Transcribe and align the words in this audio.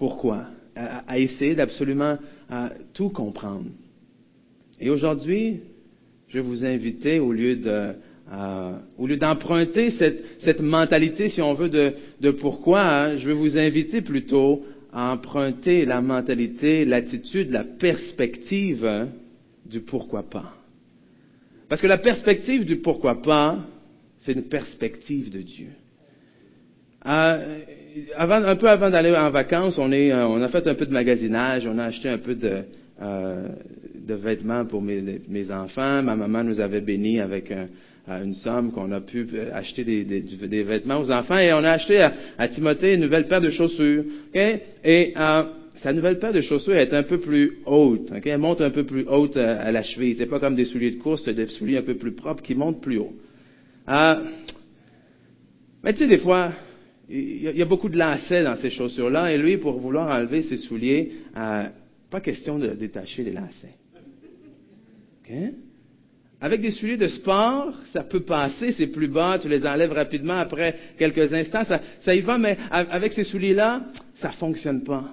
pourquoi, 0.00 0.46
à, 0.74 1.18
essayer 1.18 1.54
d'absolument 1.54 2.16
tout 2.94 3.10
comprendre. 3.10 3.66
Et 4.80 4.88
aujourd'hui, 4.88 5.60
je 6.28 6.38
vais 6.38 6.44
vous 6.44 6.64
inviter, 6.64 7.20
au 7.20 7.32
lieu 7.34 7.56
de, 7.56 7.92
au 8.96 9.06
lieu 9.06 9.18
d'emprunter 9.18 9.90
cette, 9.90 10.24
cette, 10.38 10.60
mentalité, 10.60 11.28
si 11.28 11.42
on 11.42 11.52
veut, 11.52 11.68
de, 11.68 11.92
de 12.22 12.30
pourquoi, 12.30 12.80
hein, 12.80 13.16
je 13.18 13.28
vais 13.28 13.34
vous 13.34 13.58
inviter 13.58 14.00
plutôt 14.00 14.64
à 14.90 15.12
emprunter 15.12 15.84
la 15.84 16.00
mentalité, 16.00 16.86
l'attitude, 16.86 17.50
la 17.50 17.64
perspective 17.64 18.86
hein, 18.86 19.08
du 19.66 19.80
pourquoi 19.80 20.22
pas. 20.22 20.54
Parce 21.68 21.82
que 21.82 21.86
la 21.86 21.98
perspective 21.98 22.64
du 22.64 22.76
pourquoi 22.76 23.20
pas, 23.20 23.58
c'est 24.20 24.32
une 24.32 24.48
perspective 24.48 25.30
de 25.30 25.42
Dieu. 25.42 25.68
Euh, 27.06 27.58
avant, 28.16 28.44
un 28.44 28.56
peu 28.56 28.68
avant 28.68 28.90
d'aller 28.90 29.14
en 29.16 29.30
vacances, 29.30 29.78
on, 29.78 29.90
est, 29.92 30.12
euh, 30.12 30.26
on 30.26 30.42
a 30.42 30.48
fait 30.48 30.66
un 30.66 30.74
peu 30.74 30.86
de 30.86 30.92
magasinage, 30.92 31.66
on 31.66 31.78
a 31.78 31.84
acheté 31.84 32.08
un 32.08 32.18
peu 32.18 32.34
de, 32.34 32.62
euh, 33.02 33.48
de 33.94 34.14
vêtements 34.14 34.64
pour 34.66 34.82
mes, 34.82 35.20
mes, 35.28 35.50
enfants. 35.50 36.02
Ma 36.02 36.14
maman 36.14 36.44
nous 36.44 36.60
avait 36.60 36.82
bénis 36.82 37.20
avec 37.20 37.50
un, 37.50 37.68
une 38.22 38.34
somme 38.34 38.72
qu'on 38.72 38.92
a 38.92 39.00
pu 39.00 39.26
acheter 39.52 39.84
des, 39.84 40.04
des, 40.04 40.20
des, 40.20 40.62
vêtements 40.62 40.98
aux 40.98 41.10
enfants 41.10 41.38
et 41.38 41.52
on 41.52 41.64
a 41.64 41.70
acheté 41.70 42.00
à, 42.02 42.12
à 42.38 42.48
Timothée 42.48 42.94
une 42.94 43.02
nouvelle 43.02 43.28
paire 43.28 43.40
de 43.40 43.50
chaussures. 43.50 44.04
Okay? 44.28 44.60
Et 44.84 45.14
euh, 45.16 45.44
sa 45.76 45.94
nouvelle 45.94 46.18
paire 46.18 46.34
de 46.34 46.42
chaussures 46.42 46.76
est 46.76 46.92
un 46.92 47.04
peu 47.04 47.18
plus 47.18 47.58
haute. 47.64 48.12
Okay? 48.14 48.30
Elle 48.30 48.38
monte 48.38 48.60
un 48.60 48.70
peu 48.70 48.84
plus 48.84 49.06
haute 49.08 49.38
à, 49.38 49.60
à 49.62 49.70
la 49.70 49.82
cheville. 49.82 50.16
C'est 50.16 50.26
pas 50.26 50.38
comme 50.38 50.54
des 50.54 50.66
souliers 50.66 50.90
de 50.90 51.00
course, 51.00 51.22
c'est 51.24 51.34
des 51.34 51.46
souliers 51.46 51.78
un 51.78 51.82
peu 51.82 51.94
plus 51.94 52.12
propres 52.12 52.42
qui 52.42 52.54
montent 52.54 52.82
plus 52.82 52.98
haut. 52.98 53.14
Euh, 53.88 54.16
mais 55.82 55.94
tu 55.94 56.00
sais, 56.00 56.08
des 56.08 56.18
fois, 56.18 56.52
il 57.10 57.56
y, 57.56 57.62
a 57.62 57.64
beaucoup 57.64 57.88
de 57.88 57.98
lacets 57.98 58.44
dans 58.44 58.54
ces 58.54 58.70
chaussures-là, 58.70 59.32
et 59.32 59.38
lui, 59.38 59.56
pour 59.56 59.78
vouloir 59.80 60.08
enlever 60.08 60.42
ses 60.42 60.58
souliers, 60.58 61.10
euh, 61.36 61.64
pas 62.08 62.20
question 62.20 62.58
de 62.58 62.68
détacher 62.68 63.24
les 63.24 63.32
lacets. 63.32 63.74
Okay? 65.22 65.50
Avec 66.40 66.60
des 66.60 66.70
souliers 66.70 66.96
de 66.96 67.08
sport, 67.08 67.74
ça 67.92 68.04
peut 68.04 68.20
passer, 68.20 68.72
c'est 68.72 68.86
plus 68.86 69.08
bas, 69.08 69.38
tu 69.40 69.48
les 69.48 69.66
enlèves 69.66 69.92
rapidement 69.92 70.38
après 70.38 70.74
quelques 70.98 71.34
instants, 71.34 71.64
ça, 71.64 72.14
y 72.14 72.20
va, 72.20 72.38
mais 72.38 72.56
avec 72.70 73.12
ces 73.12 73.24
souliers-là, 73.24 73.82
ça 74.14 74.30
fonctionne 74.30 74.84
pas. 74.84 75.04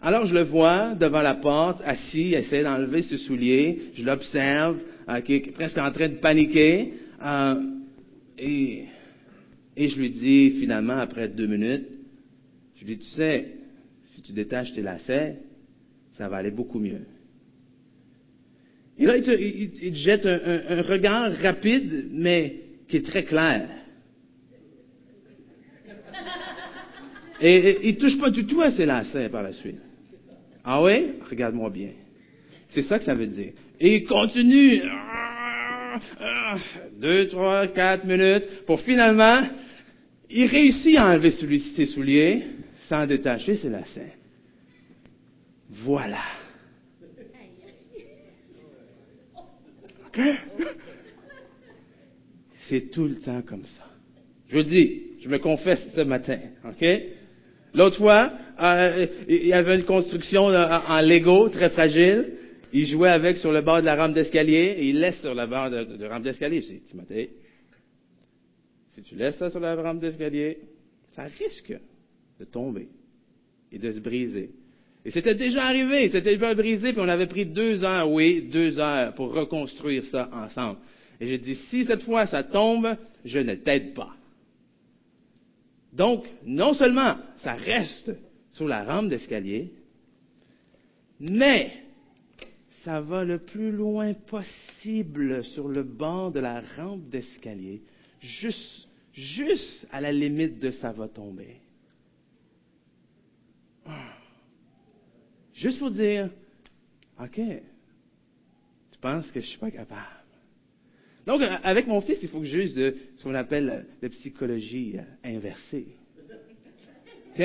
Alors 0.00 0.26
je 0.26 0.34
le 0.34 0.44
vois 0.44 0.94
devant 0.94 1.22
la 1.22 1.34
porte, 1.34 1.82
assis, 1.84 2.34
essayer 2.34 2.62
d'enlever 2.62 3.02
ses 3.02 3.18
souliers, 3.18 3.78
je 3.94 4.04
l'observe, 4.04 4.80
euh, 5.08 5.20
qui 5.20 5.34
est 5.34 5.52
presque 5.52 5.78
en 5.78 5.90
train 5.90 6.08
de 6.08 6.16
paniquer, 6.16 6.92
euh, 7.24 7.54
et, 8.38 8.84
et 9.76 9.88
je 9.88 9.98
lui 9.98 10.10
dis 10.10 10.50
finalement, 10.52 10.96
après 10.96 11.28
deux 11.28 11.46
minutes, 11.46 11.86
je 12.76 12.84
lui 12.84 12.96
dis, 12.96 13.04
tu 13.04 13.10
sais, 13.14 13.46
si 14.12 14.22
tu 14.22 14.32
détaches 14.32 14.72
tes 14.72 14.82
lacets, 14.82 15.36
ça 16.12 16.28
va 16.28 16.38
aller 16.38 16.50
beaucoup 16.50 16.78
mieux. 16.78 17.02
Et 18.98 19.04
là, 19.04 19.18
il 19.18 19.22
te, 19.22 19.30
il, 19.30 19.94
jette 19.94 20.24
un, 20.24 20.80
regard 20.80 21.30
rapide, 21.32 22.08
mais 22.10 22.56
qui 22.88 22.96
est 22.96 23.04
très 23.04 23.24
clair. 23.24 23.68
Et, 27.42 27.88
il 27.88 27.94
ne 27.96 28.00
touche 28.00 28.18
pas 28.18 28.30
du 28.30 28.46
tout 28.46 28.62
à 28.62 28.70
ses 28.70 28.86
lacets 28.86 29.28
par 29.28 29.42
la 29.42 29.52
suite. 29.52 29.76
Ah 30.64 30.82
oui? 30.82 31.12
Regarde-moi 31.28 31.68
bien. 31.68 31.90
C'est 32.70 32.82
ça 32.82 32.98
que 32.98 33.04
ça 33.04 33.14
veut 33.14 33.26
dire. 33.26 33.52
Et 33.78 33.96
il 33.96 34.06
continue. 34.06 34.80
Deux, 36.98 37.28
trois, 37.28 37.66
quatre 37.68 38.06
minutes 38.06 38.64
pour 38.66 38.80
finalement, 38.80 39.42
il 40.30 40.46
réussit 40.46 40.96
à 40.96 41.08
enlever 41.08 41.30
ses 41.30 41.86
souliers 41.86 42.42
sans 42.88 43.06
détacher 43.06 43.56
ses 43.56 43.68
lacets. 43.68 44.14
Voilà. 45.70 46.22
C'est 52.68 52.90
tout 52.90 53.04
le 53.04 53.16
temps 53.16 53.42
comme 53.42 53.64
ça. 53.66 53.84
Je 54.48 54.56
vous 54.56 54.62
dis, 54.62 55.02
je 55.22 55.28
me 55.28 55.38
confesse 55.38 55.86
ce 55.94 56.00
matin, 56.02 56.38
OK? 56.64 56.84
L'autre 57.74 57.98
fois, 57.98 58.32
euh, 58.60 59.06
il 59.28 59.46
y 59.46 59.52
avait 59.52 59.76
une 59.76 59.84
construction 59.84 60.46
en 60.46 61.00
Lego 61.00 61.48
très 61.50 61.68
fragile. 61.70 62.32
Il 62.72 62.86
jouait 62.86 63.10
avec 63.10 63.36
sur 63.38 63.52
le 63.52 63.60
bord 63.60 63.80
de 63.80 63.86
la 63.86 63.96
rampe 63.96 64.14
d'escalier 64.14 64.76
et 64.78 64.88
il 64.88 65.00
laisse 65.00 65.20
sur 65.20 65.34
la 65.34 65.46
barre 65.46 65.70
de, 65.70 66.06
rampe 66.06 66.22
d'escalier. 66.22 66.62
Je 66.62 66.68
dis, 66.68 66.80
Timothée, 66.88 67.30
si 68.96 69.02
tu 69.02 69.14
laisses 69.14 69.36
ça 69.36 69.50
sur 69.50 69.60
la 69.60 69.76
rampe 69.76 70.00
d'escalier, 70.00 70.58
ça 71.14 71.24
risque 71.24 71.78
de 72.40 72.44
tomber 72.46 72.88
et 73.70 73.78
de 73.78 73.90
se 73.90 74.00
briser. 74.00 74.50
Et 75.04 75.10
c'était 75.10 75.34
déjà 75.34 75.64
arrivé, 75.64 76.08
c'était 76.08 76.32
déjà 76.34 76.54
brisé, 76.54 76.92
puis 76.92 77.00
on 77.00 77.08
avait 77.08 77.26
pris 77.26 77.44
deux 77.44 77.84
heures, 77.84 78.10
oui, 78.10 78.48
deux 78.50 78.78
heures 78.78 79.14
pour 79.14 79.34
reconstruire 79.34 80.02
ça 80.04 80.30
ensemble. 80.32 80.78
Et 81.20 81.26
j'ai 81.26 81.38
dit, 81.38 81.56
si 81.68 81.84
cette 81.84 82.02
fois 82.02 82.26
ça 82.26 82.42
tombe, 82.42 82.96
je 83.24 83.38
ne 83.38 83.54
t'aide 83.54 83.92
pas. 83.92 84.16
Donc, 85.92 86.26
non 86.44 86.72
seulement 86.72 87.16
ça 87.38 87.52
reste 87.54 88.12
sur 88.52 88.66
la 88.66 88.82
rampe 88.82 89.10
d'escalier, 89.10 89.72
mais 91.20 91.70
ça 92.82 93.02
va 93.02 93.24
le 93.24 93.40
plus 93.40 93.72
loin 93.72 94.14
possible 94.14 95.44
sur 95.44 95.68
le 95.68 95.82
bord 95.82 96.32
de 96.32 96.40
la 96.40 96.62
rampe 96.76 97.08
d'escalier, 97.10 97.82
juste, 98.26 98.88
juste 99.12 99.86
à 99.90 100.00
la 100.00 100.12
limite 100.12 100.58
de 100.58 100.70
ça 100.70 100.92
va 100.92 101.08
tomber. 101.08 101.56
Juste 105.54 105.78
pour 105.78 105.90
dire, 105.90 106.28
OK, 107.18 107.36
tu 107.36 108.98
penses 109.00 109.30
que 109.30 109.40
je 109.40 109.46
ne 109.46 109.50
suis 109.50 109.58
pas 109.58 109.70
capable. 109.70 110.02
Donc, 111.26 111.40
avec 111.42 111.86
mon 111.86 112.00
fils, 112.02 112.18
il 112.22 112.28
faut 112.28 112.40
que 112.40 112.46
je 112.46 112.94
ce 113.16 113.22
qu'on 113.22 113.34
appelle 113.34 113.86
la 114.00 114.08
psychologie 114.10 114.96
euh, 114.96 115.02
inversée. 115.36 115.88
OK? 117.30 117.42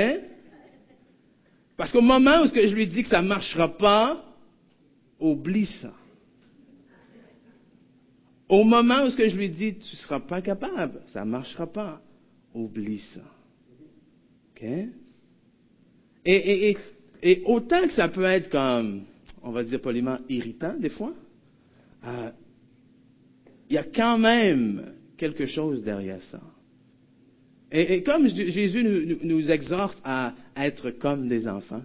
Parce 1.77 1.91
qu'au 1.91 2.01
moment 2.01 2.43
où 2.43 2.47
je 2.47 2.75
lui 2.75 2.85
dis 2.85 3.01
que 3.01 3.09
ça 3.09 3.23
ne 3.23 3.27
marchera 3.27 3.75
pas, 3.75 4.23
oublie 5.19 5.65
ça. 5.81 5.93
Au 8.51 8.65
moment 8.65 9.05
où 9.05 9.09
je 9.09 9.37
lui 9.37 9.47
dis, 9.47 9.75
tu 9.75 9.79
ne 9.79 9.95
seras 9.95 10.19
pas 10.19 10.41
capable, 10.41 10.99
ça 11.13 11.23
ne 11.23 11.31
marchera 11.31 11.71
pas, 11.71 12.01
oublie 12.53 12.99
ça. 12.99 13.21
OK? 14.49 14.69
Et, 16.25 16.75
autant 17.45 17.83
que 17.83 17.93
ça 17.93 18.09
peut 18.09 18.25
être 18.25 18.49
comme, 18.49 19.03
on 19.41 19.51
va 19.51 19.63
dire 19.63 19.79
poliment, 19.79 20.17
irritant 20.27 20.75
des 20.77 20.89
fois, 20.89 21.13
euh, 22.05 22.31
il 23.69 23.75
y 23.75 23.77
a 23.77 23.85
quand 23.85 24.17
même 24.17 24.95
quelque 25.15 25.45
chose 25.45 25.81
derrière 25.81 26.21
ça. 26.23 26.41
Et, 27.71 28.03
comme 28.03 28.27
Jésus 28.27 28.83
nous, 28.83 29.17
nous, 29.23 29.49
exhorte 29.49 29.97
à 30.03 30.33
être 30.57 30.91
comme 30.91 31.29
des 31.29 31.47
enfants, 31.47 31.83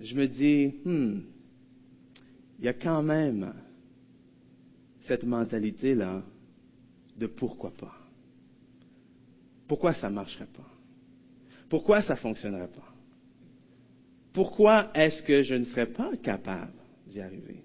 je 0.00 0.14
me 0.14 0.26
dis, 0.26 0.72
hmm, 0.82 1.20
il 2.58 2.64
y 2.64 2.68
a 2.68 2.72
quand 2.72 3.02
même 3.02 3.52
cette 5.08 5.24
mentalité-là 5.24 6.22
de 7.16 7.26
pourquoi 7.26 7.72
pas. 7.72 7.96
Pourquoi 9.66 9.94
ça 9.94 10.08
ne 10.08 10.14
marcherait 10.14 10.46
pas? 10.46 10.70
Pourquoi 11.68 12.00
ça 12.02 12.14
ne 12.14 12.18
fonctionnerait 12.18 12.68
pas? 12.68 12.88
pourquoi 14.38 14.92
est-ce 14.94 15.20
que 15.24 15.42
je 15.42 15.56
ne 15.56 15.64
serais 15.64 15.86
pas 15.86 16.12
capable 16.22 16.70
d'y 17.08 17.20
arriver? 17.20 17.56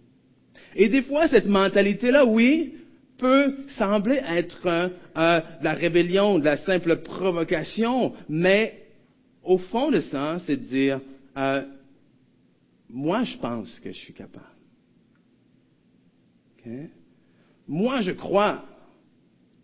Et 0.76 0.90
des 0.90 1.03
fois, 1.03 1.28
cette 1.28 1.46
mentalité-là, 1.46 2.26
oui, 2.26 2.74
peut 3.20 3.56
sembler 3.78 4.20
être 4.28 4.66
de 4.66 5.64
la 5.64 5.74
rébellion, 5.74 6.40
de 6.40 6.46
la 6.46 6.58
simple 6.58 7.03
provocation, 7.03 8.14
mais 8.28 8.88
au 9.44 9.59
fond 9.59 9.92
de 9.92 10.00
ça, 10.02 10.38
c'est 10.47 10.58
de 10.58 10.66
dire, 10.66 11.00
euh, 11.38 11.62
moi, 12.90 13.23
je 13.23 13.38
pense 13.38 13.79
que 13.79 13.91
je 13.91 13.97
suis 14.00 14.14
capable. 14.14 14.46
Moi, 17.68 18.02
je 18.02 18.12
crois 18.12 18.66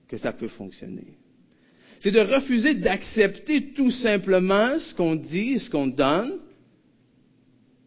que 0.08 0.18
ça 0.18 0.32
peut 0.32 0.48
fonctionner. 0.48 1.18
C'est 2.00 2.12
de 2.12 2.20
refuser 2.20 2.76
d'accepter 2.76 3.74
tout 3.74 3.92
simplement 3.92 4.80
ce 4.80 4.96
qu'on 4.96 5.16
dit, 5.16 5.60
ce 5.60 5.70
qu'on 5.70 5.88
donne, 5.88 6.40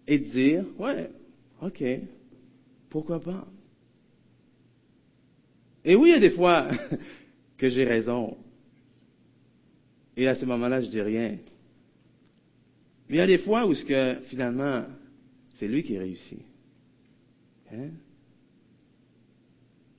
et 0.06 0.18
dire, 0.18 0.64
ouais, 0.78 1.10
ok, 1.62 1.82
pourquoi 2.90 3.20
pas? 3.20 3.46
Et 5.84 5.96
oui, 5.96 6.10
il 6.10 6.12
y 6.12 6.16
a 6.16 6.20
des 6.20 6.30
fois 6.30 6.68
que 7.58 7.68
j'ai 7.68 7.84
raison. 7.84 8.36
Et 10.16 10.28
à 10.28 10.34
ce 10.34 10.44
moment-là, 10.44 10.80
je 10.80 10.88
dis 10.88 11.00
rien. 11.00 11.38
Mais 13.08 13.16
il 13.16 13.18
y 13.18 13.20
a 13.20 13.26
des 13.26 13.38
fois 13.38 13.66
où 13.66 13.74
ce 13.74 13.84
que 13.84 14.20
finalement, 14.26 14.84
c'est 15.54 15.68
lui 15.68 15.82
qui 15.82 15.98
réussit. 15.98 16.42
Hein? 17.72 17.90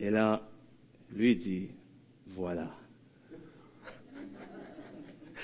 Et 0.03 0.09
là, 0.09 0.41
lui 1.15 1.37
dit, 1.37 1.69
voilà. 2.27 2.67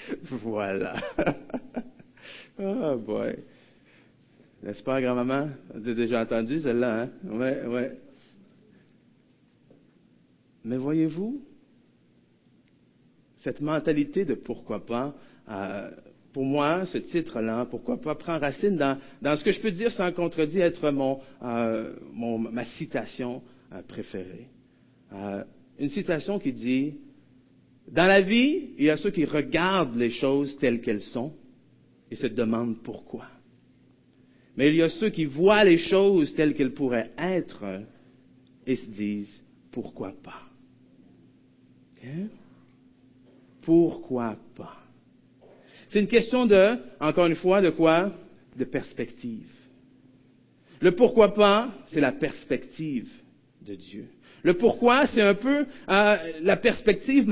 voilà. 0.24 0.96
Oh 2.62 2.98
boy. 2.98 3.38
N'est-ce 4.62 4.84
pas, 4.84 5.02
grand-maman? 5.02 5.52
Vous 5.74 5.94
déjà 5.94 6.24
entendu 6.24 6.60
celle-là, 6.60 7.04
hein? 7.04 7.10
Ouais, 7.24 7.66
ouais. 7.66 7.98
Mais 10.66 10.76
voyez-vous, 10.76 11.42
cette 13.38 13.62
mentalité 13.62 14.26
de 14.26 14.34
pourquoi 14.34 14.86
pas, 14.86 15.16
euh, 15.50 15.90
pour 16.34 16.44
moi, 16.44 16.86
ce 16.86 16.98
titre-là, 16.98 17.66
pourquoi 17.72 18.02
pas, 18.02 18.16
prend 18.16 18.38
racine 18.38 18.76
dans, 18.76 19.38
ce 19.38 19.42
que 19.42 19.54
je 19.54 19.62
peux 19.62 19.72
dire 19.72 19.94
sans 19.94 20.12
contredire 20.12 20.66
être 20.66 20.84
euh, 21.44 21.96
ma 22.14 22.66
citation 22.66 23.42
préférée. 23.88 24.48
Une 25.80 25.90
citation 25.90 26.40
qui 26.40 26.54
dit, 26.54 26.96
dans 27.92 28.06
la 28.06 28.22
vie, 28.22 28.72
il 28.78 28.86
y 28.86 28.90
a 28.90 28.98
ceux 28.98 29.12
qui 29.12 29.26
regardent 29.26 29.96
les 29.96 30.10
choses 30.10 30.58
telles 30.58 30.82
qu'elles 30.82 31.02
sont 31.02 31.34
et 32.12 32.16
se 32.16 32.28
demandent 32.28 32.82
pourquoi. 32.84 33.28
Mais 34.56 34.70
il 34.70 34.76
y 34.76 34.82
a 34.82 34.90
ceux 34.90 35.10
qui 35.10 35.26
voient 35.26 35.64
les 35.64 35.78
choses 35.78 36.34
telles 36.36 36.54
qu'elles 36.54 36.74
pourraient 36.74 37.12
être 37.18 37.82
et 38.66 38.76
se 38.76 38.86
disent, 38.92 39.42
pourquoi 39.72 40.14
pas? 40.24 40.42
Pourquoi 43.62 44.38
pas? 44.56 44.78
C'est 45.88 46.00
une 46.00 46.08
question 46.08 46.46
de, 46.46 46.78
encore 47.00 47.26
une 47.26 47.36
fois, 47.36 47.62
de 47.62 47.70
quoi? 47.70 48.14
De 48.56 48.66
perspective. 48.66 49.50
Le 50.82 50.96
pourquoi 50.96 51.34
pas, 51.34 51.74
c'est 51.88 52.02
la 52.02 52.12
perspective 52.12 53.10
de 53.68 53.76
Dieu. 53.76 54.06
Le 54.44 54.54
pourquoi, 54.54 55.06
c'est 55.08 55.22
un 55.22 55.34
peu 55.34 55.66
euh, 55.90 56.18
la 56.42 56.58
perspective, 56.58 57.26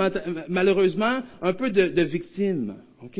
malheureusement, 0.50 1.21
un 1.41 1.53
peu 1.53 1.69
de, 1.69 1.88
de 1.88 2.01
victime. 2.01 2.75
OK? 3.01 3.19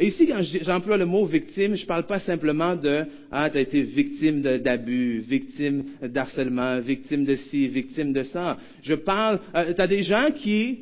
Et 0.00 0.06
ici, 0.06 0.28
quand 0.28 0.40
j'emploie 0.62 0.96
le 0.96 1.06
mot 1.06 1.24
victime, 1.24 1.74
je 1.74 1.82
ne 1.82 1.86
parle 1.88 2.06
pas 2.06 2.20
simplement 2.20 2.76
de 2.76 3.04
Ah, 3.32 3.50
tu 3.50 3.58
as 3.58 3.62
été 3.62 3.80
victime 3.80 4.42
d'abus, 4.42 5.18
victime 5.18 5.84
d'harcèlement, 6.02 6.78
victime 6.78 7.24
de 7.24 7.34
ci, 7.34 7.66
victime 7.66 8.12
de 8.12 8.22
ça. 8.22 8.58
Je 8.82 8.94
parle, 8.94 9.40
euh, 9.56 9.74
tu 9.74 9.80
as 9.80 9.86
des 9.88 10.02
gens 10.02 10.30
qui 10.30 10.80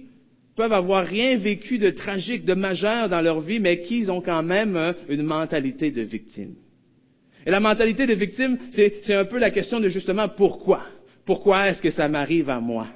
peuvent 0.54 0.72
avoir 0.72 1.06
rien 1.06 1.38
vécu 1.38 1.78
de 1.78 1.90
tragique, 1.90 2.44
de 2.44 2.54
majeur 2.54 3.08
dans 3.08 3.22
leur 3.22 3.40
vie, 3.40 3.58
mais 3.58 3.82
qui 3.82 4.04
ont 4.10 4.20
quand 4.20 4.42
même 4.42 4.76
euh, 4.76 4.92
une 5.08 5.22
mentalité 5.22 5.90
de 5.90 6.02
victime. 6.02 6.54
Et 7.46 7.50
la 7.50 7.60
mentalité 7.60 8.06
de 8.06 8.14
victime, 8.14 8.58
c'est 8.72 9.14
un 9.14 9.24
peu 9.24 9.38
la 9.38 9.50
question 9.50 9.80
de 9.80 9.88
justement 9.88 10.28
pourquoi. 10.28 10.82
Pourquoi 11.26 11.68
est-ce 11.68 11.82
que 11.82 11.90
ça 11.90 12.08
m'arrive 12.08 12.48
à 12.48 12.60
moi? 12.60 12.86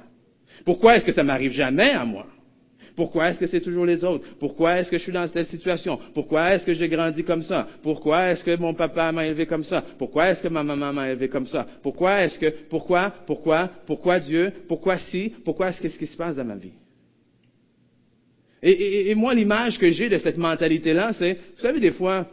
Pourquoi 0.65 0.95
est-ce 0.95 1.05
que 1.05 1.11
ça 1.11 1.23
m'arrive 1.23 1.51
jamais 1.51 1.91
à 1.91 2.05
moi? 2.05 2.25
Pourquoi 2.95 3.29
est-ce 3.29 3.39
que 3.39 3.47
c'est 3.47 3.61
toujours 3.61 3.85
les 3.85 4.03
autres? 4.03 4.25
Pourquoi 4.39 4.77
est-ce 4.77 4.89
que 4.89 4.97
je 4.97 5.03
suis 5.03 5.11
dans 5.11 5.27
cette 5.27 5.47
situation? 5.47 5.97
Pourquoi 6.13 6.53
est-ce 6.53 6.65
que 6.65 6.73
j'ai 6.73 6.87
grandi 6.89 7.23
comme 7.23 7.41
ça? 7.41 7.67
Pourquoi 7.81 8.29
est-ce 8.29 8.43
que 8.43 8.55
mon 8.57 8.73
papa 8.73 9.11
m'a 9.11 9.25
élevé 9.25 9.45
comme 9.45 9.63
ça? 9.63 9.83
Pourquoi 9.97 10.29
est-ce 10.29 10.41
que 10.41 10.47
ma 10.47 10.63
maman 10.63 10.91
m'a 10.93 11.09
élevé 11.09 11.29
comme 11.29 11.47
ça? 11.47 11.65
Pourquoi 11.81 12.23
est-ce 12.23 12.37
que, 12.37 12.49
pourquoi, 12.69 13.13
pourquoi, 13.25 13.69
pourquoi 13.85 14.19
Dieu? 14.19 14.51
Pourquoi 14.67 14.97
si? 14.97 15.33
Pourquoi 15.43 15.69
est-ce 15.69 15.81
qu'est-ce 15.81 15.97
qui 15.97 16.07
se 16.07 16.17
passe 16.17 16.35
dans 16.35 16.45
ma 16.45 16.55
vie? 16.55 16.73
Et, 18.63 19.09
et 19.09 19.15
moi, 19.15 19.33
l'image 19.33 19.79
que 19.79 19.89
j'ai 19.89 20.07
de 20.07 20.17
cette 20.17 20.37
mentalité-là, 20.37 21.13
c'est, 21.13 21.33
vous 21.33 21.61
savez, 21.61 21.79
des 21.79 21.91
fois, 21.91 22.27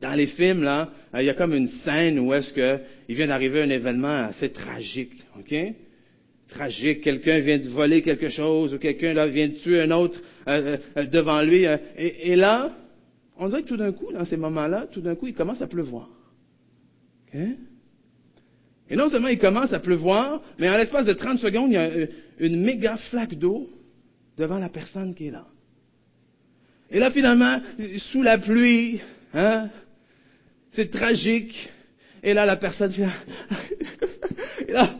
dans 0.00 0.12
les 0.12 0.26
films, 0.26 0.62
là, 0.62 0.90
il 1.14 1.24
y 1.24 1.30
a 1.30 1.34
comme 1.34 1.54
une 1.54 1.68
scène 1.68 2.18
où 2.18 2.34
est-ce 2.34 2.52
qu'il 2.52 3.16
vient 3.16 3.28
d'arriver 3.28 3.62
un 3.62 3.70
événement 3.70 4.26
assez 4.26 4.50
tragique, 4.50 5.24
OK? 5.38 5.54
tragique, 6.48 7.00
quelqu'un 7.02 7.40
vient 7.40 7.58
de 7.58 7.68
voler 7.68 8.02
quelque 8.02 8.28
chose 8.28 8.74
ou 8.74 8.78
quelqu'un 8.78 9.12
là 9.14 9.26
vient 9.26 9.48
de 9.48 9.54
tuer 9.54 9.82
un 9.82 9.90
autre 9.90 10.20
euh, 10.48 10.76
euh, 10.96 11.06
devant 11.06 11.42
lui. 11.42 11.66
Euh, 11.66 11.76
et, 11.96 12.36
là, 12.36 12.70
on 13.38 13.48
dirait 13.48 13.62
que 13.62 13.68
tout 13.68 13.76
d'un 13.76 13.92
coup, 13.92 14.12
dans 14.12 14.24
ces 14.24 14.36
moments-là, 14.36 14.86
tout 14.92 15.00
d'un 15.00 15.14
coup, 15.14 15.26
il 15.26 15.34
commence 15.34 15.60
à 15.60 15.66
pleuvoir. 15.66 16.08
Et 18.88 18.96
non 18.96 19.10
seulement 19.10 19.28
il 19.28 19.38
commence 19.38 19.72
à 19.72 19.80
pleuvoir, 19.80 20.40
mais 20.58 20.70
en 20.70 20.78
l'espace 20.78 21.04
de 21.04 21.12
30 21.12 21.40
secondes, 21.40 21.70
il 21.70 21.74
y 21.74 21.76
a 21.76 21.90
une 22.38 22.62
méga 22.62 22.96
flaque 23.10 23.34
d'eau 23.34 23.68
devant 24.38 24.58
la 24.58 24.70
personne 24.70 25.14
qui 25.14 25.26
est 25.26 25.30
là. 25.30 25.46
Et 26.90 26.98
là, 26.98 27.10
finalement, 27.10 27.60
sous 28.12 28.22
la 28.22 28.38
pluie, 28.38 29.00
hein, 29.34 29.68
c'est 30.76 30.90
tragique. 30.90 31.70
Et 32.22 32.34
là, 32.34 32.46
la 32.46 32.56
personne 32.56 32.90
vient. 32.90 33.12
et 34.68 34.72
là, 34.72 34.94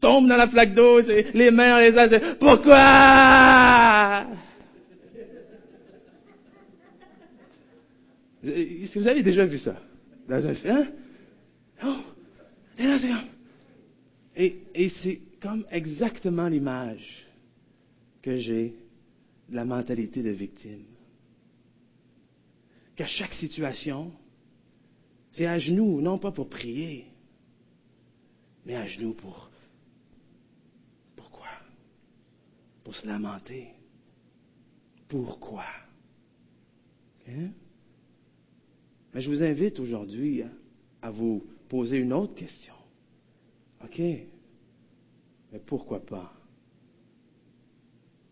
tombe 0.00 0.28
dans 0.28 0.36
la 0.36 0.48
flaque 0.48 0.74
d'eau, 0.74 1.00
les 1.00 1.50
mains, 1.50 1.80
les 1.80 1.96
ailes, 1.96 2.36
pourquoi? 2.38 4.26
Est-ce 8.44 8.92
que 8.92 8.98
vous 8.98 9.08
avez 9.08 9.22
déjà 9.22 9.44
vu 9.44 9.58
ça? 9.58 9.76
Dans 10.28 10.44
un 10.44 10.54
film? 10.54 10.86
Oh! 11.84 11.96
Et 12.78 12.82
là, 12.84 12.98
c'est 12.98 13.08
comme... 13.08 13.28
Et 14.74 14.88
c'est 15.02 15.20
comme 15.40 15.64
exactement 15.70 16.48
l'image 16.48 17.26
que 18.22 18.36
j'ai 18.36 18.74
de 19.48 19.54
la 19.54 19.64
mentalité 19.64 20.22
de 20.22 20.30
victime. 20.30 20.84
Qu'à 22.96 23.06
chaque 23.06 23.32
situation, 23.34 24.12
c'est 25.32 25.46
à 25.46 25.58
genoux, 25.58 26.00
non 26.00 26.18
pas 26.18 26.32
pour 26.32 26.48
prier, 26.48 27.06
mais 28.64 28.76
à 28.76 28.86
genoux 28.86 29.14
pour 29.14 29.52
pour 32.82 32.94
se 32.94 33.06
lamenter. 33.06 33.68
Pourquoi? 35.08 35.64
Hein? 37.28 37.50
Mais 39.14 39.20
je 39.20 39.30
vous 39.30 39.42
invite 39.42 39.78
aujourd'hui 39.78 40.42
à 41.00 41.10
vous 41.10 41.44
poser 41.68 41.98
une 41.98 42.12
autre 42.12 42.34
question. 42.34 42.74
OK, 43.84 43.98
mais 43.98 45.58
pourquoi 45.66 46.04
pas? 46.04 46.32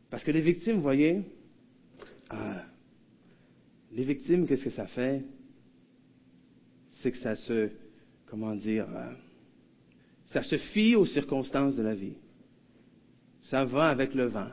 Parce 0.09 0.25
que 0.25 0.31
les 0.31 0.41
victimes, 0.41 0.77
vous 0.77 0.83
voyez, 0.83 1.23
euh, 2.33 2.63
les 3.93 4.05
victimes, 4.05 4.47
qu'est-ce 4.47 4.65
que 4.65 4.71
ça 4.71 4.87
fait? 4.87 5.25
C'est 7.01 7.13
que 7.13 7.19
ça 7.19 7.35
se, 7.35 7.71
comment 8.27 8.55
dire, 8.55 8.87
euh, 8.89 9.13
ça 10.27 10.43
se 10.43 10.57
fie 10.57 10.95
aux 10.95 11.07
circonstances 11.07 11.77
de 11.77 11.83
la 11.83 11.95
vie. 11.95 12.17
Ça 13.43 13.65
va 13.65 13.89
avec 13.89 14.15
le 14.15 14.27
vent, 14.27 14.51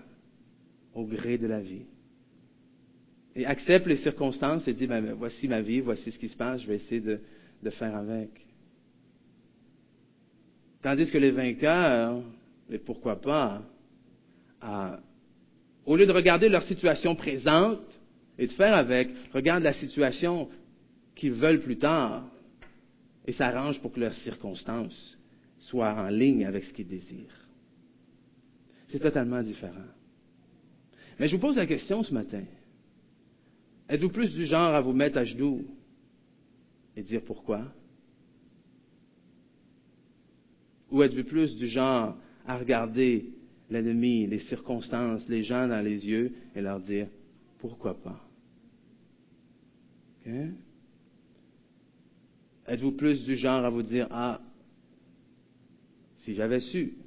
au 0.94 1.06
gré 1.06 1.38
de 1.38 1.46
la 1.46 1.60
vie. 1.60 1.86
Et 3.36 3.46
accepte 3.46 3.86
les 3.86 3.98
circonstances 3.98 4.68
et 4.68 4.74
dit, 4.74 4.88
ben, 4.88 5.14
voici 5.14 5.48
ma 5.48 5.62
vie, 5.62 5.82
voici 5.82 6.12
ce 6.12 6.18
qui 6.18 6.30
se 6.30 6.38
passe, 6.38 6.62
je 6.62 6.68
vais 6.68 6.76
essayer 6.76 7.02
de, 7.02 7.20
faire 7.70 7.96
avec. 7.96 8.30
Tandis 10.82 11.12
que 11.12 11.18
les 11.18 11.32
vainqueurs, 11.32 12.24
et 12.70 12.78
pourquoi 12.78 13.20
pas, 13.20 13.62
au 15.86 15.96
lieu 15.98 16.06
de 16.06 16.14
regarder 16.14 16.48
leur 16.48 16.64
situation 16.64 17.14
présente 17.16 17.82
et 18.40 18.48
de 18.48 18.52
faire 18.54 18.74
avec, 18.74 19.10
regardent 19.34 19.64
la 19.64 19.74
situation 19.74 20.50
qu'ils 21.14 21.34
veulent 21.34 21.60
plus 21.60 21.78
tard 21.78 22.24
et 23.28 23.34
s'arrangent 23.34 23.82
pour 23.82 23.92
que 23.92 24.00
leurs 24.00 24.16
circonstances 24.16 25.20
soient 25.60 25.94
en 25.94 26.08
ligne 26.08 26.46
avec 26.46 26.64
ce 26.64 26.74
qu'ils 26.74 26.88
désirent. 26.88 27.48
C'est 28.88 29.00
totalement 29.00 29.44
différent. 29.44 29.86
Mais 31.20 31.28
je 31.28 31.36
vous 31.36 31.42
pose 31.42 31.58
la 31.58 31.66
question 31.66 32.04
ce 32.04 32.14
matin. 32.14 32.44
Êtes-vous 33.90 34.10
plus 34.10 34.34
du 34.34 34.46
genre 34.46 34.74
à 34.74 34.82
vous 34.82 34.94
mettre 34.94 35.18
à 35.18 35.26
genoux 35.26 35.66
et 36.96 37.04
dire 37.04 37.22
pourquoi? 37.26 37.66
Ou 40.90 41.04
êtes-vous 41.04 41.26
plus 41.26 41.56
du 41.58 41.68
genre 41.68 42.18
à 42.46 42.58
regarder 42.58 43.34
l'ennemi, 43.70 44.26
les 44.26 44.40
circonstances, 44.40 45.28
les 45.28 45.44
gens 45.44 45.68
dans 45.68 45.82
les 45.82 46.08
yeux 46.08 46.34
et 46.56 46.62
leur 46.62 46.80
dire 46.80 47.08
pourquoi 47.60 48.00
pas? 48.02 48.24
Êtes-vous 52.68 52.92
plus 52.92 53.24
du 53.24 53.36
genre 53.36 53.64
à 53.64 53.70
vous 53.70 53.84
dire 53.84 54.08
ah, 54.12 54.42
si 56.18 56.34
j'avais 56.34 56.60
su, 56.60 56.98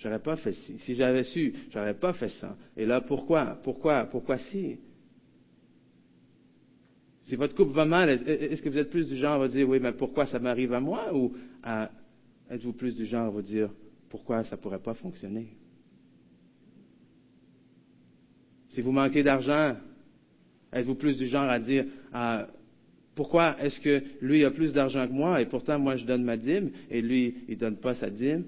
J'aurais 0.00 0.18
pas 0.18 0.36
fait 0.36 0.52
ci. 0.52 0.78
Si 0.78 0.94
j'avais 0.94 1.24
su, 1.24 1.54
j'aurais 1.70 1.94
pas 1.94 2.14
fait 2.14 2.30
ça. 2.30 2.56
Et 2.74 2.86
là, 2.86 3.02
pourquoi? 3.02 3.58
Pourquoi? 3.62 4.04
Pourquoi 4.04 4.38
si? 4.38 4.78
Si 7.24 7.36
votre 7.36 7.54
couple 7.54 7.72
va 7.72 7.84
mal, 7.84 8.08
est-ce 8.08 8.62
que 8.62 8.70
vous 8.70 8.78
êtes 8.78 8.88
plus 8.88 9.08
du 9.08 9.16
genre 9.16 9.34
à 9.34 9.46
vous 9.46 9.52
dire, 9.52 9.68
oui, 9.68 9.78
mais 9.78 9.92
pourquoi 9.92 10.26
ça 10.26 10.38
m'arrive 10.38 10.72
à 10.72 10.80
moi? 10.80 11.14
Ou 11.14 11.36
êtes-vous 12.50 12.72
plus 12.72 12.96
du 12.96 13.04
genre 13.04 13.26
à 13.26 13.30
vous 13.30 13.42
dire, 13.42 13.70
pourquoi 14.08 14.42
ça 14.44 14.56
pourrait 14.56 14.80
pas 14.80 14.94
fonctionner? 14.94 15.48
Si 18.70 18.80
vous 18.80 18.92
manquez 18.92 19.22
d'argent, 19.22 19.76
êtes-vous 20.72 20.94
plus 20.94 21.18
du 21.18 21.26
genre 21.26 21.48
à 21.48 21.58
dire, 21.58 21.84
pourquoi 23.20 23.54
est-ce 23.60 23.78
que 23.80 24.02
lui 24.22 24.46
a 24.46 24.50
plus 24.50 24.72
d'argent 24.72 25.06
que 25.06 25.12
moi 25.12 25.42
et 25.42 25.44
pourtant 25.44 25.78
moi 25.78 25.94
je 25.96 26.06
donne 26.06 26.24
ma 26.24 26.38
dîme 26.38 26.70
et 26.88 27.02
lui 27.02 27.34
il 27.48 27.58
donne 27.58 27.76
pas 27.76 27.94
sa 27.94 28.08
dîme? 28.08 28.44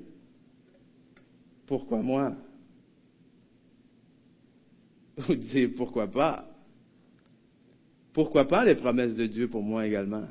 pourquoi 1.66 2.00
moi? 2.00 2.34
Vous 5.18 5.34
dites 5.34 5.76
pourquoi 5.76 6.06
pas? 6.06 6.48
Pourquoi 8.14 8.48
pas 8.48 8.64
les 8.64 8.74
promesses 8.74 9.14
de 9.14 9.26
Dieu 9.26 9.46
pour 9.46 9.62
moi 9.62 9.86
également? 9.86 10.24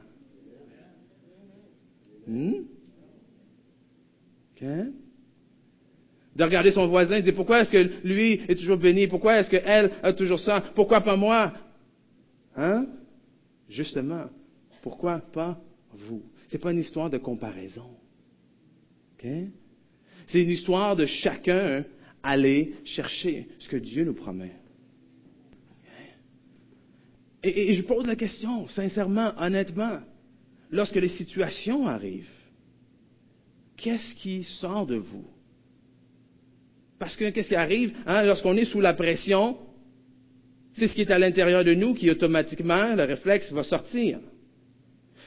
Hmm? 2.28 2.64
De 6.36 6.44
regarder 6.44 6.72
son 6.72 6.88
voisin 6.88 7.18
et 7.18 7.22
dire 7.22 7.36
pourquoi 7.36 7.62
est-ce 7.62 7.72
que 7.72 8.08
lui 8.08 8.42
est 8.48 8.56
toujours 8.56 8.78
béni? 8.78 9.06
Pourquoi 9.06 9.38
est-ce 9.38 9.52
qu'elle 9.52 9.92
a 10.02 10.14
toujours 10.14 10.40
ça? 10.40 10.64
Pourquoi 10.74 11.02
pas 11.02 11.16
moi? 11.16 11.54
Hein? 12.56 12.88
Justement, 13.72 14.26
pourquoi 14.82 15.20
pas 15.20 15.58
vous? 15.92 16.24
Ce 16.50 16.56
n'est 16.56 16.62
pas 16.62 16.72
une 16.72 16.80
histoire 16.80 17.10
de 17.10 17.18
comparaison. 17.18 17.90
OK? 19.14 19.28
C'est 20.28 20.44
une 20.44 20.50
histoire 20.50 20.96
de 20.98 21.06
chacun 21.06 21.86
aller 22.22 22.76
chercher 22.84 23.48
ce 23.60 23.70
que 23.70 23.78
Dieu 23.78 24.04
nous 24.04 24.14
promet. 24.14 24.52
Et, 27.44 27.74
je 27.74 27.82
pose 27.82 28.06
la 28.06 28.16
question, 28.16 28.68
sincèrement, 28.68 29.34
honnêtement, 29.38 30.00
lorsque 30.70 30.98
les 30.98 31.10
situations 31.10 31.88
arrivent, 31.88 32.30
qu'est-ce 33.78 34.14
qui 34.16 34.44
sort 34.44 34.86
de 34.86 34.98
vous? 34.98 35.26
Parce 37.00 37.16
que 37.16 37.32
qu'est-ce 37.32 37.48
qui 37.48 37.56
arrive 37.56 37.98
hein, 38.06 38.24
lorsqu'on 38.26 38.56
est 38.58 38.66
sous 38.66 38.82
la 38.82 38.94
pression? 38.94 39.58
C'est 40.74 40.88
ce 40.88 40.94
qui 40.94 41.02
est 41.02 41.12
à 41.12 41.20
l'intérieur 41.20 41.64
de 41.64 41.74
nous 41.74 41.94
qui 41.94 42.10
automatiquement, 42.10 42.96
le 42.96 43.04
réflexe 43.04 43.52
va 43.52 43.64
sortir. 43.64 44.20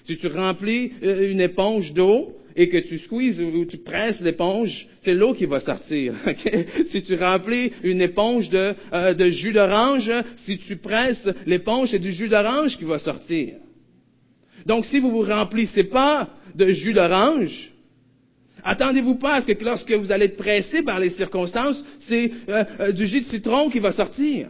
Si 0.04 0.16
tu 0.16 0.26
remplis 0.26 0.92
euh, 1.02 1.30
une 1.30 1.40
éponge 1.40 1.92
d'eau 1.92 2.36
et 2.56 2.68
que 2.68 2.78
tu 2.78 2.98
squeezes 2.98 3.40
ou 3.40 3.64
tu 3.64 3.78
presses 3.78 4.20
l'éponge, 4.20 4.86
c'est 5.02 5.14
l'eau 5.14 5.34
qui 5.34 5.46
va 5.46 5.60
sortir. 5.60 6.14
Si 6.90 7.02
tu 7.02 7.14
remplis 7.16 7.72
une 7.82 8.00
éponge 8.00 8.48
de, 8.50 8.74
euh, 8.92 9.14
de 9.14 9.28
jus 9.30 9.52
d'orange, 9.52 10.10
si 10.44 10.58
tu 10.58 10.76
presses 10.76 11.28
l'éponge, 11.46 11.90
c'est 11.90 11.98
du 11.98 12.12
jus 12.12 12.28
d'orange 12.28 12.76
qui 12.78 12.84
va 12.84 12.98
sortir. 12.98 13.54
Donc 14.66 14.86
si 14.86 14.98
vous 14.98 15.10
vous 15.10 15.22
remplissez 15.22 15.84
pas 15.84 16.30
de 16.54 16.68
jus 16.68 16.94
d'orange, 16.94 17.70
attendez-vous 18.62 19.16
pas 19.16 19.34
à 19.36 19.42
ce 19.42 19.46
que 19.46 19.64
lorsque 19.64 19.92
vous 19.92 20.12
allez 20.12 20.26
être 20.26 20.36
pressé 20.36 20.82
par 20.82 21.00
les 21.00 21.10
circonstances, 21.10 21.82
c'est 22.00 22.30
euh, 22.48 22.92
du 22.92 23.06
jus 23.06 23.22
de 23.22 23.26
citron 23.26 23.68
qui 23.68 23.78
va 23.78 23.92
sortir 23.92 24.48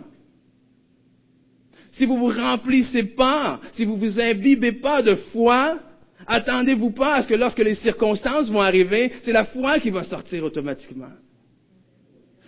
si 1.97 2.07
vous 2.07 2.17
vous 2.17 2.29
remplissez 2.29 3.05
pas, 3.05 3.61
si 3.73 3.85
vous 3.85 3.97
vous 3.97 4.21
imbibez 4.21 4.73
pas 4.73 5.03
de 5.03 5.15
foi, 5.15 5.79
attendez-vous 6.27 6.91
pas 6.91 7.17
à 7.17 7.23
ce 7.23 7.29
que 7.29 7.35
lorsque 7.35 7.59
les 7.59 7.77
circonstances 7.77 8.51
vont 8.51 8.61
arriver, 8.61 9.13
c'est 9.23 9.33
la 9.33 9.45
foi 9.45 9.79
qui 9.79 9.91
va 9.91 10.03
sortir 10.05 10.45
automatiquement. 10.45 11.13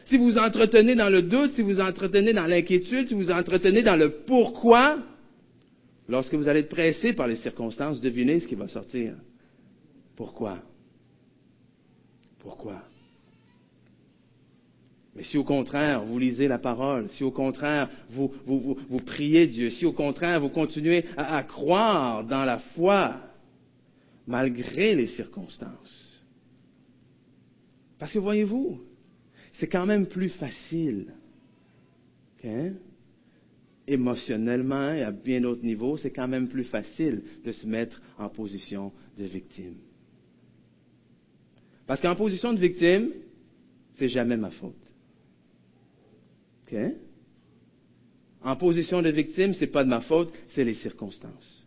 Si 0.06 0.16
vous 0.18 0.38
entretenez 0.38 0.94
dans 0.94 1.10
le 1.10 1.22
doute, 1.22 1.52
si 1.52 1.62
vous 1.62 1.80
entretenez 1.80 2.32
dans 2.32 2.46
l'inquiétude, 2.46 3.08
si 3.08 3.14
vous 3.14 3.30
entretenez 3.30 3.82
dans 3.82 3.96
le 3.96 4.10
pourquoi, 4.26 4.98
lorsque 6.08 6.34
vous 6.34 6.48
allez 6.48 6.60
être 6.60 6.68
pressé 6.68 7.12
par 7.12 7.26
les 7.26 7.36
circonstances, 7.36 8.00
devinez 8.00 8.40
ce 8.40 8.48
qui 8.48 8.54
va 8.54 8.68
sortir. 8.68 9.14
Pourquoi? 10.16 10.58
Pourquoi? 12.40 12.82
Mais 15.16 15.22
si 15.22 15.38
au 15.38 15.44
contraire, 15.44 16.04
vous 16.04 16.18
lisez 16.18 16.46
la 16.46 16.58
parole, 16.58 17.08
si 17.08 17.24
au 17.24 17.30
contraire, 17.30 17.88
vous, 18.10 18.30
vous, 18.44 19.00
priez 19.00 19.46
Dieu, 19.46 19.70
si 19.70 19.86
au 19.86 19.92
contraire, 19.92 20.40
vous 20.40 20.50
continuez 20.50 21.06
à, 21.16 21.42
croire 21.42 22.22
dans 22.22 22.44
la 22.44 22.58
foi, 22.58 23.16
malgré 24.26 24.94
les 24.94 25.06
circonstances. 25.06 26.22
Parce 27.98 28.12
que 28.12 28.18
voyez-vous, 28.18 28.78
c'est 29.54 29.68
quand 29.68 29.86
même 29.86 30.06
plus 30.06 30.28
facile. 30.28 31.14
Émotionnellement 33.88 34.92
et 34.92 35.02
à 35.02 35.10
bien 35.10 35.40
d'autres 35.40 35.64
niveaux, 35.64 35.96
c'est 35.96 36.12
quand 36.12 36.28
même 36.28 36.48
plus 36.48 36.64
facile 36.64 37.22
de 37.42 37.52
se 37.52 37.66
mettre 37.66 38.00
en 38.18 38.28
position 38.28 38.92
de 39.16 39.24
victime. 39.24 39.78
Parce 41.86 42.00
qu'en 42.00 42.14
position 42.14 42.52
de 42.52 42.60
victime, 42.60 43.10
c'est 43.94 44.08
jamais 44.08 44.36
ma 44.36 44.50
faute. 44.50 44.85
En 48.42 48.56
position 48.56 49.02
de 49.02 49.10
victime, 49.10 49.54
ce 49.54 49.60
n'est 49.60 49.66
pas 49.70 49.84
de 49.84 49.88
ma 49.88 50.00
faute, 50.00 50.32
c'est 50.48 50.64
les 50.64 50.74
circonstances. 50.74 51.64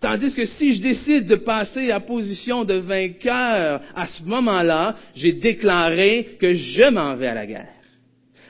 Tandis 0.00 0.34
que 0.34 0.44
si 0.44 0.74
je 0.74 0.82
décide 0.82 1.26
de 1.26 1.36
passer 1.36 1.90
à 1.90 2.00
position 2.00 2.64
de 2.64 2.74
vainqueur, 2.74 3.80
à 3.94 4.06
ce 4.06 4.22
moment-là, 4.24 4.96
j'ai 5.14 5.32
déclaré 5.32 6.36
que 6.38 6.52
je 6.52 6.90
m'en 6.90 7.14
vais 7.16 7.28
à 7.28 7.34
la 7.34 7.46
guerre. 7.46 7.72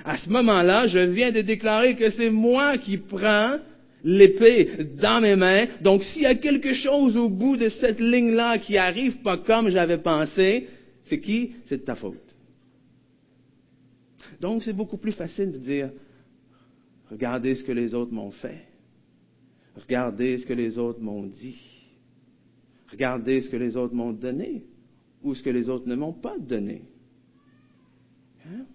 À 0.05 0.19
ce 0.19 0.29
moment-là, 0.29 0.87
je 0.89 0.99
viens 0.99 1.31
de 1.31 1.41
déclarer 1.43 1.95
que 1.95 2.11
c'est 2.11 2.31
moi 2.31 2.79
qui 2.79 2.97
prends 2.97 3.59
l'épée 4.05 4.71
dans 5.01 5.21
mes 5.21 5.37
mains. 5.37 5.67
Donc 5.83 6.03
s'il 6.03 6.23
y 6.23 6.27
a 6.27 6.35
quelque 6.35 6.75
chose 6.75 7.17
au 7.17 7.29
bout 7.29 7.57
de 7.57 7.69
cette 7.69 8.01
ligne-là 8.01 8.59
qui 8.59 8.77
arrive 8.77 9.19
pas 9.23 9.37
comme 9.39 9.71
j'avais 9.71 9.99
pensé, 9.99 10.69
c'est 11.05 11.21
qui? 11.21 11.53
C'est 11.67 11.79
de 11.79 11.85
ta 11.85 11.95
faute. 11.95 12.26
Donc, 14.41 14.63
c'est 14.63 14.73
beaucoup 14.73 14.99
plus 14.99 15.13
facile 15.13 15.53
de 15.53 15.59
dire, 15.59 15.91
regardez 17.11 17.55
ce 17.55 17.65
que 17.65 17.73
les 17.73 17.95
autres 17.95 18.13
m'ont 18.13 18.31
fait. 18.31 18.65
Regardez 19.75 20.39
ce 20.39 20.47
que 20.47 20.53
les 20.53 20.79
autres 20.79 21.01
m'ont 21.01 21.27
dit. 21.27 21.61
Regardez 22.91 23.41
ce 23.43 23.51
que 23.51 23.57
les 23.57 23.77
autres 23.77 23.95
m'ont 23.95 24.13
donné 24.13 24.65
ou 25.23 25.35
ce 25.35 25.43
que 25.43 25.51
les 25.51 25.69
autres 25.69 25.89
ne 25.89 25.97
m'ont 25.97 26.13
pas 26.13 26.39
donné. 26.39 26.83
Hein? 28.47 28.67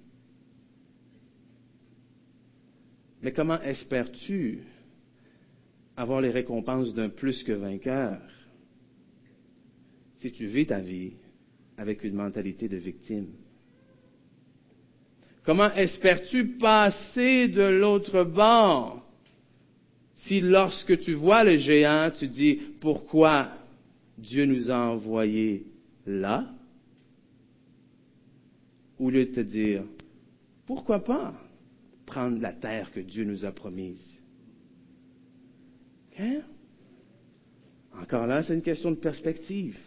Mais 3.22 3.32
comment 3.32 3.62
espères-tu 3.62 4.60
avoir 5.96 6.22
les 6.22 6.32
récompenses 6.32 6.94
d'un 6.94 7.10
plus 7.10 7.44
que 7.44 7.52
vainqueur 7.52 8.20
si 10.18 10.32
tu 10.32 10.46
vis 10.48 10.68
ta 10.68 10.80
vie 10.80 11.14
avec 11.78 12.04
une 12.04 12.16
mentalité 12.16 12.68
de 12.68 12.78
victime? 12.78 13.28
Comment 15.52 15.74
espères-tu 15.74 16.48
passer 16.60 17.50
de 17.50 17.62
l'autre 17.62 18.24
bord? 18.24 19.06
Si 20.14 20.40
lorsque 20.40 20.98
tu 21.02 21.12
vois 21.12 21.44
le 21.44 21.58
géant, 21.58 22.10
tu 22.18 22.30
dis, 22.30 22.58
pourquoi 22.80 23.50
Dieu 24.18 24.46
nous 24.46 24.72
a 24.72 24.78
envoyés 24.78 25.66
là? 26.06 26.48
Au 28.98 29.10
lieu 29.10 29.26
de 29.26 29.34
te 29.34 29.40
dire, 29.42 29.84
pourquoi 30.66 31.04
pas 31.04 31.34
prendre 32.06 32.40
la 32.40 32.54
terre 32.54 32.90
que 32.94 33.02
Dieu 33.02 33.26
nous 33.26 33.44
a 33.44 33.52
promise? 33.52 34.22
Encore 38.02 38.26
là, 38.26 38.42
c'est 38.42 38.54
une 38.54 38.62
question 38.62 38.92
de 38.92 38.96
perspective. 38.96 39.78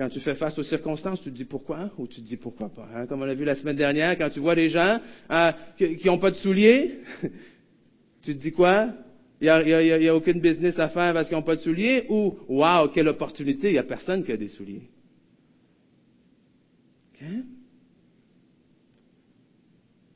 Quand 0.00 0.08
tu 0.08 0.20
fais 0.20 0.34
face 0.34 0.58
aux 0.58 0.62
circonstances, 0.62 1.20
tu 1.20 1.30
te 1.30 1.36
dis 1.36 1.44
pourquoi 1.44 1.90
ou 1.98 2.06
tu 2.06 2.22
te 2.22 2.26
dis 2.26 2.38
pourquoi 2.38 2.70
pas. 2.70 2.88
Hein? 2.94 3.06
Comme 3.06 3.20
on 3.20 3.26
l'a 3.26 3.34
vu 3.34 3.44
la 3.44 3.54
semaine 3.54 3.76
dernière, 3.76 4.16
quand 4.16 4.30
tu 4.30 4.40
vois 4.40 4.54
des 4.54 4.70
gens 4.70 4.98
euh, 5.30 5.52
qui 5.76 6.06
n'ont 6.06 6.18
pas 6.18 6.30
de 6.30 6.36
souliers, 6.36 7.00
tu 8.22 8.34
te 8.34 8.40
dis 8.40 8.50
quoi? 8.50 8.94
Il 9.42 9.44
n'y 9.44 10.08
a, 10.08 10.16
aucune 10.16 10.40
business 10.40 10.78
à 10.78 10.88
faire 10.88 11.12
parce 11.12 11.28
qu'ils 11.28 11.36
n'ont 11.36 11.42
pas 11.42 11.56
de 11.56 11.60
souliers 11.60 12.06
ou 12.08 12.34
waouh, 12.48 12.88
quelle 12.88 13.08
opportunité, 13.08 13.68
il 13.68 13.72
n'y 13.72 13.78
a 13.78 13.82
personne 13.82 14.24
qui 14.24 14.32
a 14.32 14.38
des 14.38 14.48
souliers. 14.48 14.88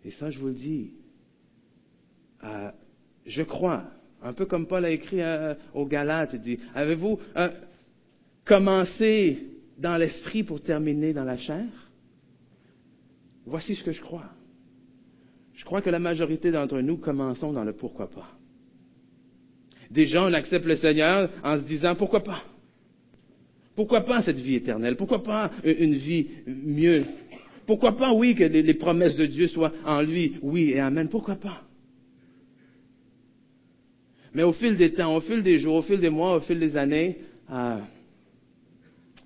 Et 0.03 0.13
ça, 0.13 0.31
je 0.31 0.39
vous 0.39 0.47
le 0.47 0.55
dis, 0.55 0.93
euh, 2.43 2.71
je 3.27 3.43
crois, 3.43 3.85
un 4.23 4.33
peu 4.33 4.47
comme 4.47 4.67
Paul 4.67 4.87
a 4.87 4.91
écrit 4.91 5.21
euh, 5.21 5.55
aux 5.75 5.85
Galates, 5.85 6.31
il 6.33 6.41
dit, 6.41 6.59
avez-vous 6.75 7.21
commencé 8.47 9.51
dans 9.79 9.97
l'esprit 9.97 10.43
pour 10.43 10.63
terminer 10.63 11.13
dans 11.13 11.25
la 11.25 11.37
chair? 11.37 11.65
Voici 13.47 13.75
ce 13.75 13.85
que 13.85 13.93
je 13.93 14.01
crois. 14.01 14.31
Je 15.55 15.65
crois 15.65 15.83
que 15.83 15.91
la 15.91 15.99
majorité 15.99 16.51
d'entre 16.51 16.81
nous 16.81 16.97
commençons 16.97 17.53
dans 17.53 17.65
le 17.65 17.73
pourquoi 17.73 18.11
pas. 18.11 18.29
Déjà, 19.91 20.25
on 20.25 20.33
accepte 20.33 20.67
le 20.67 20.77
Seigneur 20.77 21.31
en 21.43 21.57
se 21.57 21.63
disant 21.63 21.95
pourquoi 21.95 22.23
pas? 22.23 22.43
Pourquoi 23.77 24.03
pas 24.03 24.23
cette 24.23 24.39
vie 24.39 24.57
éternelle? 24.57 24.97
Pourquoi 24.97 25.23
pas 25.23 25.51
une 25.65 25.95
vie 25.95 26.29
mieux? 26.47 27.05
Pourquoi 27.67 27.97
pas, 27.97 28.13
oui, 28.13 28.35
que 28.35 28.45
les, 28.45 28.75
promesses 28.75 29.17
de 29.17 29.27
Dieu 29.27 29.47
soient 29.49 29.73
en 29.85 30.03
lui? 30.03 30.37
Oui 30.43 30.71
et 30.71 30.81
Amen? 30.81 31.09
Pourquoi 31.09 31.37
pas? 31.37 31.63
Mais 34.35 34.43
au 34.43 34.53
fil 34.53 34.77
des 34.77 34.93
temps, 34.93 35.17
au 35.17 35.21
fil 35.21 35.43
des 35.43 35.59
jours, 35.59 35.77
au 35.77 35.83
fil 35.83 36.01
des 36.01 36.11
mois, 36.11 36.37
au 36.37 36.41
fil 36.41 36.59
des 36.59 36.77
années, 36.77 37.19
ah, 37.49 37.81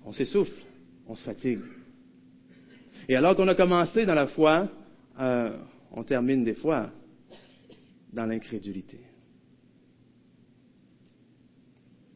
on 0.09 0.11
s'essouffle, 0.11 0.59
on 1.07 1.13
se 1.13 1.23
fatigue. 1.23 1.59
Et 3.07 3.15
alors 3.15 3.35
qu'on 3.35 3.47
a 3.47 3.53
commencé 3.53 4.07
dans 4.07 4.15
la 4.15 4.25
foi, 4.25 4.67
euh, 5.19 5.55
on 5.91 6.03
termine 6.03 6.43
des 6.43 6.55
fois 6.55 6.89
dans 8.11 8.25
l'incrédulité. 8.25 8.99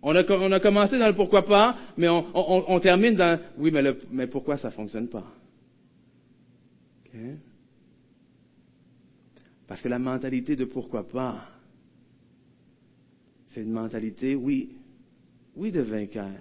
On 0.02 0.16
a, 0.16 0.24
commencé 0.60 0.98
dans 0.98 1.08
le 1.08 1.14
pourquoi 1.14 1.46
pas, 1.46 1.78
mais 1.96 2.10
on, 2.10 2.80
termine 2.80 3.14
dans 3.14 3.40
oui, 3.58 3.70
mais, 3.72 3.84
mais 4.12 4.26
pourquoi 4.26 4.58
ça 4.58 4.70
ne 4.70 4.74
fonctionne 4.74 5.08
pas? 5.08 5.32
Parce 9.68 9.82
que 9.82 9.88
la 9.88 10.00
mentalité 10.00 10.56
de 10.56 10.66
pourquoi 10.66 11.08
pas 11.08 11.48
c'est 13.48 13.62
une 13.62 13.72
mentalité, 13.72 14.34
oui, 14.34 14.78
oui, 15.56 15.72
de 15.72 15.82
vainqueur, 15.82 16.32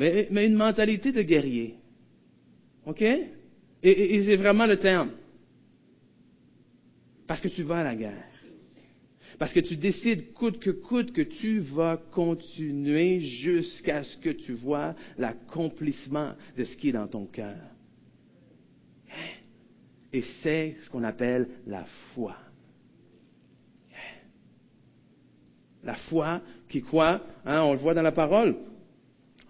mais, 0.00 0.46
une 0.46 0.56
mentalité 0.56 1.12
de 1.12 1.22
guerrier. 1.22 1.74
OK? 2.86 3.02
Et, 3.82 4.22
c'est 4.24 4.36
vraiment 4.36 4.66
le 4.66 4.78
terme. 4.78 5.10
Parce 7.26 7.40
que 7.40 7.48
tu 7.48 7.62
vas 7.62 7.78
à 7.78 7.84
la 7.84 7.94
guerre. 7.94 8.24
Parce 9.38 9.52
que 9.52 9.60
tu 9.60 9.76
décides 9.76 10.32
coûte 10.32 10.58
que 10.58 10.70
coûte 10.70 11.12
que 11.12 11.22
tu 11.22 11.60
vas 11.60 11.98
continuer 12.12 13.20
jusqu'à 13.20 14.02
ce 14.02 14.16
que 14.18 14.30
tu 14.30 14.52
vois 14.52 14.94
l'accomplissement 15.16 16.32
de 16.56 16.64
ce 16.64 16.76
qui 16.76 16.88
est 16.88 16.92
dans 16.92 17.06
ton 17.06 17.26
cœur. 17.26 17.56
Et 20.12 20.22
c'est 20.42 20.76
ce 20.82 20.90
qu'on 20.90 21.04
appelle 21.04 21.48
la 21.66 21.84
foi. 22.14 22.36
La 25.84 25.94
foi 25.94 26.42
qui 26.68 26.82
quoi? 26.82 27.22
Hein, 27.44 27.62
On 27.62 27.72
le 27.72 27.78
voit 27.78 27.94
dans 27.94 28.02
la 28.02 28.12
parole. 28.12 28.56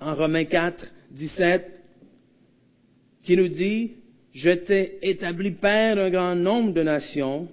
En 0.01 0.15
Romains 0.15 0.45
4, 0.45 0.93
17, 1.11 1.71
qui 3.23 3.37
nous 3.37 3.49
dit, 3.49 3.93
je 4.33 4.51
t'ai 4.51 4.99
établi 5.03 5.51
père 5.51 5.97
d'un 5.97 6.11
grand 6.11 6.35
nombre 6.35 6.73
de 6.73 6.83
nations. 6.83 7.49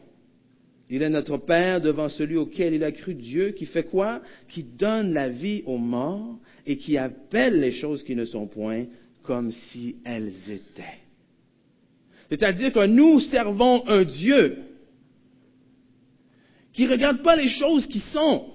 Il 0.89 1.01
est 1.01 1.09
notre 1.09 1.37
Père 1.37 1.81
devant 1.81 2.07
celui 2.07 2.37
auquel 2.37 2.73
il 2.73 2.83
a 2.83 2.91
cru 2.91 3.13
Dieu, 3.13 3.51
qui 3.51 3.65
fait 3.65 3.83
quoi? 3.83 4.21
Qui 4.47 4.63
donne 4.63 5.13
la 5.13 5.27
vie 5.27 5.63
aux 5.65 5.77
morts 5.77 6.37
et 6.65 6.77
qui 6.77 6.97
appelle 6.97 7.59
les 7.59 7.71
choses 7.71 8.03
qui 8.03 8.15
ne 8.15 8.23
sont 8.23 8.47
point 8.47 8.85
comme 9.23 9.51
si 9.51 9.97
elles 10.05 10.31
étaient. 10.49 10.99
C'est-à-dire 12.29 12.71
que 12.71 12.85
nous 12.85 13.19
servons 13.19 13.85
un 13.87 14.03
Dieu 14.05 14.59
qui 16.71 16.85
ne 16.85 16.91
regarde 16.91 17.21
pas 17.21 17.35
les 17.35 17.49
choses 17.49 17.87
qui 17.87 17.99
sont, 17.99 18.45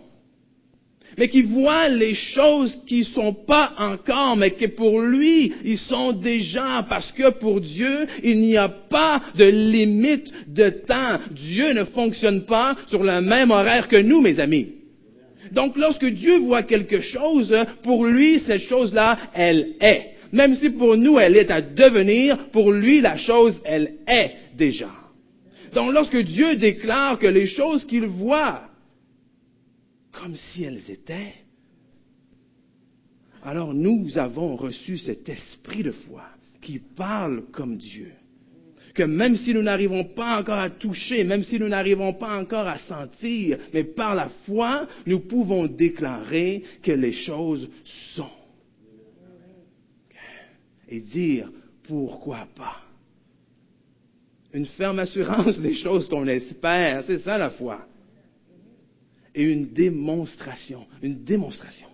mais 1.18 1.28
qui 1.28 1.42
voit 1.42 1.88
les 1.88 2.14
choses 2.14 2.78
qui 2.86 3.00
ne 3.00 3.04
sont 3.04 3.34
pas 3.34 3.72
encore, 3.78 4.36
mais 4.36 4.52
que 4.52 4.66
pour 4.66 5.00
lui, 5.00 5.52
ils 5.64 5.78
sont 5.78 6.12
déjà, 6.12 6.84
parce 6.88 7.12
que 7.12 7.30
pour 7.38 7.60
Dieu, 7.60 8.06
il 8.22 8.40
n'y 8.40 8.56
a 8.56 8.68
pas 8.68 9.22
de 9.36 9.44
limite 9.44 10.32
de 10.48 10.70
temps. 10.70 11.18
Dieu 11.30 11.72
ne 11.72 11.84
fonctionne 11.84 12.44
pas 12.44 12.76
sur 12.86 13.02
le 13.02 13.20
même 13.20 13.50
horaire 13.50 13.88
que 13.88 13.96
nous, 13.96 14.20
mes 14.20 14.40
amis. 14.40 14.68
Donc 15.52 15.76
lorsque 15.76 16.06
Dieu 16.06 16.38
voit 16.38 16.62
quelque 16.62 17.00
chose, 17.00 17.54
pour 17.82 18.06
lui, 18.06 18.40
cette 18.40 18.62
chose-là, 18.62 19.18
elle 19.34 19.74
est. 19.80 20.12
Même 20.32 20.56
si 20.56 20.70
pour 20.70 20.96
nous, 20.96 21.18
elle 21.18 21.36
est 21.36 21.50
à 21.50 21.60
devenir, 21.60 22.48
pour 22.52 22.72
lui, 22.72 23.02
la 23.02 23.18
chose, 23.18 23.54
elle 23.64 23.96
est 24.08 24.32
déjà. 24.56 24.88
Donc 25.74 25.92
lorsque 25.92 26.16
Dieu 26.16 26.56
déclare 26.56 27.18
que 27.18 27.26
les 27.26 27.46
choses 27.46 27.84
qu'il 27.84 28.06
voit, 28.06 28.62
comme 30.12 30.34
si 30.36 30.64
elles 30.64 30.90
étaient, 30.90 31.34
alors 33.42 33.74
nous 33.74 34.16
avons 34.18 34.56
reçu 34.56 34.98
cet 34.98 35.28
esprit 35.28 35.82
de 35.82 35.90
foi 35.90 36.24
qui 36.60 36.78
parle 36.78 37.44
comme 37.50 37.76
Dieu. 37.76 38.12
Que 38.94 39.02
même 39.02 39.36
si 39.36 39.54
nous 39.54 39.62
n'arrivons 39.62 40.04
pas 40.04 40.38
encore 40.38 40.58
à 40.58 40.68
toucher, 40.68 41.24
même 41.24 41.42
si 41.44 41.58
nous 41.58 41.68
n'arrivons 41.68 42.12
pas 42.12 42.38
encore 42.38 42.68
à 42.68 42.78
sentir, 42.78 43.58
mais 43.72 43.84
par 43.84 44.14
la 44.14 44.28
foi, 44.44 44.86
nous 45.06 45.20
pouvons 45.20 45.66
déclarer 45.66 46.62
que 46.82 46.92
les 46.92 47.12
choses 47.12 47.68
sont. 48.14 48.30
Et 50.88 51.00
dire 51.00 51.50
pourquoi 51.84 52.46
pas? 52.54 52.82
Une 54.52 54.66
ferme 54.66 54.98
assurance 54.98 55.58
des 55.58 55.74
choses 55.74 56.06
qu'on 56.08 56.28
espère, 56.28 57.02
c'est 57.04 57.18
ça 57.18 57.38
la 57.38 57.48
foi 57.48 57.86
et 59.34 59.44
une 59.44 59.72
démonstration, 59.72 60.86
une 61.02 61.24
démonstration 61.24 61.88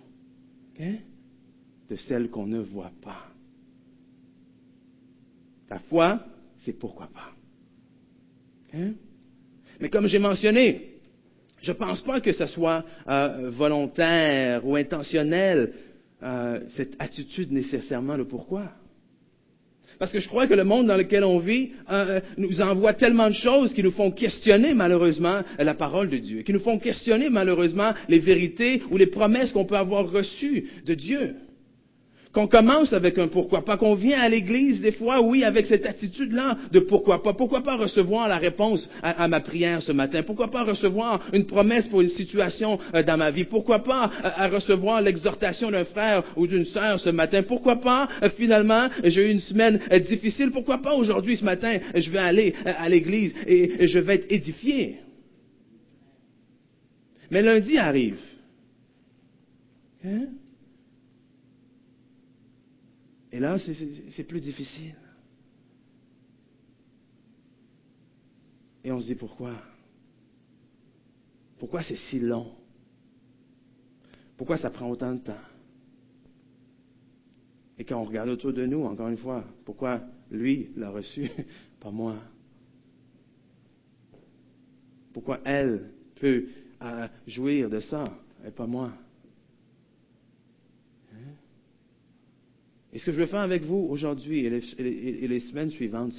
de 0.77 1.95
celle 1.95 2.29
qu'on 2.29 2.47
ne 2.47 2.59
voit 2.59 2.91
pas. 3.01 3.27
La 5.69 5.79
foi, 5.79 6.19
c'est 6.57 6.73
pourquoi 6.73 7.07
pas. 7.07 7.31
Mais 9.79 9.89
comme 9.89 10.07
j'ai 10.07 10.19
mentionné, 10.19 10.99
je 11.61 11.71
ne 11.71 11.77
pense 11.77 12.01
pas 12.01 12.21
que 12.21 12.31
ce 12.31 12.45
soit 12.45 12.83
euh, 13.07 13.49
volontaire 13.49 14.65
ou 14.65 14.75
intentionnel, 14.75 15.73
euh, 16.21 16.61
cette 16.69 16.95
attitude 16.99 17.51
nécessairement 17.51 18.15
le 18.15 18.25
pourquoi. 18.25 18.71
Parce 19.99 20.13
que 20.13 20.19
je 20.19 20.27
crois 20.29 20.47
que 20.47 20.53
le 20.53 20.63
monde 20.63 20.87
dans 20.87 20.95
lequel 20.95 21.25
on 21.25 21.39
vit 21.39 21.71
euh, 21.91 22.21
nous 22.37 22.61
envoie 22.61 22.93
tellement 22.93 23.27
de 23.27 23.35
choses 23.35 23.73
qui 23.73 23.83
nous 23.83 23.91
font 23.91 24.11
questionner 24.11 24.73
malheureusement 24.73 25.41
la 25.57 25.73
parole 25.73 26.09
de 26.09 26.17
Dieu, 26.17 26.41
qui 26.41 26.53
nous 26.53 26.59
font 26.59 26.79
questionner 26.79 27.29
malheureusement 27.29 27.93
les 28.07 28.19
vérités 28.19 28.81
ou 28.89 28.97
les 28.97 29.07
promesses 29.07 29.51
qu'on 29.51 29.65
peut 29.65 29.75
avoir 29.75 30.09
reçues 30.09 30.69
de 30.85 30.93
Dieu. 30.93 31.35
Qu'on 32.31 32.45
commence 32.45 32.93
avec 32.93 33.17
un 33.17 33.27
pourquoi 33.27 33.65
pas, 33.65 33.77
qu'on 33.77 33.95
vient 33.95 34.19
à 34.19 34.29
l'église 34.29 34.81
des 34.81 34.91
fois, 34.91 35.19
oui, 35.19 35.43
avec 35.43 35.65
cette 35.65 35.87
attitude-là 35.87 36.57
de 36.71 36.79
pourquoi 36.79 37.23
pas. 37.23 37.33
Pourquoi 37.33 37.63
pas 37.63 37.75
recevoir 37.75 38.27
la 38.27 38.37
réponse 38.37 38.87
à, 39.01 39.27
ma 39.27 39.39
prière 39.39 39.81
ce 39.81 39.91
matin? 39.91 40.21
Pourquoi 40.21 40.51
pas 40.51 40.63
recevoir 40.63 41.21
une 41.33 41.47
promesse 41.47 41.87
pour 41.87 42.01
une 42.01 42.09
situation 42.09 42.77
euh, 42.93 43.01
dans 43.01 43.17
ma 43.17 43.31
vie? 43.31 43.45
Pourquoi 43.45 43.79
pas 43.79 44.11
euh, 44.23 44.47
recevoir 44.47 45.01
l'exhortation 45.01 45.71
d'un 45.71 45.85
frère 45.85 46.23
ou 46.35 46.45
d'une 46.45 46.65
sœur 46.65 46.99
ce 46.99 47.09
matin? 47.09 47.41
Pourquoi 47.41 47.77
pas, 47.77 48.07
euh, 48.21 48.29
finalement, 48.29 48.89
j'ai 49.03 49.27
eu 49.27 49.31
une 49.31 49.39
semaine 49.39 49.79
difficile. 50.07 50.51
Pourquoi 50.51 50.83
pas 50.83 50.93
aujourd'hui, 50.93 51.35
ce 51.35 51.45
matin, 51.45 51.79
je 51.95 52.11
vais 52.11 52.19
aller 52.19 52.53
à 52.63 52.87
l'église 52.89 53.33
et 53.47 53.87
je 53.87 53.97
vais 53.97 54.15
être 54.15 54.31
édifié? 54.31 54.97
Mais 57.31 57.41
lundi 57.41 57.77
arrive. 57.79 58.19
Hein? 60.05 60.27
Et 63.31 63.39
là, 63.39 63.57
c'est 63.59 64.23
plus 64.23 64.41
difficile. 64.41 64.95
Et 68.83 68.91
on 68.91 68.99
se 68.99 69.05
dit 69.05 69.15
pourquoi? 69.15 69.53
Pourquoi 71.59 71.83
c'est 71.83 71.95
si 71.95 72.19
long? 72.19 72.55
Pourquoi 74.37 74.57
ça 74.57 74.69
prend 74.69 74.89
autant 74.89 75.13
de 75.13 75.19
temps? 75.19 75.37
Et 77.77 77.85
quand 77.85 78.01
on 78.01 78.05
regarde 78.05 78.29
autour 78.29 78.53
de 78.53 78.65
nous, 78.65 78.83
encore 78.83 79.09
une 79.09 79.17
fois, 79.17 79.43
pourquoi 79.65 80.01
lui 80.31 80.71
l'a 80.75 80.89
reçu, 80.89 81.29
pas 81.79 81.91
moi? 81.91 82.17
Pourquoi 85.13 85.39
elle 85.45 85.91
peut 86.15 86.47
euh, 86.81 87.07
jouir 87.27 87.69
de 87.69 87.79
ça 87.79 88.03
et 88.45 88.51
pas 88.51 88.67
moi? 88.67 88.93
Et 92.99 93.01
ce 93.01 93.05
que 93.05 93.11
je 93.13 93.21
veux 93.21 93.27
faire 93.27 93.39
avec 93.39 93.63
vous 93.63 93.87
aujourd'hui 93.89 94.45
et 94.45 94.49
les, 94.49 95.39
semaines 95.39 95.69
suivantes, 95.69 96.11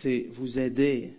c'est 0.00 0.26
vous 0.32 0.58
aider 0.58 1.10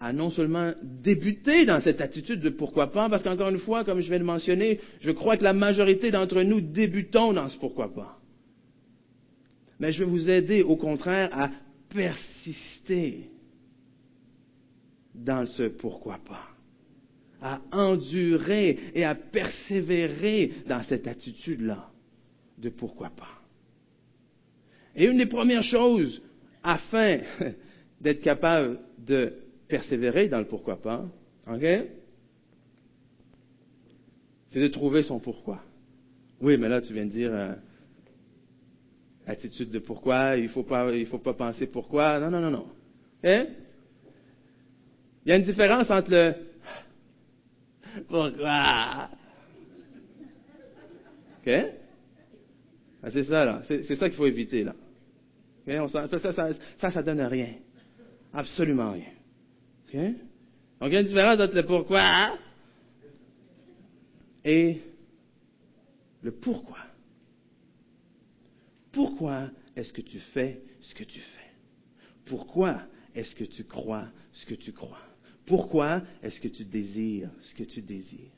à 0.00 0.14
non 0.14 0.30
seulement 0.30 0.72
débuter 0.82 1.66
dans 1.66 1.78
cette 1.80 2.00
attitude 2.00 2.40
de 2.40 2.48
pourquoi 2.48 2.90
pas, 2.90 3.10
parce 3.10 3.22
qu'encore 3.22 3.50
une 3.50 3.58
fois, 3.58 3.84
comme 3.84 4.00
je 4.00 4.08
viens 4.08 4.18
de 4.18 4.24
mentionner, 4.24 4.80
je 5.02 5.10
crois 5.10 5.36
que 5.36 5.44
la 5.44 5.52
majorité 5.52 6.10
d'entre 6.10 6.40
nous 6.40 6.62
débutons 6.62 7.34
dans 7.34 7.48
ce 7.48 7.58
pourquoi 7.58 7.92
pas. 7.92 8.18
Mais 9.78 9.92
je 9.92 10.04
vais 10.04 10.10
vous 10.10 10.30
aider 10.30 10.62
au 10.62 10.76
contraire 10.76 11.28
à 11.38 11.50
persister 11.90 13.28
dans 15.14 15.44
ce 15.44 15.64
pourquoi 15.64 16.18
pas, 16.26 16.48
à 17.42 17.60
endurer 17.72 18.78
et 18.94 19.04
à 19.04 19.14
persévérer 19.14 20.52
dans 20.66 20.82
cette 20.84 21.06
attitude-là 21.06 21.90
de 22.56 22.70
pourquoi 22.70 23.10
pas. 23.10 23.37
Et 24.98 25.06
une 25.06 25.16
des 25.16 25.26
premières 25.26 25.62
choses, 25.62 26.20
afin 26.62 27.20
d'être 28.00 28.20
capable 28.20 28.80
de 28.98 29.32
persévérer 29.68 30.28
dans 30.28 30.40
le 30.40 30.46
pourquoi 30.46 30.82
pas, 30.82 31.04
c'est 34.48 34.60
de 34.60 34.68
trouver 34.68 35.04
son 35.04 35.20
pourquoi. 35.20 35.62
Oui, 36.40 36.56
mais 36.56 36.68
là, 36.68 36.80
tu 36.80 36.92
viens 36.92 37.06
de 37.06 37.10
dire 37.10 37.32
euh, 37.32 37.52
attitude 39.26 39.70
de 39.70 39.78
pourquoi, 39.78 40.36
il 40.36 40.44
ne 40.44 40.48
faut, 40.48 40.64
pas, 40.64 40.90
faut 41.06 41.18
pas 41.18 41.34
penser 41.34 41.68
pourquoi. 41.68 42.18
Non, 42.18 42.30
non, 42.30 42.40
non, 42.40 42.50
non. 42.50 42.66
Il 43.22 43.46
y 45.26 45.32
a 45.32 45.36
une 45.36 45.44
différence 45.44 45.88
entre 45.90 46.10
le 46.10 46.34
pourquoi. 48.08 49.08
Ah, 53.00 53.10
c'est 53.10 53.22
ça, 53.22 53.44
là. 53.44 53.62
C'est 53.64 53.94
ça 53.94 54.08
qu'il 54.08 54.18
faut 54.18 54.26
éviter, 54.26 54.64
là. 54.64 54.74
Ça, 55.88 56.32
ça, 56.78 56.90
ça, 56.90 57.02
donne 57.02 57.20
rien. 57.22 57.54
Absolument 58.32 58.92
rien. 58.92 60.18
Donc, 60.80 60.90
il 60.90 60.92
y 60.92 60.96
a 60.96 61.00
une 61.00 61.06
différence 61.06 61.40
entre 61.40 61.54
le 61.54 61.64
pourquoi 61.64 62.38
et 64.44 64.80
le 66.22 66.32
pourquoi. 66.32 66.78
Pourquoi 68.92 69.50
est-ce 69.76 69.92
que 69.92 70.00
tu 70.00 70.18
fais 70.18 70.62
ce 70.80 70.94
que 70.94 71.04
tu 71.04 71.20
fais? 71.20 71.50
Pourquoi 72.26 72.82
est-ce 73.14 73.34
que 73.34 73.44
tu 73.44 73.64
crois 73.64 74.08
ce 74.32 74.46
que 74.46 74.54
tu 74.54 74.72
crois? 74.72 75.02
Pourquoi 75.46 76.02
est-ce 76.22 76.40
que 76.40 76.48
tu 76.48 76.64
désires 76.64 77.30
ce 77.42 77.54
que 77.54 77.64
tu 77.64 77.80
désires? 77.82 78.30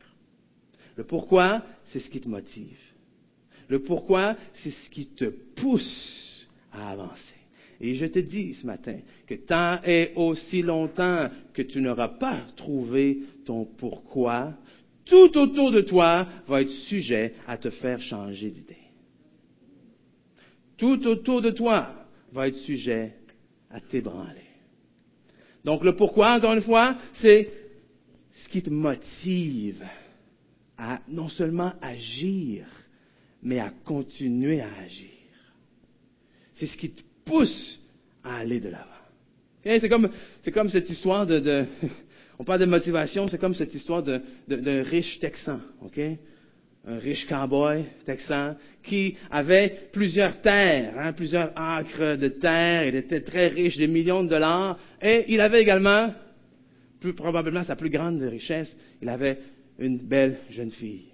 Le 0.97 1.05
pourquoi, 1.05 1.65
c'est 1.87 2.01
ce 2.01 2.09
qui 2.11 2.21
te 2.21 2.29
motive. 2.29 2.79
Le 3.69 3.83
pourquoi, 3.83 4.37
c'est 4.53 4.71
ce 4.71 4.91
qui 4.91 5.07
te 5.07 5.25
pousse 5.25 6.30
à 6.73 6.91
avancer. 6.91 7.37
Et 7.81 7.95
je 7.95 8.07
te 8.07 8.19
dis 8.19 8.55
ce 8.55 8.67
matin 8.67 8.99
que 9.27 9.35
tant 9.35 9.81
et 9.85 10.13
aussi 10.15 10.61
longtemps 10.61 11.31
que 11.55 11.63
tu 11.63 11.81
n'auras 11.81 12.09
pas 12.09 12.43
trouvé 12.57 13.21
ton 13.47 13.65
pourquoi, 13.65 14.53
tout 15.07 15.37
autour 15.39 15.73
de 15.73 15.81
toi 15.81 16.27
va 16.47 16.61
être 16.61 16.71
sujet 16.71 17.35
à 17.47 17.57
te 17.57 17.71
faire 17.71 18.01
changer 18.01 18.51
d'idée. 18.51 18.77
Tout 20.77 21.07
autour 21.07 21.41
de 21.43 21.51
toi 21.51 22.07
va 22.33 22.49
être 22.49 22.57
sujet 22.57 23.15
à 23.71 23.81
t'ébranler. 23.81 24.51
Donc 25.65 25.85
le 25.85 25.97
pourquoi, 25.97 26.35
encore 26.35 26.55
une 26.55 26.63
fois, 26.63 26.97
c'est 27.15 27.51
ce 28.33 28.49
qui 28.49 28.63
te 28.63 28.71
motive 28.71 29.85
à 30.77 31.01
non 31.09 31.29
seulement 31.29 31.73
agir, 31.83 32.67
mais 33.43 33.59
à 33.59 33.71
continuer 33.85 34.61
à 34.61 34.73
agir. 34.85 35.20
C'est 36.61 36.67
ce 36.67 36.77
qui 36.77 36.91
te 36.91 37.01
pousse 37.25 37.81
à 38.23 38.37
aller 38.37 38.61
de 38.61 38.69
l'avant. 38.69 38.85
C'est 39.65 39.89
comme, 40.53 40.69
cette 40.69 40.91
histoire 40.91 41.25
de, 41.25 41.39
de 41.39 41.65
on 42.39 42.45
parle 42.45 42.61
de 42.61 42.67
motivation, 42.67 43.29
c'est 43.29 43.39
comme 43.39 43.55
cette 43.55 43.75
histoire 43.75 44.03
d'un 44.03 44.83
riche 44.83 45.19
Texan, 45.21 45.59
ok? 45.81 45.99
Un 46.87 46.99
riche 46.99 47.27
cowboy 47.27 47.85
texan 48.07 48.57
qui 48.83 49.17
avait 49.31 49.89
plusieurs 49.93 50.41
terres, 50.43 50.95
hein, 50.99 51.13
plusieurs 51.15 51.53
acres 51.57 52.17
de 52.17 52.29
terre, 52.29 52.87
il 52.89 52.97
était 52.97 53.23
très 53.23 53.49
riche, 53.49 53.79
des 53.79 53.87
millions 53.87 54.25
de 54.25 54.29
dollars, 54.29 54.79
et 55.01 55.27
il 55.29 55.41
avait 55.41 55.63
également, 55.63 56.13
plus 57.01 57.15
probablement 57.15 57.63
sa 57.63 57.77
plus 57.77 57.91
grande 57.91 58.21
richesse, 58.23 58.75
il 59.01 59.09
avait 59.09 59.39
une 59.79 59.99
belle 59.99 60.39
jeune 60.51 60.71
fille. 60.71 61.10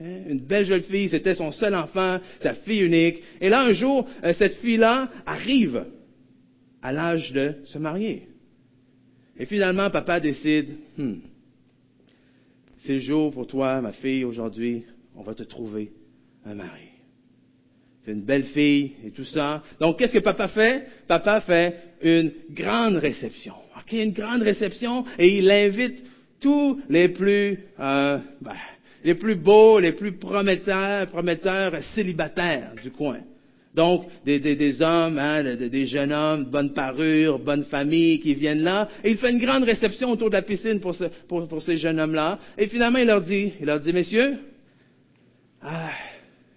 Hein, 0.00 0.22
une 0.28 0.40
belle 0.40 0.64
jeune 0.64 0.82
fille, 0.82 1.08
c'était 1.08 1.34
son 1.34 1.50
seul 1.50 1.74
enfant, 1.74 2.20
sa 2.40 2.54
fille 2.54 2.82
unique. 2.82 3.22
Et 3.40 3.48
là, 3.48 3.62
un 3.62 3.72
jour, 3.72 4.08
euh, 4.22 4.32
cette 4.32 4.54
fille-là 4.56 5.08
arrive 5.26 5.86
à 6.82 6.92
l'âge 6.92 7.32
de 7.32 7.56
se 7.64 7.78
marier. 7.78 8.28
Et 9.38 9.44
finalement, 9.44 9.90
papa 9.90 10.20
décide, 10.20 10.76
hmm, 10.96 11.14
c'est 12.78 12.94
le 12.94 13.00
jour 13.00 13.32
pour 13.32 13.46
toi, 13.46 13.80
ma 13.80 13.92
fille, 13.92 14.24
aujourd'hui, 14.24 14.84
on 15.16 15.22
va 15.22 15.34
te 15.34 15.42
trouver 15.42 15.90
un 16.44 16.54
mari. 16.54 16.88
C'est 18.04 18.12
une 18.12 18.24
belle 18.24 18.44
fille 18.44 18.92
et 19.04 19.10
tout 19.10 19.24
ça. 19.24 19.62
Donc, 19.80 19.98
qu'est-ce 19.98 20.12
que 20.12 20.18
papa 20.20 20.48
fait? 20.48 20.86
Papa 21.06 21.40
fait 21.40 21.74
une 22.02 22.32
grande 22.50 22.96
réception. 22.96 23.54
OK, 23.76 23.92
une 23.92 24.12
grande 24.12 24.42
réception 24.42 25.04
et 25.18 25.38
il 25.38 25.50
invite 25.50 26.04
tous 26.40 26.80
les 26.88 27.08
plus, 27.08 27.58
euh, 27.80 28.18
ben, 28.40 28.52
les 29.04 29.14
plus 29.14 29.36
beaux, 29.36 29.78
les 29.78 29.92
plus 29.92 30.12
prometteurs, 30.12 31.06
prometteurs 31.08 31.80
célibataires 31.94 32.72
du 32.82 32.90
coin. 32.90 33.20
Donc, 33.74 34.06
des, 34.24 34.82
hommes, 34.82 35.18
hein, 35.18 35.54
des, 35.54 35.84
jeunes 35.84 36.12
hommes, 36.12 36.46
bonne 36.46 36.72
parure, 36.72 37.38
bonne 37.38 37.64
famille 37.64 38.18
qui 38.18 38.34
viennent 38.34 38.62
là. 38.62 38.88
Et 39.04 39.10
il 39.10 39.18
fait 39.18 39.30
une 39.30 39.38
grande 39.38 39.62
réception 39.62 40.10
autour 40.10 40.30
de 40.30 40.34
la 40.34 40.42
piscine 40.42 40.80
pour 40.80 41.62
ces 41.62 41.76
jeunes 41.76 42.00
hommes-là. 42.00 42.40
Et 42.56 42.66
finalement, 42.66 42.98
il 42.98 43.06
leur 43.06 43.20
dit, 43.20 43.52
il 43.60 43.66
leur 43.66 43.78
dit, 43.78 43.92
messieurs, 43.92 44.38
ah, 45.62 45.92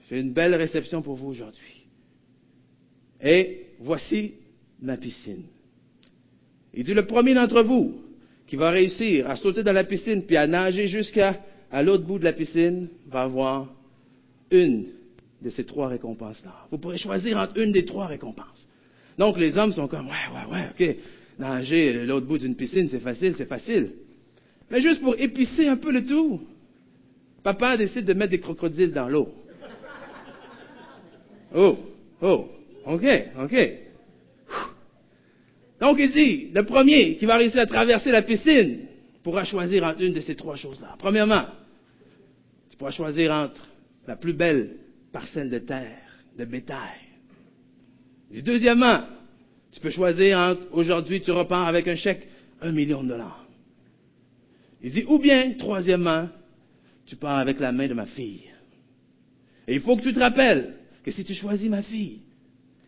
j'ai 0.09 0.19
une 0.19 0.33
belle 0.33 0.55
réception 0.55 1.01
pour 1.01 1.15
vous 1.15 1.27
aujourd'hui. 1.27 1.85
Et 3.21 3.67
voici 3.79 4.33
ma 4.81 4.97
piscine. 4.97 5.43
Il 6.73 6.83
dit, 6.85 6.93
le 6.93 7.05
premier 7.05 7.33
d'entre 7.33 7.61
vous 7.61 8.01
qui 8.47 8.55
va 8.55 8.71
réussir 8.71 9.29
à 9.29 9.35
sauter 9.35 9.63
dans 9.63 9.73
la 9.73 9.83
piscine 9.83 10.25
puis 10.25 10.37
à 10.37 10.47
nager 10.47 10.87
jusqu'à 10.87 11.39
à 11.71 11.81
l'autre 11.81 12.03
bout 12.03 12.19
de 12.19 12.23
la 12.23 12.33
piscine 12.33 12.89
va 13.07 13.23
avoir 13.23 13.67
une 14.51 14.87
de 15.41 15.49
ces 15.49 15.63
trois 15.63 15.87
récompenses-là. 15.87 16.67
Vous 16.69 16.77
pourrez 16.77 16.97
choisir 16.97 17.37
entre 17.37 17.57
une 17.57 17.71
des 17.71 17.85
trois 17.85 18.07
récompenses. 18.07 18.67
Donc 19.17 19.37
les 19.37 19.57
hommes 19.57 19.73
sont 19.73 19.87
comme, 19.87 20.07
ouais, 20.07 20.11
ouais, 20.33 20.53
ouais, 20.53 20.67
ok, 20.71 20.97
nager 21.39 22.05
l'autre 22.05 22.27
bout 22.27 22.37
d'une 22.37 22.55
piscine, 22.55 22.87
c'est 22.89 22.99
facile, 22.99 23.35
c'est 23.37 23.45
facile. 23.45 23.91
Mais 24.69 24.81
juste 24.81 25.01
pour 25.01 25.15
épicer 25.19 25.67
un 25.67 25.77
peu 25.77 25.91
le 25.91 26.05
tout, 26.05 26.41
papa 27.43 27.77
décide 27.77 28.05
de 28.05 28.13
mettre 28.13 28.31
des 28.31 28.39
crocodiles 28.39 28.91
dans 28.91 29.09
l'eau. 29.09 29.29
Oh, 31.53 31.77
oh, 32.21 32.49
ok, 32.85 33.05
ok. 33.43 33.69
Donc 35.81 35.97
il 35.99 36.11
dit, 36.11 36.51
le 36.53 36.63
premier 36.63 37.17
qui 37.17 37.25
va 37.25 37.37
réussir 37.37 37.61
à 37.61 37.65
traverser 37.65 38.11
la 38.11 38.21
piscine 38.21 38.81
pourra 39.23 39.43
choisir 39.43 39.83
entre 39.83 40.01
une 40.01 40.13
de 40.13 40.19
ces 40.19 40.35
trois 40.35 40.55
choses-là. 40.55 40.95
Premièrement, 40.99 41.43
tu 42.81 42.85
pourras 42.85 42.97
choisir 42.97 43.31
entre 43.31 43.67
la 44.07 44.15
plus 44.15 44.33
belle 44.33 44.77
parcelle 45.11 45.51
de 45.51 45.59
terre, 45.59 46.01
de 46.35 46.45
bétail. 46.45 46.97
deuxièmement, 48.43 49.03
tu 49.71 49.79
peux 49.79 49.91
choisir 49.91 50.39
entre 50.39 50.67
aujourd'hui 50.71 51.21
tu 51.21 51.29
repars 51.29 51.67
avec 51.67 51.87
un 51.87 51.93
chèque 51.93 52.27
un 52.59 52.71
million 52.71 53.03
de 53.03 53.09
dollars. 53.09 53.45
Il 54.81 54.93
dit, 54.93 55.03
ou 55.07 55.19
bien, 55.19 55.53
troisièmement, 55.59 56.27
tu 57.05 57.15
pars 57.17 57.37
avec 57.37 57.59
la 57.59 57.71
main 57.71 57.87
de 57.87 57.93
ma 57.93 58.07
fille. 58.07 58.49
Et 59.67 59.75
il 59.75 59.81
faut 59.81 59.95
que 59.95 60.01
tu 60.01 60.13
te 60.13 60.19
rappelles 60.19 60.73
que 61.03 61.11
si 61.11 61.23
tu 61.23 61.35
choisis 61.35 61.69
ma 61.69 61.83
fille, 61.83 62.21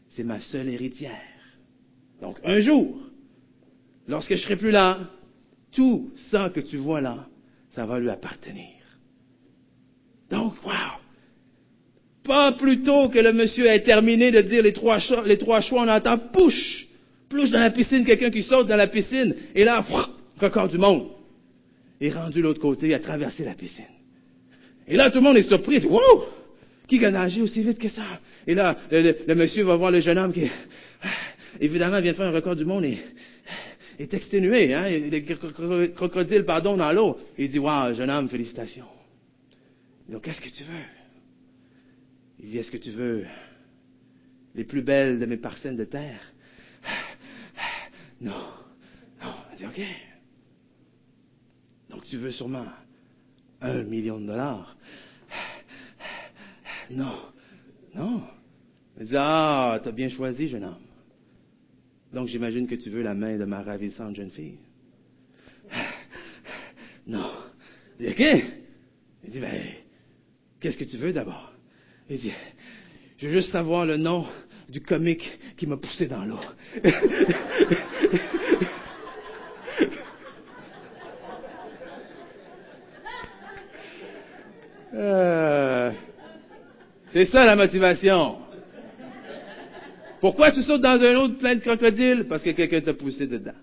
c'est 0.09 0.23
ma 0.23 0.39
seule 0.39 0.69
héritière. 0.69 1.21
Donc, 2.19 2.39
un 2.43 2.59
jour, 2.61 2.97
lorsque 4.07 4.33
je 4.33 4.41
serai 4.41 4.55
plus 4.55 4.71
là, 4.71 5.11
tout 5.71 6.11
ça 6.31 6.49
que 6.49 6.61
tu 6.61 6.77
vois 6.77 6.99
là, 6.99 7.27
ça 7.69 7.85
va 7.85 7.99
lui 7.99 8.09
appartenir. 8.09 8.73
Donc, 10.33 10.55
wow! 10.65 10.99
Pas 12.23 12.53
plus 12.53 12.83
tôt 12.83 13.09
que 13.09 13.19
le 13.19 13.33
monsieur 13.33 13.67
ait 13.67 13.81
terminé 13.81 14.31
de 14.31 14.41
dire 14.41 14.63
les 14.63 14.73
trois 14.73 14.99
choix, 14.99 15.23
les 15.25 15.37
trois 15.37 15.59
choix 15.59 15.83
on 15.83 15.89
entend 15.89 16.17
push, 16.17 16.87
plus 17.29 17.51
dans 17.51 17.59
la 17.59 17.69
piscine, 17.69 18.05
quelqu'un 18.05 18.31
qui 18.31 18.43
saute 18.43 18.67
dans 18.67 18.77
la 18.77 18.87
piscine, 18.87 19.35
et 19.53 19.63
là, 19.63 19.85
record 20.39 20.69
du 20.69 20.77
monde. 20.77 21.07
est 21.99 22.11
rendu 22.11 22.39
de 22.39 22.43
l'autre 22.43 22.61
côté, 22.61 22.87
il 22.87 22.93
a 22.93 22.99
traversé 22.99 23.43
la 23.43 23.53
piscine. 23.53 23.85
Et 24.87 24.95
là, 24.95 25.09
tout 25.09 25.17
le 25.17 25.23
monde 25.23 25.37
est 25.37 25.43
surpris, 25.43 25.85
wow! 25.85 26.25
Qui 26.87 27.03
a 27.03 27.11
nagé 27.11 27.41
aussi 27.41 27.61
vite 27.61 27.79
que 27.79 27.89
ça? 27.89 28.03
Et 28.45 28.53
là, 28.53 28.77
le, 28.91 29.35
monsieur 29.35 29.63
va 29.63 29.75
voir 29.75 29.91
le 29.91 29.99
jeune 29.99 30.17
homme 30.17 30.33
qui, 30.33 30.49
évidemment, 31.59 32.01
vient 32.01 32.11
de 32.11 32.17
faire 32.17 32.27
un 32.27 32.31
record 32.31 32.55
du 32.55 32.65
monde 32.65 32.85
et 32.85 32.97
est 33.99 34.13
exténué, 34.13 34.73
hein? 34.73 34.87
Il 34.89 35.13
est 35.13 35.93
crocodile, 35.93 36.43
pardon, 36.45 36.77
dans 36.77 36.91
l'eau. 36.91 37.17
Il 37.37 37.49
dit, 37.49 37.59
wow, 37.59 37.93
jeune 37.93 38.09
homme, 38.09 38.27
félicitations. 38.27 38.85
Donc, 40.09 40.23
qu'est-ce 40.23 40.41
que 40.41 40.49
tu 40.49 40.63
veux? 40.63 41.02
Il 42.43 42.49
dit, 42.49 42.57
est-ce 42.57 42.71
que 42.71 42.77
tu 42.77 42.91
veux 42.91 43.25
les 44.53 44.65
plus 44.65 44.81
belles 44.81 45.17
de 45.17 45.25
mes 45.25 45.37
parcelles 45.37 45.77
de 45.77 45.85
terre? 45.85 46.21
Non. 48.19 48.43
Non. 49.21 49.33
Il 49.53 49.57
dit, 49.57 49.65
OK. 49.65 49.81
Donc 51.89 52.03
tu 52.03 52.17
veux 52.17 52.31
sûrement 52.31 52.65
un 53.61 53.83
million 53.83 54.19
de 54.19 54.27
dollars? 54.27 54.75
Non. 56.91 57.15
Non. 57.95 58.23
Il 58.99 59.05
dit, 59.05 59.15
ah, 59.17 59.79
t'as 59.81 59.91
bien 59.91 60.09
choisi, 60.09 60.49
jeune 60.49 60.65
homme. 60.65 60.85
Donc 62.11 62.27
j'imagine 62.27 62.67
que 62.67 62.75
tu 62.75 62.89
veux 62.89 63.03
la 63.03 63.13
main 63.13 63.37
de 63.37 63.45
ma 63.45 63.63
ravissante 63.63 64.17
jeune 64.17 64.31
fille. 64.31 64.59
Non. 67.07 67.31
Il 68.01 68.07
dit, 68.07 68.11
OK. 68.11 68.43
Il 69.23 69.29
dit, 69.29 69.39
ben, 69.39 69.61
qu'est-ce 70.59 70.77
que 70.77 70.83
tu 70.83 70.97
veux 70.97 71.13
d'abord? 71.13 71.52
Dit, 72.09 72.33
je 73.17 73.27
veux 73.27 73.33
juste 73.33 73.51
savoir 73.51 73.85
le 73.85 73.97
nom 73.97 74.27
du 74.69 74.81
comique 74.81 75.39
qui 75.57 75.67
m'a 75.67 75.77
poussé 75.77 76.07
dans 76.07 76.25
l'eau. 76.25 76.39
Euh, 84.95 85.91
c'est 87.11 87.25
ça 87.25 87.45
la 87.45 87.55
motivation. 87.55 88.37
Pourquoi 90.21 90.51
tu 90.51 90.61
sautes 90.61 90.81
dans 90.81 91.01
un 91.01 91.15
autre 91.15 91.39
plein 91.39 91.55
de 91.55 91.61
crocodiles? 91.61 92.27
Parce 92.29 92.43
que 92.43 92.51
quelqu'un 92.51 92.81
t'a 92.81 92.93
poussé 92.93 93.25
dedans. 93.25 93.55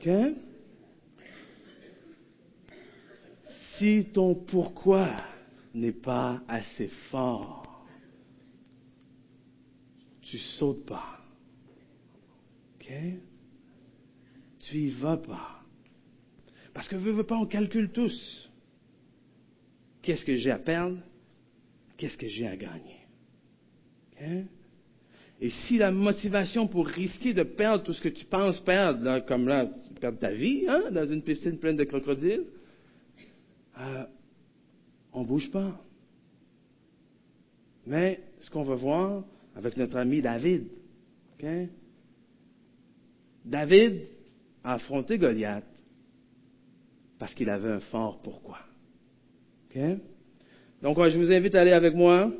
OK? 0.00 0.10
Si 3.78 4.06
ton 4.12 4.34
pourquoi 4.34 5.08
n'est 5.74 5.92
pas 5.92 6.42
assez 6.48 6.88
fort, 7.10 7.86
tu 10.20 10.38
sautes 10.38 10.84
pas. 10.86 11.18
OK? 12.76 12.92
Tu 14.60 14.76
y 14.76 14.90
vas 14.90 15.16
pas. 15.16 15.62
Parce 16.72 16.88
que 16.88 16.96
veux, 16.96 17.12
veux 17.12 17.24
pas, 17.24 17.36
on 17.36 17.46
calcule 17.46 17.90
tous. 17.90 18.48
Qu'est-ce 20.02 20.24
que 20.24 20.36
j'ai 20.36 20.50
à 20.50 20.58
perdre? 20.58 20.98
Qu'est-ce 21.96 22.16
que 22.16 22.26
j'ai 22.26 22.46
à 22.46 22.56
gagner? 22.56 23.02
Et 25.40 25.50
si 25.50 25.78
la 25.78 25.90
motivation 25.90 26.68
pour 26.68 26.86
risquer 26.86 27.34
de 27.34 27.42
perdre 27.42 27.84
tout 27.84 27.92
ce 27.92 28.00
que 28.00 28.08
tu 28.08 28.24
penses 28.24 28.60
perdre, 28.60 29.20
comme 29.26 29.48
là, 29.48 29.68
perds 30.00 30.18
ta 30.18 30.30
vie, 30.30 30.64
hein, 30.68 30.90
dans 30.90 31.06
une 31.06 31.22
piscine 31.22 31.58
pleine 31.58 31.76
de 31.76 31.84
crocodiles, 31.84 32.44
euh, 33.78 34.04
on 35.12 35.22
ne 35.22 35.26
bouge 35.26 35.50
pas. 35.50 35.80
Mais 37.86 38.20
ce 38.40 38.50
qu'on 38.50 38.62
va 38.62 38.74
voir 38.74 39.24
avec 39.56 39.76
notre 39.76 39.96
ami 39.96 40.22
David, 40.22 40.66
David 43.44 44.02
a 44.62 44.74
affronté 44.74 45.18
Goliath 45.18 45.64
parce 47.18 47.34
qu'il 47.34 47.50
avait 47.50 47.70
un 47.70 47.80
fort 47.80 48.20
pourquoi. 48.22 48.58
Donc, 50.82 50.98
je 51.08 51.16
vous 51.16 51.32
invite 51.32 51.54
à 51.54 51.62
aller 51.62 51.72
avec 51.72 51.94
moi 51.94 52.30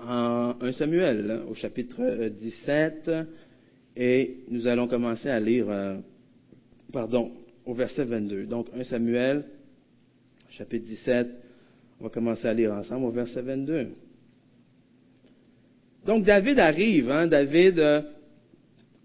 en 0.00 0.54
1 0.60 0.72
Samuel, 0.72 1.42
au 1.48 1.54
chapitre 1.54 2.28
17, 2.28 3.10
et 3.96 4.44
nous 4.48 4.66
allons 4.66 4.86
commencer 4.86 5.28
à 5.28 5.40
lire, 5.40 5.68
euh, 5.68 5.96
pardon, 6.92 7.32
au 7.66 7.74
verset 7.74 8.04
22. 8.04 8.46
Donc, 8.46 8.68
1 8.72 8.84
Samuel, 8.84 9.44
chapitre 10.50 10.84
17, 10.84 11.28
on 12.00 12.04
va 12.04 12.10
commencer 12.10 12.46
à 12.46 12.54
lire 12.54 12.72
ensemble 12.72 13.06
au 13.06 13.10
verset 13.10 13.42
22. 13.42 13.88
Donc, 16.06 16.24
David 16.24 16.58
arrive, 16.58 17.10
hein, 17.10 17.26
David, 17.26 17.78
euh, 17.78 18.02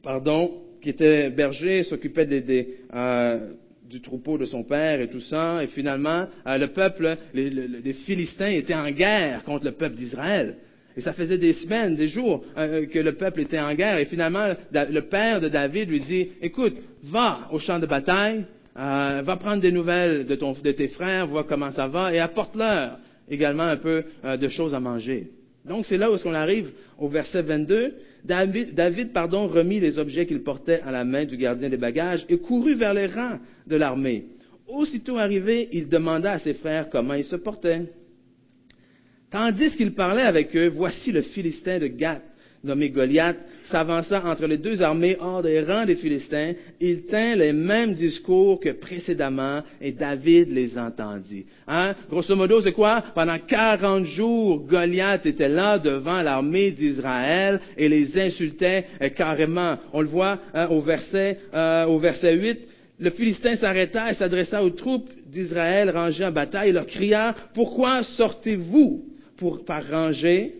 pardon, 0.01 0.61
qui 0.81 0.89
était 0.89 1.29
berger, 1.29 1.83
s'occupait 1.83 2.25
des, 2.25 2.77
euh, 2.93 3.51
du 3.89 4.01
troupeau 4.01 4.37
de 4.37 4.45
son 4.45 4.63
père 4.63 5.01
et 5.01 5.09
tout 5.09 5.21
ça, 5.21 5.63
et 5.63 5.67
finalement, 5.67 6.27
le 6.45 6.67
peuple, 6.67 7.17
les 7.33 7.93
Philistins 8.05 8.47
étaient 8.47 8.73
en 8.73 8.91
guerre 8.91 9.43
contre 9.43 9.65
le 9.65 9.71
peuple 9.71 9.95
d'Israël. 9.95 10.55
Et 10.95 11.01
ça 11.01 11.13
faisait 11.13 11.37
des 11.37 11.53
semaines, 11.53 11.95
des 11.95 12.07
jours 12.07 12.43
euh, 12.57 12.85
que 12.85 12.99
le 12.99 13.13
peuple 13.13 13.41
était 13.41 13.59
en 13.59 13.73
guerre. 13.73 13.97
Et 13.97 14.05
finalement, 14.05 14.53
le 14.71 15.01
père 15.01 15.41
de 15.41 15.49
David 15.49 15.89
lui 15.89 15.99
dit, 15.99 16.29
écoute, 16.41 16.75
va 17.03 17.49
au 17.51 17.59
champ 17.59 17.79
de 17.79 17.87
bataille, 17.87 18.45
euh, 18.77 19.21
va 19.23 19.37
prendre 19.37 19.61
des 19.61 19.71
nouvelles 19.71 20.25
de, 20.25 20.35
ton, 20.35 20.53
de, 20.53 20.71
tes 20.71 20.87
frères, 20.87 21.27
vois 21.27 21.43
comment 21.43 21.71
ça 21.71 21.87
va, 21.87 22.13
et 22.13 22.19
apporte-leur 22.19 22.97
également 23.29 23.63
un 23.63 23.77
peu 23.77 24.03
euh, 24.25 24.37
de 24.37 24.47
choses 24.47 24.73
à 24.73 24.79
manger. 24.79 25.29
Donc 25.65 25.85
c'est 25.85 25.97
là 25.97 26.11
où 26.11 26.15
est-ce 26.15 26.23
qu'on 26.23 26.33
arrive 26.33 26.71
au 26.97 27.07
verset 27.07 27.41
22. 27.41 27.93
David, 28.25 28.73
David 28.73 29.13
pardon, 29.13 29.47
remit 29.47 29.79
les 29.79 29.97
objets 29.97 30.25
qu'il 30.25 30.43
portait 30.43 30.81
à 30.81 30.91
la 30.91 31.05
main 31.05 31.25
du 31.25 31.37
gardien 31.37 31.69
des 31.69 31.77
bagages 31.77 32.25
et 32.29 32.37
courut 32.37 32.75
vers 32.75 32.93
les 32.93 33.07
rangs 33.07 33.39
de 33.67 33.75
l'armée. 33.75 34.25
Aussitôt 34.67 35.17
arrivé, 35.17 35.69
il 35.71 35.87
demanda 35.87 36.33
à 36.33 36.39
ses 36.39 36.53
frères 36.53 36.89
comment 36.89 37.13
ils 37.13 37.25
se 37.25 37.35
portaient. 37.35 37.83
Tandis 39.29 39.75
qu'il 39.75 39.93
parlait 39.93 40.23
avec 40.23 40.55
eux, 40.55 40.67
voici 40.67 41.11
le 41.11 41.21
Philistin 41.21 41.79
de 41.79 41.87
Gath, 41.87 42.21
nommé 42.63 42.89
Goliath, 42.89 43.37
s'avança 43.65 44.23
entre 44.25 44.47
les 44.47 44.57
deux 44.57 44.81
armées 44.81 45.17
hors 45.19 45.41
des 45.41 45.61
rangs 45.61 45.85
des 45.85 45.97
Philistins. 45.97 46.53
Il 46.79 47.05
tint 47.05 47.35
les 47.35 47.51
mêmes 47.51 47.93
discours 47.93 48.59
que 48.59 48.69
précédemment 48.69 49.61
et 49.81 49.91
David 49.91 50.49
les 50.49 50.77
entendit. 50.77 51.45
Hein? 51.67 51.93
Grosso 52.09 52.35
modo, 52.35 52.61
c'est 52.61 52.71
quoi? 52.71 53.03
Pendant 53.13 53.37
40 53.37 54.05
jours, 54.05 54.65
Goliath 54.65 55.25
était 55.25 55.49
là 55.49 55.77
devant 55.77 56.21
l'armée 56.21 56.71
d'Israël 56.71 57.59
et 57.77 57.89
les 57.89 58.17
insultait 58.17 58.85
euh, 59.01 59.09
carrément. 59.09 59.77
On 59.91 60.01
le 60.01 60.07
voit 60.07 60.39
hein, 60.53 60.67
au, 60.67 60.79
verset, 60.79 61.39
euh, 61.53 61.85
au 61.85 61.99
verset 61.99 62.33
8. 62.35 62.59
Le 62.99 63.09
Philistin 63.09 63.57
s'arrêta 63.57 64.09
et 64.09 64.13
s'adressa 64.13 64.63
aux 64.63 64.69
troupes 64.69 65.09
d'Israël 65.25 65.89
rangées 65.89 66.25
en 66.25 66.31
bataille 66.31 66.69
et 66.69 66.73
leur 66.73 66.85
cria, 66.85 67.35
Pourquoi 67.53 68.03
sortez-vous 68.03 69.03
pour, 69.35 69.65
par 69.65 69.85
ranger, 69.89 70.53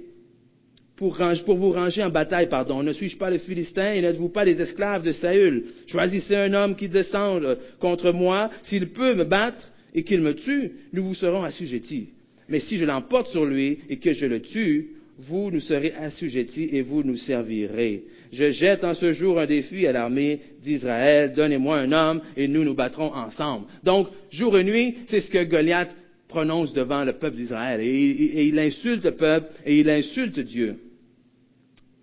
pour, 1.45 1.55
vous 1.57 1.71
ranger 1.71 2.03
en 2.03 2.09
bataille, 2.09 2.47
pardon. 2.47 2.83
Ne 2.83 2.93
suis-je 2.93 3.17
pas 3.17 3.29
le 3.29 3.37
Philistin 3.37 3.93
et 3.93 4.01
n'êtes-vous 4.01 4.29
pas 4.29 4.45
les 4.45 4.61
esclaves 4.61 5.03
de 5.03 5.11
Saül? 5.11 5.65
Choisissez 5.87 6.35
un 6.35 6.53
homme 6.53 6.75
qui 6.75 6.87
descende 6.87 7.57
contre 7.79 8.11
moi. 8.11 8.49
S'il 8.63 8.89
peut 8.89 9.15
me 9.15 9.23
battre 9.23 9.71
et 9.93 10.03
qu'il 10.03 10.21
me 10.21 10.35
tue, 10.35 10.71
nous 10.93 11.03
vous 11.03 11.15
serons 11.15 11.43
assujettis. 11.43 12.09
Mais 12.49 12.59
si 12.59 12.77
je 12.77 12.85
l'emporte 12.85 13.29
sur 13.29 13.45
lui 13.45 13.79
et 13.89 13.97
que 13.97 14.13
je 14.13 14.25
le 14.25 14.41
tue, 14.41 14.89
vous 15.19 15.51
nous 15.51 15.59
serez 15.59 15.93
assujettis 15.93 16.69
et 16.71 16.81
vous 16.81 17.03
nous 17.03 17.17
servirez. 17.17 18.03
Je 18.31 18.49
jette 18.51 18.83
en 18.83 18.95
ce 18.95 19.13
jour 19.13 19.39
un 19.39 19.45
défi 19.45 19.85
à 19.85 19.91
l'armée 19.91 20.39
d'Israël. 20.63 21.33
Donnez-moi 21.35 21.77
un 21.77 21.91
homme 21.91 22.21
et 22.35 22.47
nous 22.47 22.63
nous 22.63 22.73
battrons 22.73 23.13
ensemble. 23.13 23.67
Donc, 23.83 24.07
jour 24.31 24.57
et 24.57 24.63
nuit, 24.63 24.95
c'est 25.07 25.21
ce 25.21 25.29
que 25.29 25.43
Goliath 25.43 25.95
prononce 26.27 26.73
devant 26.73 27.03
le 27.03 27.13
peuple 27.13 27.37
d'Israël. 27.37 27.79
Et, 27.81 28.47
il 28.47 28.57
insulte 28.57 29.05
le 29.05 29.11
peuple 29.11 29.51
et 29.65 29.79
il 29.79 29.89
insulte 29.89 30.39
Dieu. 30.39 30.77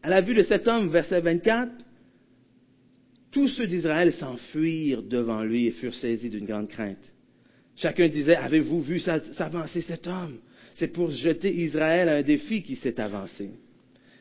À 0.02 0.08
la 0.08 0.20
vue 0.20 0.34
de 0.34 0.42
cet 0.42 0.66
homme, 0.66 0.88
verset 0.88 1.20
24, 1.20 1.70
tous 3.30 3.48
ceux 3.48 3.66
d'Israël 3.66 4.12
s'enfuirent 4.12 5.02
devant 5.02 5.42
lui 5.42 5.66
et 5.66 5.70
furent 5.72 5.94
saisis 5.94 6.30
d'une 6.30 6.46
grande 6.46 6.68
crainte. 6.68 7.12
Chacun 7.76 8.08
disait, 8.08 8.36
avez-vous 8.36 8.80
vu 8.80 8.98
s'avancer 8.98 9.80
cet 9.80 10.06
homme? 10.06 10.38
C'est 10.74 10.88
pour 10.88 11.10
jeter 11.10 11.54
Israël 11.54 12.08
à 12.08 12.16
un 12.16 12.22
défi 12.22 12.62
qui 12.62 12.76
s'est 12.76 13.00
avancé. 13.00 13.50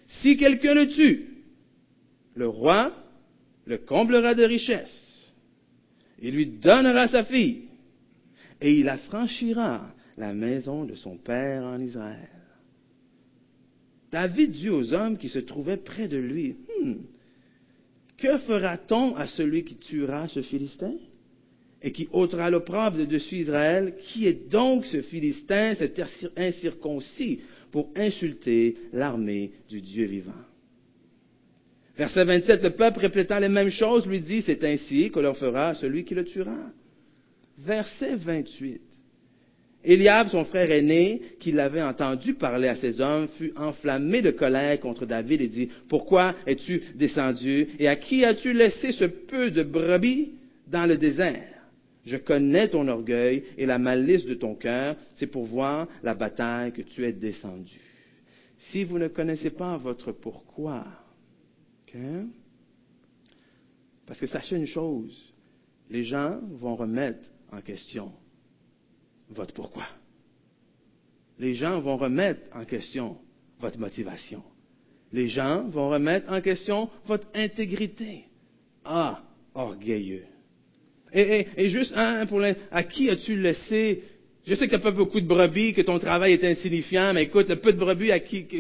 Si 0.08 0.38
quelqu'un 0.38 0.74
le 0.74 0.90
tue, 0.90 1.28
le 2.36 2.48
roi 2.48 2.94
le 3.66 3.78
comblera 3.78 4.34
de 4.34 4.44
richesses. 4.44 5.34
Il 6.22 6.36
lui 6.36 6.48
donnera 6.48 7.08
sa 7.08 7.24
fille 7.24 7.66
et 8.60 8.74
il 8.74 8.90
affranchira 8.90 9.94
la 10.18 10.34
maison 10.34 10.86
de 10.86 10.96
son 10.96 11.18
père 11.18 11.64
en 11.64 11.80
Israël. 11.80 12.30
David 14.12 14.52
dit 14.52 14.70
aux 14.70 14.94
hommes 14.94 15.18
qui 15.18 15.30
se 15.30 15.40
trouvaient 15.40 15.78
près 15.78 16.08
de 16.08 16.18
lui, 16.18 16.56
hmm, 16.82 16.96
que 18.18 18.38
fera-t-on 18.40 19.16
à 19.16 19.28
celui 19.28 19.64
qui 19.64 19.76
tuera 19.76 20.28
ce 20.28 20.42
Philistin 20.42 20.94
et 21.82 21.92
qui 21.92 22.10
ôtera 22.12 22.50
l'opprobre 22.50 22.98
de 22.98 23.06
dessus 23.06 23.38
Israël? 23.38 23.96
Qui 24.00 24.28
est 24.28 24.50
donc 24.50 24.86
ce 24.86 25.02
Philistin, 25.02 25.76
cet 25.76 26.02
incirconcis, 26.36 27.40
pour 27.72 27.90
insulter 27.96 28.76
l'armée 28.92 29.52
du 29.70 29.82
Dieu 29.82 30.06
vivant? 30.06 30.34
Verset 31.98 32.24
27, 32.24 32.64
le 32.64 32.70
peuple 32.72 33.00
répétant 33.00 33.40
les 33.40 33.50
mêmes 33.50 33.70
choses 33.70 34.08
lui 34.08 34.22
dit, 34.22 34.42
c'est 34.42 34.64
ainsi 34.64 35.12
que 35.12 35.20
l'on 35.20 35.34
fera 35.34 35.70
à 35.70 35.74
celui 35.76 36.06
qui 36.06 36.16
le 36.16 36.24
tuera. 36.24 36.72
Verset 37.58 38.16
28. 38.16 38.82
Eliab, 39.84 40.28
son 40.28 40.44
frère 40.44 40.70
aîné, 40.72 41.22
qui 41.40 41.52
l'avait 41.52 41.82
entendu 41.82 42.34
parler 42.34 42.68
à 42.68 42.76
ses 42.76 43.00
hommes, 43.00 43.30
fut 43.38 43.54
enflammé 43.56 44.22
de 44.22 44.32
colère 44.32 44.80
contre 44.80 45.06
David 45.06 45.42
et 45.42 45.48
dit, 45.48 45.70
Pourquoi 45.88 46.36
es-tu 46.46 46.82
descendu 46.96 47.70
et 47.80 47.88
à 47.88 47.96
qui 47.96 48.26
as-tu 48.26 48.52
laissé 48.52 48.92
ce 48.92 49.06
peu 49.06 49.52
de 49.52 49.64
brebis 49.64 50.34
dans 50.68 50.86
le 50.86 50.98
désert? 50.98 51.46
Je 52.06 52.18
connais 52.18 52.70
ton 52.70 52.88
orgueil 52.88 53.44
et 53.58 53.66
la 53.66 53.78
malice 53.78 54.26
de 54.26 54.34
ton 54.34 54.56
cœur, 54.56 54.96
c'est 55.16 55.28
pour 55.28 55.46
voir 55.46 55.88
la 56.04 56.14
bataille 56.14 56.74
que 56.74 56.82
tu 56.82 57.06
es 57.06 57.14
descendu. 57.14 57.80
Si 58.58 58.84
vous 58.84 59.00
ne 59.00 59.08
connaissez 59.08 59.52
pas 59.52 59.78
votre 59.78 60.12
pourquoi, 60.12 60.86
parce 64.06 64.20
que 64.20 64.28
sachez 64.28 64.58
une 64.58 64.68
chose, 64.68 65.34
les 65.90 66.04
gens 66.04 66.40
vont 66.52 66.76
remettre 66.76 67.30
en 67.52 67.62
question 67.62 68.12
votre 69.30 69.54
pourquoi? 69.54 69.88
Les 71.38 71.54
gens 71.54 71.80
vont 71.80 71.98
remettre 71.98 72.42
en 72.54 72.66
question 72.66 73.18
votre 73.60 73.80
motivation. 73.80 74.44
Les 75.12 75.28
gens 75.28 75.68
vont 75.70 75.90
remettre 75.90 76.32
en 76.32 76.42
question 76.42 76.90
votre 77.06 77.28
intégrité. 77.34 78.26
Ah, 78.86 79.24
orgueilleux. 79.54 80.26
Et, 81.12 81.70
juste, 81.70 81.94
hein, 81.96 82.26
pour 82.28 82.42
à 82.72 82.84
qui 82.84 83.10
as-tu 83.10 83.36
laissé? 83.36 84.04
Je 84.46 84.54
sais 84.54 84.66
que 84.66 84.72
tu 84.72 84.78
n'as 84.78 84.84
pas 84.84 84.92
beaucoup 84.92 85.20
de 85.20 85.28
brebis, 85.28 85.74
que 85.74 85.82
ton 85.82 85.98
travail 85.98 86.34
est 86.34 86.44
insignifiant, 86.44 87.14
mais 87.14 87.24
écoute, 87.24 87.50
le 87.50 87.60
peu 87.60 87.74
de 87.74 87.80
brebis 87.80 88.12
à 88.12 88.20
qui, 88.20 88.46
que, 88.46 88.58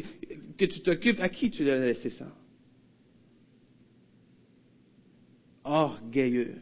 que 0.57 0.65
tu 0.65 0.81
t'occupes, 0.81 1.19
à 1.19 1.29
qui 1.29 1.51
tu 1.51 1.63
l'as 1.63 1.79
laissé 1.79 2.09
ça? 2.09 2.27
Orgueilleux. 5.63 6.55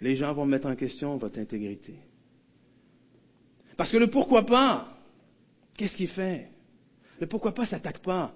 Les 0.00 0.16
gens 0.16 0.32
vont 0.32 0.46
mettre 0.46 0.66
en 0.66 0.74
question 0.74 1.16
votre 1.16 1.38
intégrité. 1.38 1.94
Parce 3.80 3.92
que 3.92 3.96
le 3.96 4.10
pourquoi 4.10 4.44
pas, 4.44 4.94
qu'est-ce 5.74 5.96
qu'il 5.96 6.10
fait? 6.10 6.50
Le 7.18 7.26
pourquoi 7.26 7.54
pas 7.54 7.62
ne 7.62 7.68
s'attaque 7.68 8.00
pas 8.00 8.34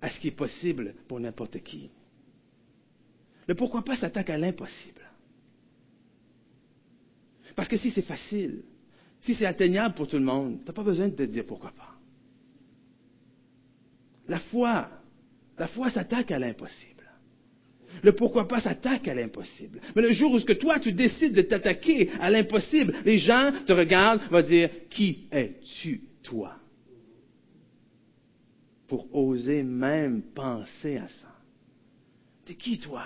à 0.00 0.08
ce 0.08 0.20
qui 0.20 0.28
est 0.28 0.30
possible 0.30 0.94
pour 1.08 1.18
n'importe 1.18 1.58
qui. 1.64 1.90
Le 3.48 3.56
pourquoi 3.56 3.82
pas 3.82 3.96
s'attaque 3.96 4.30
à 4.30 4.38
l'impossible. 4.38 5.00
Parce 7.56 7.66
que 7.66 7.76
si 7.76 7.90
c'est 7.90 8.02
facile, 8.02 8.62
si 9.20 9.34
c'est 9.34 9.46
atteignable 9.46 9.96
pour 9.96 10.06
tout 10.06 10.16
le 10.16 10.24
monde, 10.24 10.60
tu 10.60 10.66
n'as 10.66 10.72
pas 10.72 10.84
besoin 10.84 11.08
de 11.08 11.16
te 11.16 11.24
dire 11.24 11.44
pourquoi 11.44 11.72
pas. 11.72 11.96
La 14.28 14.38
foi, 14.38 14.88
la 15.58 15.66
foi 15.66 15.90
s'attaque 15.90 16.30
à 16.30 16.38
l'impossible. 16.38 16.97
Le 18.02 18.12
pourquoi 18.12 18.46
pas 18.46 18.60
s'attaque 18.60 19.08
à 19.08 19.14
l'impossible. 19.14 19.80
Mais 19.94 20.02
le 20.02 20.12
jour 20.12 20.32
où 20.32 20.40
que 20.40 20.52
toi, 20.52 20.78
tu 20.78 20.92
décides 20.92 21.34
de 21.34 21.42
t'attaquer 21.42 22.10
à 22.20 22.30
l'impossible, 22.30 22.94
les 23.04 23.18
gens 23.18 23.52
te 23.66 23.72
regardent, 23.72 24.22
vont 24.30 24.42
dire, 24.42 24.70
qui 24.90 25.26
es-tu, 25.32 26.02
toi? 26.22 26.56
Pour 28.86 29.14
oser 29.14 29.62
même 29.62 30.22
penser 30.34 30.96
à 30.96 31.08
ça. 31.08 31.34
T'es 32.46 32.54
qui, 32.54 32.78
toi, 32.78 33.04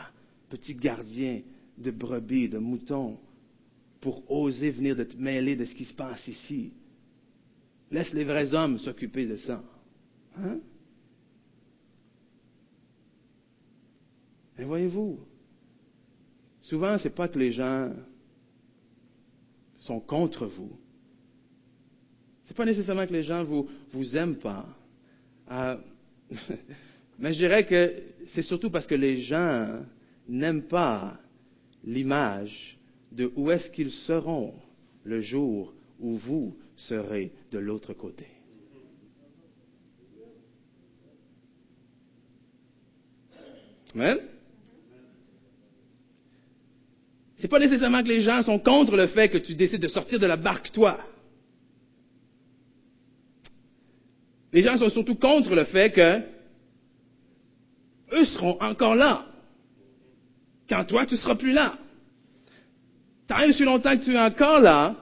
petit 0.49 0.75
gardien 0.75 1.41
de 1.79 1.91
brebis, 1.91 2.49
de 2.49 2.59
moutons? 2.59 3.19
pour 4.03 4.29
oser 4.31 4.71
venir 4.71 4.97
de 4.97 5.05
te 5.05 5.17
mêler 5.17 5.57
de 5.57 5.65
ce 5.65 5.75
qui 5.75 5.87
se 5.87 5.95
passe 5.95 6.27
ici? 6.27 6.73
Laisse 7.91 8.13
les 8.13 8.25
vrais 8.25 8.53
hommes 8.53 8.79
s'occuper 8.79 9.27
de 9.27 9.37
ça. 9.37 9.63
Hein? 10.37 10.59
Mais 14.63 14.69
voyez-vous, 14.69 15.19
souvent, 16.61 16.97
ce 16.97 17.09
n'est 17.09 17.15
pas 17.15 17.27
que 17.27 17.37
les 17.37 17.51
gens 17.51 17.93
sont 19.81 19.99
contre 19.99 20.47
vous. 20.47 20.79
Ce 22.45 22.51
n'est 22.51 22.57
pas 22.57 22.65
nécessairement 22.65 23.05
que 23.05 23.13
les 23.13 23.25
gens 23.25 23.43
vous, 23.43 23.69
vous 23.93 24.17
aiment 24.17 24.39
pas. 24.39 24.65
Euh, 25.51 25.77
mais 27.19 27.33
je 27.33 27.39
dirais 27.39 27.67
que 27.67 28.05
c'est 28.29 28.43
surtout 28.43 28.71
parce 28.71 28.87
que 28.87 28.95
les 28.95 29.23
gens 29.23 29.81
n'aiment 30.29 30.69
pas 30.69 31.19
l'image 31.83 32.79
de 33.11 33.33
où 33.35 33.51
est-ce 33.51 33.69
qu'ils 33.69 33.91
seront 33.91 34.55
le 35.03 35.23
jour 35.23 35.75
où 35.99 36.17
vous 36.19 36.57
serez 36.77 37.33
de 37.51 37.59
l'autre 37.59 37.95
côté. 37.95 38.29
Amen? 43.97 44.21
C'est 47.43 47.49
pas 47.49 47.59
nécessairement 47.59 48.05
que 48.05 48.09
les 48.09 48.21
gens 48.21 48.41
sont 48.45 48.61
contre 48.61 48.97
le 48.97 49.09
fait 49.09 49.29
que 49.29 49.37
tu 49.37 49.57
décides 49.57 49.83
de 49.83 49.89
sortir 49.89 50.21
de 50.21 50.27
la 50.27 50.37
barque 50.37 50.71
toi. 50.71 51.01
Les 54.53 54.63
gens 54.63 54.77
sont 54.77 54.91
surtout 54.91 55.17
contre 55.17 55.53
le 55.53 55.65
fait 55.65 55.91
que 55.91 56.21
eux 58.13 58.25
seront 58.27 58.63
encore 58.63 58.95
là 58.95 59.27
quand 60.69 60.85
toi 60.85 61.05
tu 61.05 61.17
seras 61.17 61.35
plus 61.35 61.51
là. 61.51 61.77
Tant 63.27 63.45
aussi 63.49 63.65
longtemps 63.65 63.99
que 63.99 64.05
tu 64.05 64.15
es 64.15 64.21
encore 64.21 64.61
là, 64.61 64.95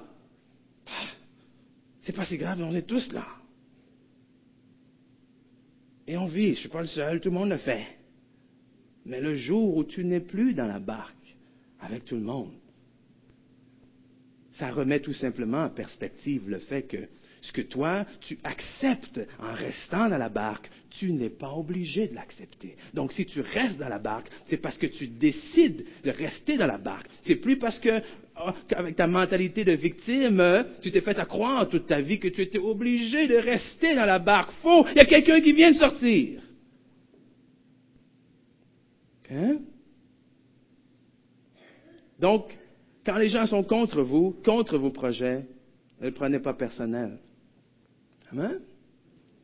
c'est 2.01 2.17
pas 2.17 2.25
si 2.25 2.39
grave, 2.39 2.63
on 2.63 2.75
est 2.75 2.89
tous 2.89 3.13
là. 3.13 3.27
Et 6.07 6.17
on 6.17 6.27
vit, 6.27 6.45
je 6.45 6.49
ne 6.49 6.55
suis 6.55 6.69
pas 6.71 6.81
le 6.81 6.87
seul, 6.87 7.21
tout 7.21 7.29
le 7.29 7.35
monde 7.35 7.51
le 7.51 7.59
fait. 7.59 7.87
Mais 9.05 9.21
le 9.21 9.35
jour 9.35 9.77
où 9.77 9.85
tu 9.85 10.07
n'es 10.07 10.21
plus 10.21 10.55
dans 10.55 10.67
la 10.67 10.79
barque, 10.79 11.20
avec 11.81 12.05
tout 12.05 12.17
le 12.17 12.23
monde. 12.23 12.53
Ça 14.53 14.71
remet 14.71 15.01
tout 15.01 15.15
simplement 15.15 15.65
en 15.65 15.71
perspective 15.71 16.49
le 16.49 16.59
fait 16.59 16.83
que 16.83 17.09
ce 17.43 17.53
que 17.53 17.63
toi, 17.63 18.05
tu 18.21 18.39
acceptes 18.45 19.21
en 19.39 19.55
restant 19.55 20.09
dans 20.09 20.19
la 20.19 20.29
barque, 20.29 20.69
tu 20.91 21.13
n'es 21.13 21.31
pas 21.31 21.53
obligé 21.53 22.09
de 22.09 22.15
l'accepter. 22.15 22.77
Donc, 22.93 23.13
si 23.13 23.25
tu 23.25 23.41
restes 23.41 23.79
dans 23.79 23.89
la 23.89 23.99
barque, 23.99 24.29
c'est 24.47 24.59
parce 24.59 24.77
que 24.77 24.87
tu 24.87 25.07
décides 25.07 25.85
de 26.05 26.11
rester 26.11 26.59
dans 26.59 26.67
la 26.67 26.79
barque. 26.79 27.07
C'est 27.23 27.37
plus 27.37 27.57
parce 27.57 27.79
que, 27.79 28.03
oh, 28.45 28.51
avec 28.73 28.97
ta 28.97 29.07
mentalité 29.07 29.65
de 29.65 29.73
victime, 29.73 30.67
tu 30.83 30.91
t'es 30.91 31.01
fait 31.01 31.19
à 31.19 31.25
croire 31.25 31.69
toute 31.69 31.87
ta 31.87 32.01
vie 32.01 32.19
que 32.19 32.29
tu 32.29 32.43
étais 32.43 32.59
obligé 32.59 33.27
de 33.27 33.37
rester 33.37 33.95
dans 33.95 34.07
la 34.07 34.19
barque. 34.19 34.53
Faux! 34.63 34.85
Il 34.91 34.97
y 34.97 35.01
a 35.01 35.07
quelqu'un 35.07 35.41
qui 35.41 35.53
vient 35.53 35.71
de 35.71 35.77
sortir. 35.77 36.43
Hein? 39.31 39.59
Donc, 42.21 42.57
quand 43.05 43.17
les 43.17 43.29
gens 43.29 43.47
sont 43.47 43.63
contre 43.63 44.03
vous, 44.03 44.37
contre 44.45 44.79
vos 44.79 44.91
projets, 44.91 45.47
ne 46.01 46.11
prenez 46.11 46.39
pas 46.39 46.55
personnel. 46.55 47.19
Amen? 48.31 48.61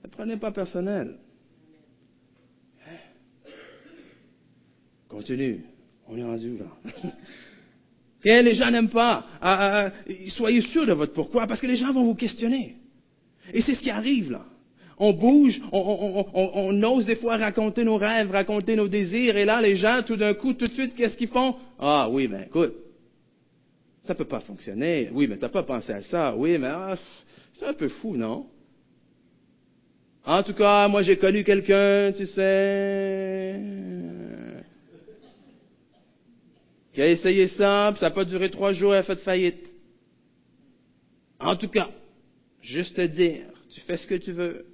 Ne 0.05 0.09
prenez 0.11 0.37
pas 0.37 0.53
personnel. 0.53 1.17
Continue. 5.09 5.65
On 6.09 6.17
est 6.17 6.25
rendu 6.25 6.59
là. 6.59 7.11
Et 8.25 8.43
les 8.43 8.55
gens 8.55 8.71
n'aiment 8.71 8.91
pas. 8.91 9.25
Ah, 9.41 9.59
ah, 9.59 9.91
ah, 9.91 10.13
soyez 10.29 10.61
sûrs 10.61 10.87
de 10.87 10.93
votre 10.93 11.13
pourquoi, 11.13 11.47
parce 11.47 11.61
que 11.61 11.67
les 11.67 11.77
gens 11.77 11.93
vont 11.93 12.05
vous 12.05 12.15
questionner. 12.15 12.77
Et 13.53 13.63
c'est 13.63 13.75
ce 13.75 13.81
qui 13.81 13.91
arrive 13.91 14.33
là. 14.33 14.45
On 14.99 15.13
bouge, 15.13 15.61
on, 15.73 16.27
on, 16.33 16.83
ose 16.83 17.05
des 17.05 17.17
fois 17.17 17.37
raconter 17.37 17.85
nos 17.85 17.99
rêves, 17.99 18.31
raconter 18.31 18.77
nos 18.77 18.89
désirs, 18.89 19.37
et 19.37 19.45
là, 19.45 19.61
les 19.61 19.77
gens, 19.77 20.03
tout 20.07 20.17
d'un 20.17 20.33
coup, 20.33 20.55
tout 20.55 20.65
de 20.65 20.71
suite, 20.71 20.95
qu'est-ce 20.95 21.19
qu'ils 21.19 21.29
font? 21.29 21.55
Ah 21.79 22.09
oui, 22.11 22.29
mais 22.29 22.45
écoute, 22.47 22.73
ça 24.05 24.15
peut 24.15 24.25
pas 24.25 24.41
fonctionner. 24.41 25.11
Oui, 25.13 25.27
mais 25.27 25.37
tu 25.37 25.43
n'as 25.43 25.51
pas 25.51 25.65
pensé 25.65 25.93
à 25.93 26.01
ça. 26.01 26.35
Oui, 26.35 26.57
mais 26.57 26.69
ah, 26.69 26.95
c'est 27.55 27.67
un 27.67 27.75
peu 27.75 27.89
fou, 27.89 28.17
non? 28.17 28.47
En 30.25 30.43
tout 30.43 30.55
cas, 30.55 30.89
moi 30.89 31.03
j'ai 31.03 31.19
connu 31.19 31.45
quelqu'un, 31.45 32.13
tu 32.17 32.27
sais, 32.27 33.61
qui 36.93 37.03
a 37.03 37.07
essayé 37.07 37.49
ça, 37.49 37.95
ça 37.97 38.07
n'a 38.07 38.11
pas 38.11 38.25
duré 38.25 38.51
trois 38.51 38.73
jours, 38.73 38.95
et 38.95 38.99
a 38.99 39.03
fait 39.03 39.21
faillite. 39.21 39.69
En 41.39 41.55
tout 41.55 41.69
cas, 41.69 41.91
juste 42.63 42.97
te 42.97 43.07
dire, 43.07 43.45
tu 43.71 43.81
fais 43.83 43.99
ce 43.99 44.07
que 44.07 44.15
tu 44.15 44.33
veux. 44.33 44.65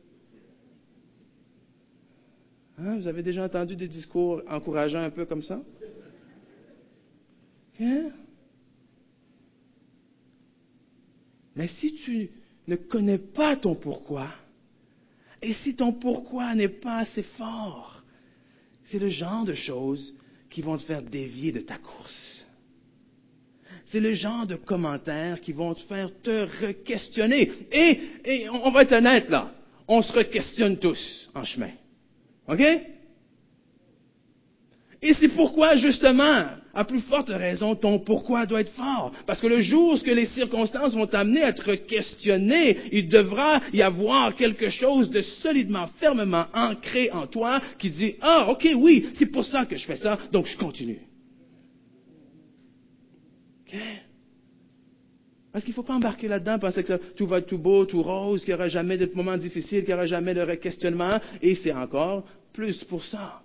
Hein, 2.84 2.98
vous 2.98 3.06
avez 3.06 3.22
déjà 3.22 3.44
entendu 3.44 3.76
des 3.76 3.86
discours 3.86 4.42
encourageants 4.48 5.02
un 5.02 5.10
peu 5.10 5.24
comme 5.24 5.42
ça? 5.42 5.60
Hein? 7.80 8.10
Mais 11.54 11.68
si 11.68 11.94
tu 11.94 12.30
ne 12.66 12.74
connais 12.74 13.18
pas 13.18 13.56
ton 13.56 13.76
pourquoi, 13.76 14.28
et 15.40 15.52
si 15.54 15.76
ton 15.76 15.92
pourquoi 15.92 16.54
n'est 16.54 16.68
pas 16.68 16.98
assez 16.98 17.22
fort, 17.22 18.02
c'est 18.86 18.98
le 18.98 19.08
genre 19.08 19.44
de 19.44 19.54
choses 19.54 20.14
qui 20.50 20.60
vont 20.60 20.76
te 20.76 20.82
faire 20.82 21.02
dévier 21.02 21.52
de 21.52 21.60
ta 21.60 21.78
course. 21.78 22.46
C'est 23.86 24.00
le 24.00 24.12
genre 24.12 24.46
de 24.46 24.56
commentaires 24.56 25.40
qui 25.40 25.52
vont 25.52 25.74
te 25.74 25.82
faire 25.82 26.10
te 26.22 26.46
re-questionner. 26.64 27.50
Et, 27.70 28.00
et 28.24 28.48
on 28.48 28.70
va 28.72 28.82
être 28.82 28.92
honnête 28.92 29.28
là, 29.28 29.52
on 29.86 30.02
se 30.02 30.12
re-questionne 30.12 30.78
tous 30.78 31.30
en 31.34 31.44
chemin. 31.44 31.70
OK? 32.48 32.60
Et 35.04 35.14
c'est 35.14 35.30
pourquoi, 35.30 35.74
justement, 35.76 36.46
à 36.74 36.84
plus 36.84 37.00
forte 37.00 37.28
raison, 37.28 37.74
ton 37.74 37.98
pourquoi 37.98 38.46
doit 38.46 38.60
être 38.60 38.72
fort. 38.72 39.12
Parce 39.26 39.40
que 39.40 39.48
le 39.48 39.60
jour 39.60 39.94
où 39.94 40.04
les 40.06 40.26
circonstances 40.26 40.94
vont 40.94 41.06
t'amener 41.06 41.42
à 41.42 41.48
être 41.48 41.74
questionné, 41.74 42.78
il 42.92 43.08
devra 43.08 43.60
y 43.72 43.82
avoir 43.82 44.34
quelque 44.36 44.68
chose 44.68 45.10
de 45.10 45.20
solidement, 45.20 45.88
fermement 45.98 46.46
ancré 46.54 47.10
en 47.10 47.26
toi 47.26 47.60
qui 47.78 47.90
dit, 47.90 48.14
ah, 48.20 48.48
ok, 48.50 48.68
oui, 48.76 49.08
c'est 49.14 49.26
pour 49.26 49.44
ça 49.44 49.66
que 49.66 49.76
je 49.76 49.84
fais 49.84 49.96
ça, 49.96 50.18
donc 50.30 50.46
je 50.46 50.56
continue. 50.56 51.00
Parce 55.52 55.64
qu'il 55.64 55.72
ne 55.72 55.76
faut 55.76 55.82
pas 55.82 55.94
embarquer 55.94 56.28
là-dedans, 56.28 56.58
penser 56.58 56.82
que 56.82 56.96
tout 57.12 57.26
va 57.26 57.38
être 57.38 57.46
tout 57.46 57.58
beau, 57.58 57.84
tout 57.84 58.02
rose, 58.02 58.40
qu'il 58.42 58.52
n'y 58.52 58.54
aura 58.54 58.68
jamais 58.68 58.96
de 58.96 59.10
moments 59.14 59.36
difficiles, 59.36 59.80
qu'il 59.80 59.88
n'y 59.88 59.94
aura 59.94 60.06
jamais 60.06 60.32
de 60.32 60.54
questionnement, 60.54 61.20
et 61.42 61.54
c'est 61.56 61.72
encore 61.72 62.24
plus 62.54 62.82
pour 62.84 63.04
ça 63.04 63.42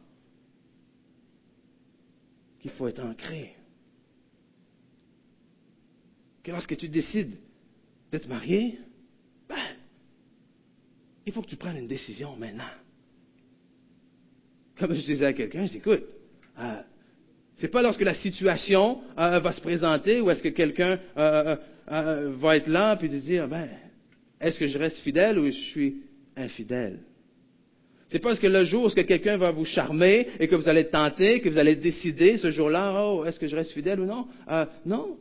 qu'il 2.61 2.71
faut 2.71 2.87
être 2.87 3.03
ancré. 3.03 3.53
Que 6.43 6.51
lorsque 6.51 6.77
tu 6.77 6.87
décides 6.87 7.37
de 8.11 8.17
te 8.17 8.27
marier, 8.27 8.79
ben, 9.49 9.57
il 11.25 11.33
faut 11.33 11.41
que 11.41 11.49
tu 11.49 11.57
prennes 11.57 11.77
une 11.77 11.87
décision 11.87 12.37
maintenant. 12.37 12.71
Comme 14.77 14.93
je 14.93 15.01
disais 15.01 15.25
à 15.25 15.33
quelqu'un, 15.33 15.65
je 15.65 15.71
dis, 15.71 15.77
écoute, 15.77 16.03
euh, 16.57 16.81
c'est 17.57 17.69
pas 17.69 17.81
lorsque 17.81 18.01
la 18.01 18.13
situation 18.13 19.01
euh, 19.17 19.39
va 19.39 19.51
se 19.51 19.61
présenter 19.61 20.21
ou 20.21 20.29
est-ce 20.29 20.43
que 20.43 20.49
quelqu'un 20.49 20.99
euh, 21.17 21.55
va 21.87 22.57
être 22.57 22.67
là 22.67 22.95
puis 22.95 23.09
dire, 23.09 23.47
ben, 23.47 23.67
est-ce 24.39 24.59
que 24.59 24.67
je 24.67 24.77
reste 24.77 24.99
fidèle 24.99 25.39
ou 25.39 25.45
je 25.45 25.51
suis 25.51 26.03
infidèle? 26.35 26.99
C'est 28.09 28.19
pas 28.19 28.29
parce 28.29 28.39
que 28.39 28.47
le 28.47 28.63
jour 28.63 28.85
où 28.85 28.89
quelqu'un 28.89 29.37
va 29.37 29.51
vous 29.51 29.65
charmer 29.65 30.27
et 30.39 30.47
que 30.47 30.55
vous 30.55 30.69
allez 30.69 30.87
tenter, 30.87 31.41
que 31.41 31.49
vous 31.49 31.57
allez 31.57 31.75
décider 31.75 32.37
ce 32.37 32.51
jour-là, 32.51 33.03
oh, 33.03 33.25
est-ce 33.25 33.39
que 33.39 33.47
je 33.47 33.55
reste 33.55 33.71
fidèle 33.71 33.99
ou 33.99 34.05
non? 34.05 34.27
Euh, 34.49 34.65
non. 34.85 35.17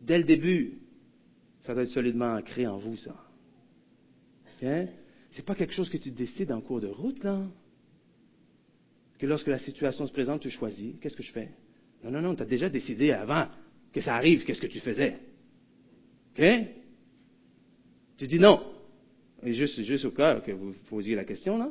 Dès 0.00 0.18
le 0.18 0.24
début, 0.24 0.78
ça 1.62 1.74
doit 1.74 1.82
être 1.82 1.90
solidement 1.90 2.34
ancré 2.34 2.66
en 2.66 2.78
vous, 2.78 2.96
ça. 2.96 3.14
Ce 4.60 4.86
C'est 5.32 5.44
pas 5.44 5.56
quelque 5.56 5.74
chose 5.74 5.90
que 5.90 5.98
tu 5.98 6.12
décides 6.12 6.52
en 6.52 6.60
cours 6.60 6.80
de 6.80 6.88
route, 6.88 7.22
là. 7.24 7.42
Que 9.22 9.26
lorsque 9.28 9.46
la 9.46 9.58
situation 9.58 10.04
se 10.04 10.12
présente, 10.12 10.40
tu 10.40 10.50
choisis. 10.50 10.96
Qu'est-ce 11.00 11.14
que 11.14 11.22
je 11.22 11.30
fais? 11.30 11.48
Non, 12.02 12.10
non, 12.10 12.20
non, 12.20 12.34
tu 12.34 12.42
as 12.42 12.44
déjà 12.44 12.68
décidé 12.68 13.12
avant 13.12 13.46
que 13.92 14.00
ça 14.00 14.16
arrive, 14.16 14.42
qu'est-ce 14.42 14.60
que 14.60 14.66
tu 14.66 14.80
faisais. 14.80 15.16
OK? 16.32 16.42
Tu 18.16 18.26
dis 18.26 18.40
non. 18.40 18.60
Et 19.44 19.52
juste, 19.52 19.80
juste 19.82 20.06
au 20.06 20.10
cas 20.10 20.40
que 20.40 20.50
vous 20.50 20.74
posiez 20.90 21.14
la 21.14 21.22
question, 21.22 21.56
là. 21.56 21.70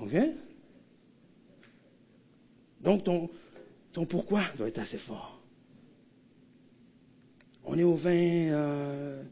OK? 0.00 0.16
Donc, 2.80 3.04
ton, 3.04 3.30
ton 3.92 4.04
pourquoi 4.04 4.46
doit 4.56 4.66
être 4.66 4.80
assez 4.80 4.98
fort. 4.98 5.40
On 7.66 7.78
est 7.78 7.84
au 7.84 7.94
20, 7.94 9.22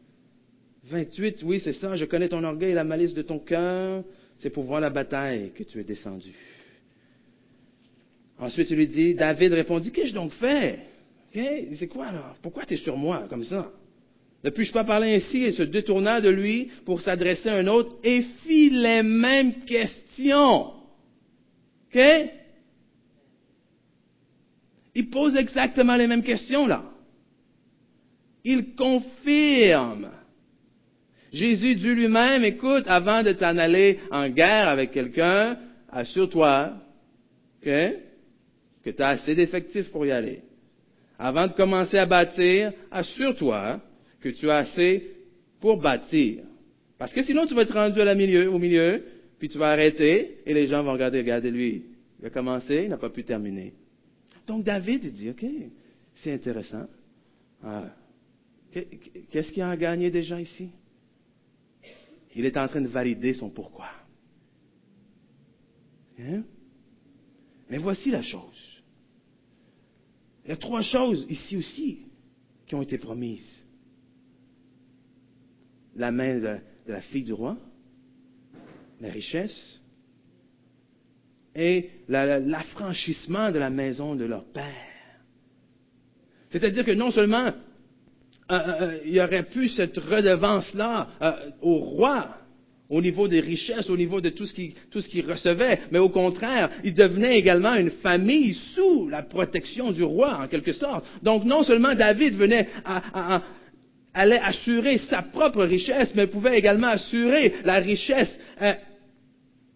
28, 0.84 1.42
euh, 1.42 1.44
oui, 1.44 1.58
c'est 1.58 1.72
ça. 1.72 1.96
Je 1.96 2.04
connais 2.04 2.28
ton 2.28 2.44
orgueil 2.44 2.70
et 2.70 2.74
la 2.74 2.84
malice 2.84 3.14
de 3.14 3.22
ton 3.22 3.40
cœur. 3.40 4.04
C'est 4.38 4.50
pour 4.50 4.62
voir 4.62 4.80
la 4.80 4.90
bataille 4.90 5.50
que 5.50 5.64
tu 5.64 5.80
es 5.80 5.84
descendu. 5.84 6.32
Ensuite, 8.38 8.70
il 8.70 8.76
lui 8.76 8.86
dit, 8.86 9.14
David 9.14 9.52
répondit, 9.52 9.90
qu'ai-je 9.90 10.14
donc 10.14 10.32
fait? 10.32 10.80
C'est 11.32 11.88
quoi 11.88 12.12
là? 12.12 12.34
Pourquoi 12.42 12.64
tu 12.64 12.74
es 12.74 12.78
sur 12.78 12.96
moi 12.96 13.26
comme 13.28 13.44
ça? 13.44 13.70
Ne 14.44 14.50
puis-je 14.50 14.72
pas 14.72 14.84
parler 14.84 15.16
ainsi? 15.16 15.44
Il 15.46 15.54
se 15.54 15.62
détourna 15.62 16.20
de 16.20 16.28
lui 16.28 16.70
pour 16.84 17.00
s'adresser 17.00 17.48
à 17.48 17.56
un 17.56 17.66
autre 17.66 17.96
et 18.04 18.22
fit 18.22 18.70
les 18.70 19.02
mêmes 19.02 19.64
questions. 19.64 20.72
OK? 21.88 22.00
Il 24.94 25.10
pose 25.10 25.36
exactement 25.36 25.96
les 25.96 26.06
mêmes 26.06 26.22
questions 26.22 26.66
là. 26.66 26.84
Il 28.44 28.74
confirme. 28.76 30.10
Jésus 31.32 31.74
dit 31.74 31.88
lui-même, 31.88 32.44
écoute, 32.44 32.84
avant 32.86 33.22
de 33.22 33.32
t'en 33.32 33.58
aller 33.58 33.98
en 34.10 34.28
guerre 34.30 34.68
avec 34.68 34.92
quelqu'un, 34.92 35.58
assure-toi 35.90 36.74
que 38.86 38.92
tu 38.92 39.02
as 39.02 39.08
assez 39.08 39.34
d'effectifs 39.34 39.90
pour 39.90 40.06
y 40.06 40.12
aller. 40.12 40.42
Avant 41.18 41.48
de 41.48 41.54
commencer 41.54 41.98
à 41.98 42.06
bâtir, 42.06 42.72
assure-toi 42.92 43.80
que 44.20 44.28
tu 44.28 44.48
as 44.48 44.58
assez 44.58 45.10
pour 45.58 45.80
bâtir. 45.80 46.44
Parce 46.96 47.12
que 47.12 47.24
sinon, 47.24 47.46
tu 47.46 47.54
vas 47.54 47.62
être 47.62 47.74
rendu 47.74 47.98
milieu, 48.16 48.48
au 48.48 48.60
milieu, 48.60 49.02
puis 49.40 49.48
tu 49.48 49.58
vas 49.58 49.70
arrêter, 49.70 50.38
et 50.46 50.54
les 50.54 50.68
gens 50.68 50.84
vont 50.84 50.92
regarder, 50.92 51.18
regardez 51.18 51.50
lui. 51.50 51.82
Il 52.20 52.26
a 52.26 52.30
commencé, 52.30 52.82
il 52.84 52.88
n'a 52.88 52.96
pas 52.96 53.10
pu 53.10 53.24
terminer. 53.24 53.74
Donc 54.46 54.62
David, 54.62 55.02
il 55.02 55.12
dit, 55.12 55.30
OK, 55.30 55.44
c'est 56.14 56.32
intéressant. 56.32 56.86
Ah, 57.64 57.90
qu'est-ce 58.70 59.50
qu'il 59.50 59.64
a 59.64 59.76
gagné 59.76 60.12
déjà 60.12 60.40
ici? 60.40 60.70
Il 62.36 62.44
est 62.44 62.56
en 62.56 62.68
train 62.68 62.82
de 62.82 62.88
valider 62.88 63.34
son 63.34 63.50
pourquoi. 63.50 63.88
Hein? 66.20 66.44
Mais 67.68 67.78
voici 67.78 68.12
la 68.12 68.22
chose. 68.22 68.75
Il 70.46 70.50
y 70.50 70.52
a 70.52 70.56
trois 70.56 70.82
choses 70.82 71.26
ici 71.28 71.56
aussi 71.56 71.98
qui 72.68 72.76
ont 72.76 72.82
été 72.82 72.98
promises. 72.98 73.64
La 75.96 76.12
main 76.12 76.38
de, 76.38 76.58
la 76.86 77.00
fille 77.00 77.24
du 77.24 77.32
roi, 77.32 77.56
la 79.00 79.10
richesse 79.10 79.80
et 81.56 81.90
l'affranchissement 82.08 83.50
de 83.50 83.58
la 83.58 83.70
maison 83.70 84.14
de 84.14 84.24
leur 84.24 84.44
père. 84.44 84.86
C'est-à-dire 86.50 86.84
que 86.84 86.92
non 86.92 87.10
seulement 87.10 87.46
euh, 87.46 87.52
euh, 88.54 88.80
euh, 88.82 89.00
il 89.04 89.14
y 89.14 89.20
aurait 89.20 89.46
pu 89.46 89.68
cette 89.68 89.98
redevance-là 89.98 91.56
au 91.60 91.78
roi, 91.78 92.38
au 92.88 93.00
niveau 93.00 93.26
des 93.26 93.40
richesses, 93.40 93.90
au 93.90 93.96
niveau 93.96 94.20
de 94.20 94.30
tout 94.30 94.46
ce 94.46 94.54
qu'il 95.08 95.30
recevait, 95.30 95.80
mais 95.90 95.98
au 95.98 96.08
contraire, 96.08 96.70
il 96.84 96.94
devenait 96.94 97.38
également 97.38 97.74
une 97.74 97.90
famille 97.90 98.54
sous 98.74 99.08
la 99.08 99.22
protection 99.22 99.90
du 99.90 100.04
roi, 100.04 100.38
en 100.42 100.48
quelque 100.48 100.72
sorte. 100.72 101.04
Donc 101.22 101.44
non 101.44 101.62
seulement 101.62 101.94
David 101.94 102.34
venait 102.34 102.68
allait 104.14 104.38
assurer 104.38 104.98
sa 104.98 105.22
propre 105.22 105.64
richesse, 105.64 106.14
mais 106.14 106.26
pouvait 106.26 106.58
également 106.58 106.88
assurer 106.88 107.54
la 107.64 107.74
richesse 107.74 108.38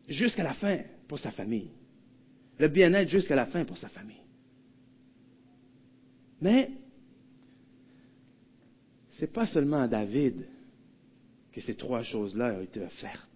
jusqu'à 0.08 0.44
la 0.44 0.54
fin 0.54 0.78
pour 1.08 1.18
sa 1.18 1.30
famille. 1.30 1.70
Le 2.58 2.68
bien-être 2.68 3.08
jusqu'à 3.08 3.36
la 3.36 3.46
fin 3.46 3.64
pour 3.64 3.76
sa 3.76 3.88
famille. 3.88 4.16
Mais 6.40 6.70
ce 9.12 9.22
n'est 9.22 9.30
pas 9.30 9.46
seulement 9.46 9.82
à 9.82 9.88
David 9.88 10.46
que 11.53 11.61
ces 11.61 11.74
trois 11.74 12.03
choses-là 12.03 12.55
ont 12.55 12.62
été 12.62 12.80
offertes. 12.80 13.26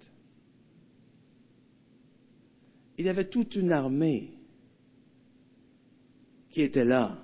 Il 2.96 3.06
y 3.06 3.08
avait 3.08 3.28
toute 3.28 3.56
une 3.56 3.72
armée 3.72 4.32
qui 6.50 6.62
était 6.62 6.84
là 6.84 7.18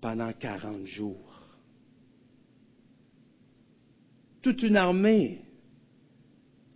pendant 0.00 0.32
40 0.32 0.86
jours. 0.86 1.40
Toute 4.42 4.62
une 4.62 4.76
armée 4.76 5.42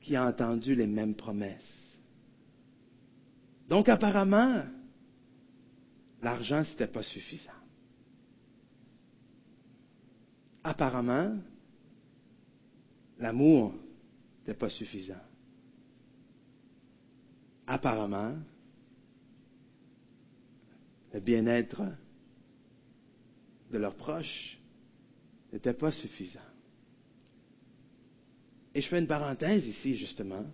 qui 0.01 0.17
a 0.17 0.27
entendu 0.27 0.75
les 0.75 0.87
mêmes 0.87 1.15
promesses. 1.15 1.99
Donc 3.69 3.89
apparemment, 3.89 4.65
l'argent, 6.23 6.65
ce 6.65 6.71
n'était 6.71 6.87
pas 6.89 7.03
suffisant. 7.03 7.53
apparemment, 10.69 11.39
l'amour 13.19 13.75
n'était 14.41 14.59
pas 14.59 14.69
suffisant. 14.69 15.21
Apparemment, 17.67 18.37
le 21.13 21.21
bien-être 21.21 21.83
de 23.71 23.79
leurs 23.79 23.97
proches 23.97 24.59
n'était 25.53 25.75
pas 25.75 25.93
suffisant. 25.93 26.41
Et 28.75 28.81
je 28.81 28.89
fais 28.89 28.99
une 28.99 29.07
parenthèse 29.07 29.67
ici, 29.67 29.95
justement, 29.95 30.45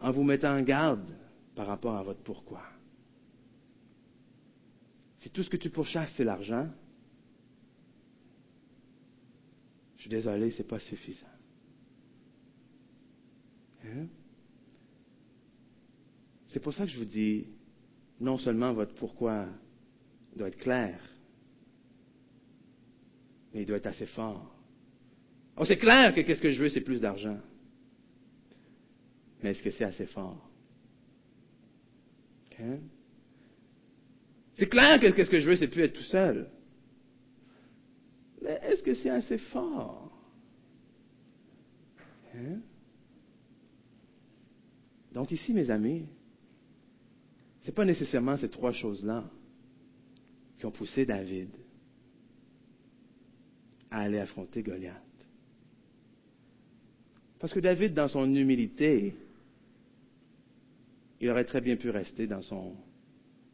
en 0.00 0.12
vous 0.12 0.22
mettant 0.22 0.56
en 0.56 0.62
garde 0.62 1.14
par 1.54 1.66
rapport 1.66 1.96
à 1.96 2.02
votre 2.02 2.22
pourquoi. 2.22 2.62
Si 5.18 5.28
tout 5.30 5.42
ce 5.42 5.50
que 5.50 5.56
tu 5.56 5.68
pourchasses, 5.68 6.12
c'est 6.16 6.24
l'argent, 6.24 6.68
Je 10.00 10.04
suis 10.04 10.10
désolé, 10.10 10.50
ce 10.50 10.62
n'est 10.62 10.68
pas 10.68 10.78
suffisant. 10.78 11.26
Hein? 13.84 14.06
C'est 16.46 16.60
pour 16.60 16.72
ça 16.72 16.86
que 16.86 16.90
je 16.90 16.98
vous 16.98 17.04
dis, 17.04 17.48
non 18.18 18.38
seulement 18.38 18.72
votre 18.72 18.94
pourquoi 18.94 19.46
doit 20.34 20.48
être 20.48 20.56
clair, 20.56 20.98
mais 23.52 23.60
il 23.60 23.66
doit 23.66 23.76
être 23.76 23.88
assez 23.88 24.06
fort. 24.06 24.56
Oh, 25.58 25.66
c'est 25.66 25.76
clair 25.76 26.14
que 26.14 26.22
qu'est-ce 26.22 26.40
que 26.40 26.50
je 26.50 26.62
veux, 26.62 26.70
c'est 26.70 26.80
plus 26.80 27.02
d'argent. 27.02 27.38
Mais 29.42 29.50
est-ce 29.50 29.62
que 29.62 29.70
c'est 29.70 29.84
assez 29.84 30.06
fort? 30.06 30.50
Hein? 32.58 32.78
C'est 34.54 34.68
clair 34.70 34.98
que 34.98 35.10
qu'est-ce 35.10 35.30
que 35.30 35.40
je 35.40 35.46
veux, 35.46 35.56
c'est 35.56 35.68
plus 35.68 35.82
être 35.82 35.92
tout 35.92 36.04
seul. 36.04 36.48
Mais 38.42 38.60
est-ce 38.62 38.82
que 38.82 38.94
c'est 38.94 39.10
assez 39.10 39.38
fort? 39.38 40.10
Hein? 42.34 42.60
Donc 45.12 45.30
ici, 45.32 45.52
mes 45.52 45.68
amis, 45.70 46.06
ce 47.60 47.66
n'est 47.66 47.74
pas 47.74 47.84
nécessairement 47.84 48.36
ces 48.36 48.48
trois 48.48 48.72
choses-là 48.72 49.24
qui 50.58 50.66
ont 50.66 50.70
poussé 50.70 51.04
David 51.04 51.50
à 53.90 54.02
aller 54.02 54.18
affronter 54.18 54.62
Goliath. 54.62 54.96
Parce 57.38 57.52
que 57.52 57.60
David, 57.60 57.94
dans 57.94 58.08
son 58.08 58.32
humilité, 58.34 59.14
il 61.20 61.28
aurait 61.28 61.44
très 61.44 61.60
bien 61.60 61.76
pu 61.76 61.90
rester 61.90 62.26
dans 62.26 62.42
son, 62.42 62.74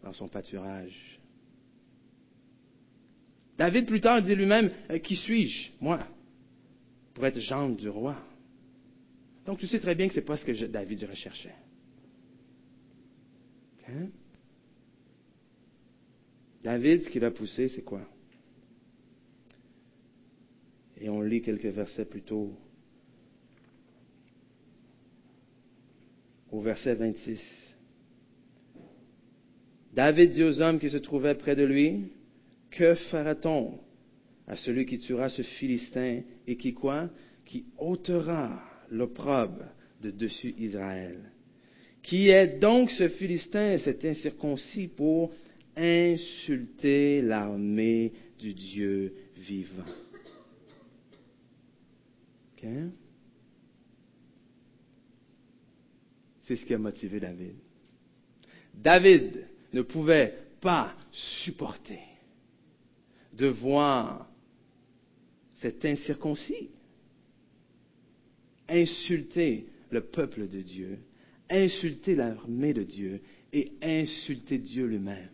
dans 0.02 0.12
son 0.12 0.28
pâturage 0.28 1.15
David 3.56 3.86
plus 3.86 4.00
tard 4.00 4.22
dit 4.22 4.34
lui-même, 4.34 4.70
euh, 4.90 4.98
qui 4.98 5.16
suis-je, 5.16 5.70
moi, 5.80 6.06
pour 7.14 7.24
être 7.24 7.40
gendre 7.40 7.76
du 7.76 7.88
roi? 7.88 8.16
Donc 9.46 9.58
tu 9.58 9.66
sais 9.66 9.80
très 9.80 9.94
bien 9.94 10.08
que 10.08 10.14
ce 10.14 10.20
n'est 10.20 10.26
pas 10.26 10.36
ce 10.36 10.44
que 10.44 10.66
David 10.66 11.04
recherchait. 11.04 11.54
Hein? 13.88 14.08
David, 16.62 17.04
ce 17.04 17.10
qui 17.10 17.20
l'a 17.20 17.30
poussé, 17.30 17.68
c'est 17.68 17.82
quoi? 17.82 18.02
Et 21.00 21.08
on 21.08 21.22
lit 21.22 21.42
quelques 21.42 21.66
versets 21.66 22.04
plus 22.04 22.22
tôt. 22.22 22.52
Au 26.50 26.60
verset 26.60 26.94
26. 26.94 27.40
David 29.92 30.32
dit 30.32 30.42
aux 30.42 30.60
hommes 30.60 30.78
qui 30.78 30.90
se 30.90 30.96
trouvaient 30.96 31.34
près 31.34 31.54
de 31.54 31.64
lui, 31.64 32.10
que 32.76 32.94
fera-t-on 32.94 33.78
à 34.46 34.54
celui 34.56 34.84
qui 34.84 34.98
tuera 34.98 35.28
ce 35.28 35.42
Philistin 35.42 36.20
et 36.46 36.56
qui 36.56 36.74
quoi 36.74 37.08
Qui 37.44 37.64
ôtera 37.78 38.62
l'opprobre 38.90 39.64
de 40.02 40.10
dessus 40.10 40.54
Israël? 40.58 41.32
Qui 42.02 42.28
est 42.28 42.58
donc 42.58 42.90
ce 42.90 43.08
Philistin, 43.08 43.78
cet 43.78 44.04
incirconcis, 44.04 44.88
pour 44.88 45.32
insulter 45.74 47.22
l'armée 47.22 48.12
du 48.38 48.52
Dieu 48.52 49.14
vivant? 49.36 49.84
C'est 56.42 56.56
ce 56.56 56.64
qui 56.64 56.74
a 56.74 56.78
motivé 56.78 57.20
David. 57.20 57.54
David 58.74 59.46
ne 59.72 59.82
pouvait 59.82 60.34
pas 60.60 60.94
supporter 61.12 62.15
de 63.36 63.46
voir 63.46 64.28
cet 65.54 65.84
incirconcis 65.84 66.70
insulter 68.68 69.66
le 69.90 70.00
peuple 70.00 70.48
de 70.48 70.60
Dieu, 70.60 70.98
insulter 71.48 72.14
l'armée 72.14 72.72
de 72.72 72.82
Dieu 72.82 73.20
et 73.52 73.72
insulté 73.82 74.58
Dieu 74.58 74.86
lui-même. 74.86 75.30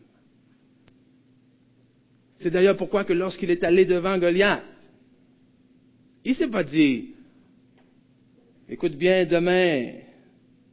C'est 2.41 2.51
d'ailleurs 2.51 2.77
pourquoi 2.77 3.05
que 3.05 3.13
lorsqu'il 3.13 3.51
est 3.51 3.65
allé 3.65 3.87
devant 3.87 4.19
Goliath, 4.19 4.65
il 6.25 6.35
s'est 6.35 6.49
pas 6.49 6.65
dit, 6.65 7.15
écoute 8.69 8.97
bien, 8.97 9.25
demain, 9.25 9.93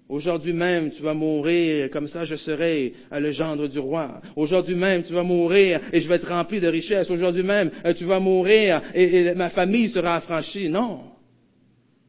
Aujourd'hui 0.09 0.53
même, 0.53 0.89
tu 0.89 1.03
vas 1.03 1.13
mourir, 1.13 1.91
comme 1.91 2.07
ça 2.07 2.23
je 2.23 2.35
serai 2.35 2.93
le 3.11 3.29
gendre 3.29 3.67
du 3.67 3.77
roi. 3.77 4.19
Aujourd'hui 4.35 4.73
même, 4.73 5.03
tu 5.03 5.13
vas 5.13 5.21
mourir 5.21 5.79
et 5.93 6.01
je 6.01 6.09
vais 6.09 6.15
être 6.15 6.29
rempli 6.29 6.59
de 6.59 6.67
richesses. 6.67 7.11
Aujourd'hui 7.11 7.43
même, 7.43 7.69
euh, 7.85 7.93
tu 7.93 8.05
vas 8.05 8.19
mourir 8.19 8.81
et, 8.95 9.35
ma 9.35 9.49
famille 9.49 9.89
sera 9.89 10.15
affranchie. 10.15 10.67
Non. 10.67 11.11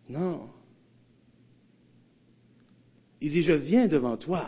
Non. 0.09 0.49
Il 3.21 3.33
dit, 3.33 3.43
je 3.43 3.53
viens 3.53 3.87
devant 3.87 4.17
toi 4.17 4.47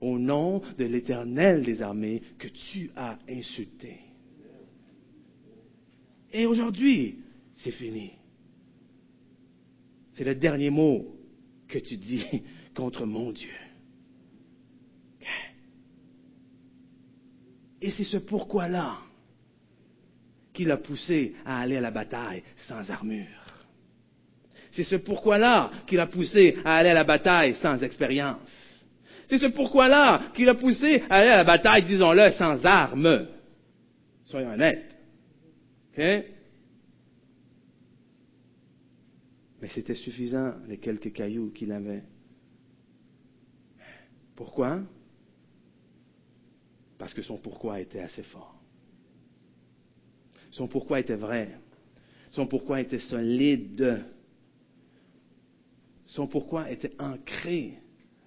au 0.00 0.16
nom 0.16 0.62
de 0.78 0.84
l'Éternel 0.84 1.64
des 1.64 1.82
armées 1.82 2.22
que 2.38 2.46
tu 2.46 2.92
as 2.94 3.18
insulté. 3.28 3.96
Et 6.32 6.46
aujourd'hui, 6.46 7.16
c'est 7.56 7.72
fini. 7.72 8.12
C'est 10.14 10.24
le 10.24 10.36
dernier 10.36 10.70
mot 10.70 11.16
que 11.66 11.80
tu 11.80 11.96
dis 11.96 12.24
contre 12.74 13.06
mon 13.06 13.32
Dieu. 13.32 13.50
Et 17.80 17.90
c'est 17.90 18.04
ce 18.04 18.18
pourquoi-là 18.18 18.98
qui 20.52 20.64
l'a 20.64 20.76
poussé 20.76 21.34
à 21.44 21.60
aller 21.60 21.76
à 21.76 21.80
la 21.80 21.90
bataille 21.90 22.44
sans 22.68 22.88
armure. 22.90 23.26
C'est 24.70 24.84
ce 24.84 24.96
pourquoi-là 24.96 25.70
qui 25.86 25.96
l'a 25.96 26.06
poussé 26.06 26.58
à 26.64 26.76
aller 26.76 26.90
à 26.90 26.94
la 26.94 27.04
bataille 27.04 27.56
sans 27.56 27.82
expérience. 27.82 28.84
C'est 29.26 29.38
ce 29.38 29.46
pourquoi-là 29.46 30.30
qui 30.34 30.44
l'a 30.44 30.54
poussé 30.54 31.02
à 31.10 31.16
aller 31.16 31.30
à 31.30 31.38
la 31.38 31.44
bataille, 31.44 31.84
disons-le, 31.84 32.30
sans 32.32 32.64
armes. 32.64 33.26
Soyons 34.26 34.52
honnêtes. 34.52 34.96
Mais 35.96 36.26
c'était 39.68 39.94
suffisant, 39.94 40.54
les 40.68 40.78
quelques 40.78 41.12
cailloux 41.12 41.50
qu'il 41.50 41.72
avait. 41.72 42.02
Pourquoi? 44.42 44.80
Parce 46.98 47.14
que 47.14 47.22
son 47.22 47.36
pourquoi 47.36 47.78
était 47.78 48.00
assez 48.00 48.24
fort. 48.24 48.60
Son 50.50 50.66
pourquoi 50.66 50.98
était 50.98 51.14
vrai. 51.14 51.48
Son 52.32 52.48
pourquoi 52.48 52.80
était 52.80 52.98
solide. 52.98 54.02
Son 56.06 56.26
pourquoi 56.26 56.72
était 56.72 56.90
ancré 56.98 57.78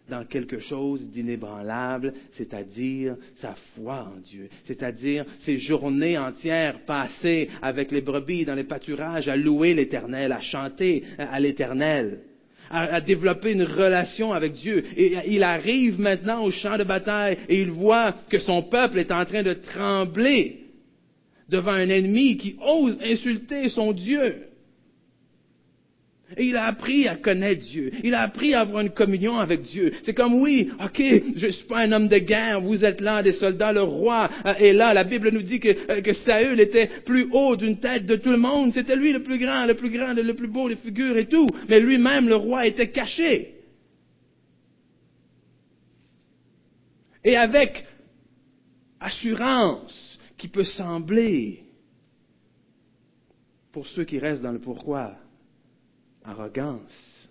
dans 0.08 0.24
quelque 0.24 0.60
chose 0.60 1.06
d'inébranlable, 1.10 2.14
c'est-à-dire 2.32 3.18
sa 3.36 3.56
foi 3.76 4.10
en 4.16 4.22
Dieu, 4.22 4.48
c'est-à-dire 4.64 5.26
ses 5.40 5.58
journées 5.58 6.18
entières 6.18 6.86
passées 6.86 7.50
avec 7.62 7.92
les 7.92 8.02
brebis 8.02 8.46
dans 8.46 8.56
les 8.56 8.64
pâturages 8.64 9.28
à 9.28 9.36
louer 9.36 9.74
l'Éternel, 9.74 10.32
à 10.32 10.40
chanter 10.40 11.04
à 11.18 11.38
l'Éternel 11.42 12.22
à, 12.70 13.02
développer 13.02 13.52
une 13.52 13.64
relation 13.64 14.34
avec 14.34 14.54
Dieu. 14.54 14.84
Il 15.28 15.44
arrive 15.44 16.00
maintenant 16.00 16.44
au 16.44 16.52
champ 16.52 16.78
de 16.78 16.84
bataille 16.84 17.38
et 17.50 17.62
il 17.62 17.72
voit 17.72 18.16
que 18.30 18.38
son 18.38 18.64
peuple 18.64 19.00
est 19.00 19.12
en 19.12 19.26
train 19.26 19.44
de 19.44 19.54
trembler 19.54 20.60
devant 21.50 21.74
un 21.74 21.90
ennemi 21.90 22.38
qui 22.38 22.56
ose 22.62 23.00
insulter 23.04 23.70
son 23.70 23.92
Dieu. 23.92 24.45
Et 26.38 26.48
il 26.48 26.56
a 26.56 26.66
appris 26.66 27.08
à 27.08 27.16
connaître 27.16 27.62
Dieu. 27.62 27.92
Il 28.04 28.16
a 28.16 28.22
appris 28.22 28.56
à 28.56 28.62
avoir 28.62 28.82
une 28.82 28.90
communion 28.90 29.38
avec 29.38 29.62
Dieu. 29.62 29.94
C'est 30.04 30.16
comme, 30.16 30.42
oui, 30.42 30.72
ok, 30.84 31.00
je 31.36 31.46
ne 31.46 31.52
suis 31.52 31.66
pas 31.66 31.82
un 31.82 31.92
homme 31.92 32.08
de 32.08 32.18
guerre, 32.18 32.62
vous 32.62 32.84
êtes 32.84 33.00
là, 33.00 33.22
des 33.22 33.34
soldats, 33.34 33.72
le 33.72 33.84
roi 33.84 34.30
est 34.58 34.74
là. 34.74 34.94
La 34.96 35.04
Bible 35.04 35.30
nous 35.30 35.44
dit 35.44 35.60
que, 35.60 35.92
euh, 35.92 36.02
que 36.02 36.14
Saül 36.14 36.60
était 36.60 36.90
plus 37.06 37.28
haut 37.32 37.56
d'une 37.56 37.80
tête 37.80 38.08
de 38.08 38.16
tout 38.16 38.32
le 38.32 38.38
monde. 38.38 38.74
C'était 38.74 38.96
lui 38.96 39.14
le 39.14 39.22
plus 39.22 39.38
grand, 39.38 39.68
le 39.68 39.76
plus 39.76 39.92
grand, 39.92 40.14
le 40.14 40.34
plus 40.34 40.48
beau, 40.48 40.68
les 40.68 40.78
figures 40.78 41.16
et 41.16 41.28
tout. 41.28 41.48
Mais 41.70 41.80
lui-même, 41.80 42.28
le 42.28 42.36
roi, 42.36 42.66
était 42.66 42.90
caché. 42.90 43.54
Et 47.24 47.38
avec 47.38 47.86
assurance 49.00 50.20
qui 50.38 50.48
peut 50.48 50.64
sembler, 50.64 51.62
pour 53.72 53.86
ceux 53.88 54.06
qui 54.06 54.18
restent 54.18 54.44
dans 54.44 54.52
le 54.52 54.60
pourquoi, 54.60 55.16
arrogance. 56.26 57.30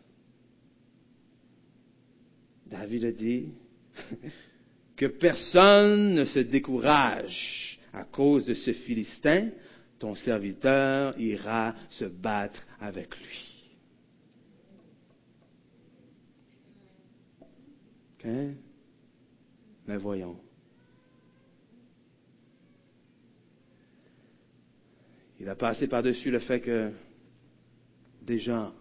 David 2.67 3.05
a 3.05 3.13
dit 3.13 3.49
que 4.97 5.07
personne 5.07 6.15
ne 6.15 6.25
se 6.25 6.39
décourage 6.39 7.79
à 7.93 8.05
cause 8.05 8.47
de 8.47 8.55
ce 8.55 8.73
Philistin, 8.73 9.51
ton 9.99 10.15
serviteur 10.15 11.19
ira 11.19 11.75
se 11.91 12.05
battre 12.05 12.67
avec 12.81 13.17
lui. 13.19 13.55
Mais 19.87 19.97
voyons. 19.99 20.39
Il 25.39 25.49
a 25.49 25.55
passé 25.55 25.89
par-dessus 25.89 26.31
le 26.31 26.39
fait 26.39 26.61
que 26.61 26.91
des 28.23 28.39
gens 28.39 28.73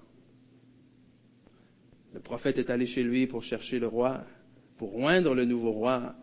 le 2.13 2.19
prophète 2.19 2.57
est 2.59 2.69
allé 2.69 2.85
chez 2.85 3.03
lui 3.03 3.27
pour 3.27 3.43
chercher 3.43 3.79
le 3.79 3.87
roi, 3.87 4.23
pour 4.77 4.95
oindre 4.95 5.33
le 5.33 5.45
nouveau 5.45 5.71
roi, 5.71 6.15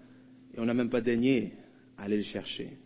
et 0.55 0.61
on 0.61 0.65
n'a 0.65 0.75
même 0.75 0.91
pas 0.91 1.01
daigné 1.01 1.53
aller 1.99 2.19
le 2.19 2.23
chercher. 2.23 2.79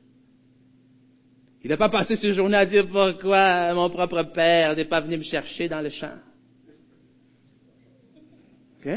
Il 1.63 1.71
n'a 1.71 1.77
pas 1.77 1.89
passé 1.89 2.17
ses 2.17 2.35
journées 2.35 2.57
à 2.57 2.67
dire 2.67 2.87
pourquoi 2.89 3.73
mon 3.75 3.89
propre 3.91 4.23
père 4.35 4.77
n'est 4.77 4.85
pas 4.85 5.01
venu 5.01 5.19
me 5.19 5.23
chercher 5.23 5.69
dans 5.69 5.81
le 5.81 5.89
champ? 5.89 6.19
OK? 8.79 8.91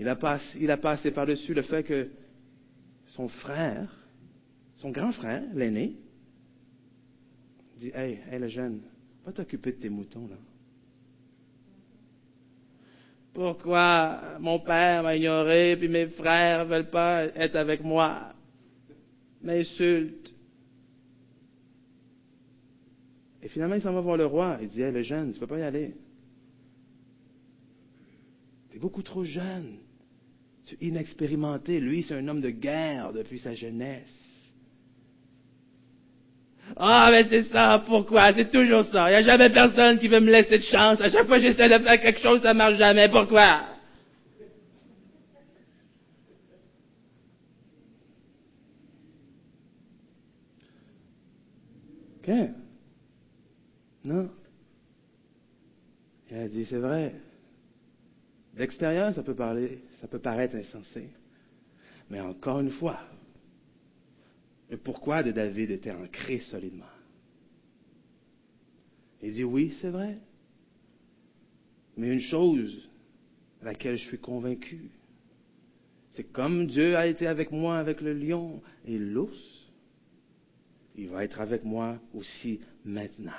Il 0.00 0.08
a 0.08 0.16
passé, 0.16 0.58
il 0.60 0.70
a 0.70 0.76
passé 0.76 1.10
par-dessus 1.10 1.54
le 1.54 1.62
fait 1.62 1.82
que 1.82 2.08
son 3.06 3.28
frère, 3.28 3.92
son 4.76 4.90
grand 4.90 5.12
frère, 5.12 5.42
l'aîné, 5.54 5.96
dit 7.78 7.90
Hey, 7.94 8.20
hey, 8.30 8.38
le 8.38 8.48
jeune, 8.48 8.80
va 9.24 9.32
t'occuper 9.32 9.72
de 9.72 9.78
tes 9.78 9.88
moutons, 9.88 10.28
là. 10.28 10.36
Pourquoi 13.34 14.38
mon 14.40 14.58
père 14.60 15.02
m'a 15.02 15.16
ignoré, 15.16 15.76
puis 15.76 15.88
mes 15.88 16.08
frères 16.08 16.64
ne 16.64 16.70
veulent 16.70 16.90
pas 16.90 17.24
être 17.24 17.56
avec 17.56 17.82
moi? 17.82 18.32
M'insulte. 19.42 20.34
Et 23.42 23.48
finalement, 23.48 23.76
il 23.76 23.80
s'en 23.80 23.92
va 23.92 24.00
voir 24.00 24.16
le 24.16 24.26
roi. 24.26 24.58
Il 24.60 24.68
dit, 24.68 24.80
le 24.80 25.02
jeune, 25.02 25.32
tu 25.32 25.36
ne 25.36 25.40
peux 25.40 25.46
pas 25.46 25.58
y 25.58 25.62
aller. 25.62 25.94
Tu 28.70 28.76
es 28.76 28.80
beaucoup 28.80 29.02
trop 29.02 29.24
jeune. 29.24 29.76
Tu 30.64 30.74
es 30.74 30.88
inexpérimenté. 30.88 31.80
Lui, 31.80 32.02
c'est 32.02 32.14
un 32.14 32.26
homme 32.28 32.40
de 32.40 32.50
guerre 32.50 33.12
depuis 33.12 33.38
sa 33.38 33.54
jeunesse. 33.54 34.27
Ah, 36.76 37.08
mais 37.10 37.24
c'est 37.24 37.44
ça, 37.44 37.82
pourquoi? 37.86 38.32
C'est 38.32 38.50
toujours 38.50 38.84
ça. 38.92 39.10
Il 39.10 39.10
n'y 39.10 39.16
a 39.16 39.22
jamais 39.22 39.50
personne 39.50 39.98
qui 39.98 40.08
veut 40.08 40.20
me 40.20 40.30
laisser 40.30 40.58
de 40.58 40.64
chance. 40.64 41.00
À 41.00 41.10
chaque 41.10 41.26
fois 41.26 41.36
que 41.36 41.42
j'essaie 41.42 41.68
de 41.68 41.82
faire 41.82 42.00
quelque 42.00 42.20
chose, 42.20 42.42
ça 42.42 42.54
marche 42.54 42.76
jamais. 42.76 43.08
Pourquoi? 43.08 43.62
OK? 52.22 52.34
Non. 54.04 54.30
Il 56.30 56.36
a 56.36 56.48
dit, 56.48 56.64
c'est 56.66 56.76
vrai. 56.76 57.14
D'extérieur, 58.54 59.14
ça 59.14 59.22
peut 59.22 59.34
parler, 59.34 59.82
ça 60.00 60.08
peut 60.08 60.18
paraître 60.18 60.56
insensé. 60.56 61.08
Mais 62.10 62.20
encore 62.20 62.60
une 62.60 62.70
fois, 62.70 62.98
le 64.70 64.76
pourquoi 64.76 65.22
de 65.22 65.30
David 65.30 65.70
était 65.70 65.90
ancré 65.90 66.40
solidement? 66.40 66.84
Il 69.22 69.32
dit 69.32 69.44
oui, 69.44 69.74
c'est 69.80 69.90
vrai. 69.90 70.18
Mais 71.96 72.12
une 72.12 72.20
chose 72.20 72.88
à 73.60 73.66
laquelle 73.66 73.96
je 73.96 74.04
suis 74.04 74.18
convaincu, 74.18 74.90
c'est 76.12 76.32
comme 76.32 76.66
Dieu 76.66 76.96
a 76.96 77.06
été 77.06 77.26
avec 77.26 77.50
moi 77.50 77.78
avec 77.78 78.00
le 78.00 78.12
lion 78.12 78.62
et 78.86 78.98
l'ours, 78.98 79.38
il 80.96 81.08
va 81.08 81.24
être 81.24 81.40
avec 81.40 81.64
moi 81.64 81.98
aussi 82.14 82.60
maintenant. 82.84 83.32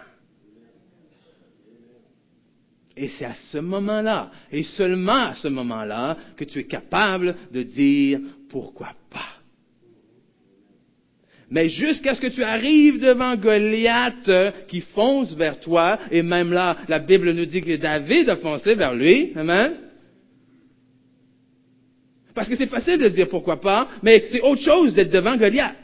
Et 2.96 3.08
c'est 3.10 3.26
à 3.26 3.36
ce 3.52 3.60
moment-là, 3.60 4.32
et 4.52 4.64
seulement 4.64 5.28
à 5.28 5.36
ce 5.36 5.48
moment-là, 5.48 6.18
que 6.36 6.44
tu 6.44 6.60
es 6.60 6.66
capable 6.66 7.36
de 7.52 7.64
dire 7.64 8.20
pourquoi 8.50 8.94
pas? 9.10 9.39
Mais 11.52 11.70
jusqu'à 11.70 12.14
ce 12.14 12.22
que 12.22 12.28
tu 12.28 12.44
arrives 12.44 13.00
devant 13.02 13.36
Goliath 13.36 14.28
euh, 14.28 14.52
qui 14.68 14.82
fonce 14.82 15.36
vers 15.36 15.60
toi, 15.60 16.00
et 16.12 16.22
même 16.22 16.54
là, 16.54 16.78
la 16.88 17.00
Bible 17.00 17.32
nous 17.34 17.46
dit 17.46 17.62
que 17.62 17.76
David 17.76 18.30
a 18.30 18.36
foncé 18.36 18.76
vers 18.76 18.94
lui, 18.94 19.32
amen. 19.36 19.74
Parce 22.36 22.48
que 22.48 22.56
c'est 22.56 22.68
facile 22.68 23.00
de 23.00 23.10
dire 23.10 23.28
pourquoi 23.30 23.60
pas, 23.60 23.90
mais 24.04 24.26
c'est 24.30 24.42
autre 24.42 24.62
chose 24.62 24.94
d'être 24.94 25.12
devant 25.12 25.38
Goliath. 25.38 25.76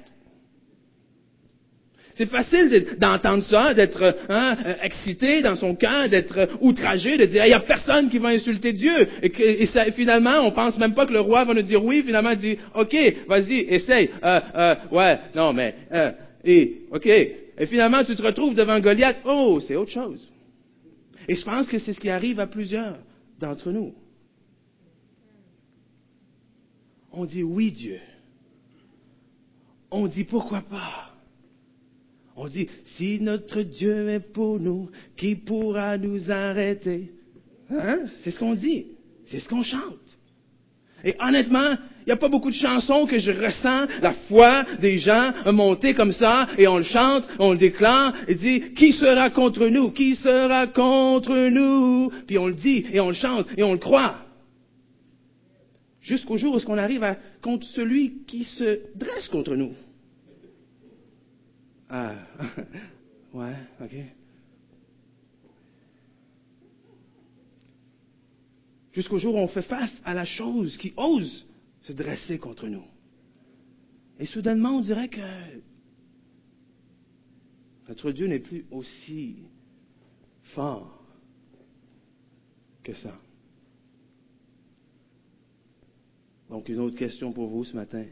C'est 2.15 2.27
facile 2.27 2.95
d'entendre 2.97 3.43
ça, 3.43 3.73
d'être 3.73 4.15
hein, 4.29 4.55
euh, 4.65 4.73
excité 4.83 5.41
dans 5.41 5.55
son 5.55 5.75
cœur, 5.75 6.07
d'être 6.07 6.47
outragé, 6.61 7.17
de 7.17 7.25
dire 7.25 7.43
il 7.45 7.49
n'y 7.49 7.53
a 7.53 7.59
personne 7.59 8.09
qui 8.09 8.19
va 8.19 8.29
insulter 8.29 8.71
Dieu. 8.71 9.07
Et, 9.21 9.91
finalement, 9.91 10.39
on 10.45 10.51
pense 10.51 10.77
même 10.77 10.93
pas 10.93 11.05
que 11.05 11.11
le 11.11 11.19
roi 11.19 11.43
va 11.43 11.53
nous 11.53 11.61
dire 11.61 11.83
oui. 11.83 12.03
Finalement, 12.03 12.31
il 12.31 12.37
dit 12.37 12.57
ok, 12.73 12.95
vas-y, 13.27 13.59
essaye. 13.67 14.09
Euh, 14.23 14.39
euh, 14.55 14.75
ouais, 14.91 15.19
non, 15.35 15.51
mais 15.51 15.75
et 16.45 16.83
ok. 16.89 17.05
Et 17.57 17.65
finalement, 17.67 18.03
tu 18.05 18.15
te 18.15 18.21
retrouves 18.21 18.55
devant 18.55 18.79
Goliath. 18.79 19.17
Oh, 19.25 19.59
c'est 19.59 19.75
autre 19.75 19.91
chose. 19.91 20.25
Et 21.27 21.35
je 21.35 21.43
pense 21.43 21.67
que 21.67 21.79
c'est 21.79 21.91
ce 21.91 21.99
qui 21.99 22.09
arrive 22.09 22.39
à 22.39 22.47
plusieurs 22.47 22.97
d'entre 23.39 23.71
nous. 23.71 23.93
On 27.11 27.25
dit 27.25 27.43
oui, 27.43 27.71
Dieu. 27.73 27.99
On 29.91 30.07
dit 30.07 30.23
pourquoi 30.23 30.61
pas. 30.61 31.14
On 32.35 32.47
dit, 32.47 32.67
si 32.97 33.19
notre 33.21 33.61
Dieu 33.61 34.09
est 34.09 34.19
pour 34.19 34.59
nous, 34.59 34.89
qui 35.15 35.35
pourra 35.35 35.97
nous 35.97 36.29
arrêter? 36.29 37.11
Hein? 37.71 37.99
C'est 38.21 38.31
ce 38.31 38.39
qu'on 38.39 38.55
dit. 38.55 38.87
C'est 39.25 39.39
ce 39.39 39.47
qu'on 39.47 39.63
chante. 39.63 39.99
Et 41.03 41.15
honnêtement, 41.19 41.77
il 42.01 42.07
n'y 42.07 42.11
a 42.11 42.17
pas 42.17 42.27
beaucoup 42.27 42.49
de 42.49 42.55
chansons 42.55 43.05
que 43.05 43.19
je 43.19 43.31
ressens 43.31 43.87
la 44.01 44.13
foi 44.27 44.65
des 44.81 44.97
gens 44.97 45.31
monter 45.51 45.93
comme 45.93 46.11
ça, 46.11 46.49
et 46.57 46.67
on 46.67 46.77
le 46.77 46.83
chante, 46.83 47.23
on 47.39 47.53
le 47.53 47.57
déclare, 47.57 48.13
et 48.27 48.35
dit, 48.35 48.73
qui 48.73 48.91
sera 48.93 49.29
contre 49.29 49.67
nous? 49.67 49.91
Qui 49.91 50.15
sera 50.15 50.67
contre 50.67 51.49
nous? 51.49 52.11
Puis 52.27 52.37
on 52.37 52.47
le 52.47 52.55
dit, 52.55 52.85
et 52.91 52.99
on 52.99 53.09
le 53.09 53.15
chante, 53.15 53.47
et 53.55 53.63
on 53.63 53.73
le 53.73 53.79
croit. 53.79 54.15
Jusqu'au 56.01 56.37
jour 56.37 56.55
où 56.55 56.59
on 56.67 56.77
arrive 56.77 57.03
à 57.03 57.17
contre 57.41 57.65
celui 57.67 58.25
qui 58.27 58.43
se 58.43 58.79
dresse 58.95 59.27
contre 59.29 59.55
nous. 59.55 59.73
Ah, 61.89 62.15
ouais, 63.33 63.55
ok. 63.81 63.95
Jusqu'au 68.93 69.17
jour 69.17 69.35
où 69.35 69.39
on 69.39 69.47
fait 69.47 69.61
face 69.61 69.93
à 70.05 70.13
la 70.13 70.25
chose 70.25 70.77
qui 70.77 70.93
ose 70.95 71.45
se 71.81 71.93
dresser 71.93 72.39
contre 72.39 72.67
nous. 72.67 72.85
Et 74.17 74.25
soudainement, 74.25 74.77
on 74.77 74.81
dirait 74.81 75.09
que 75.09 75.21
notre 77.87 78.11
Dieu 78.11 78.27
n'est 78.27 78.39
plus 78.39 78.65
aussi 78.71 79.43
fort 80.55 81.03
que 82.83 82.93
ça. 82.93 83.19
Donc, 86.49 86.69
une 86.69 86.79
autre 86.79 86.95
question 86.95 87.33
pour 87.33 87.49
vous 87.49 87.65
ce 87.65 87.75
matin. 87.75 88.05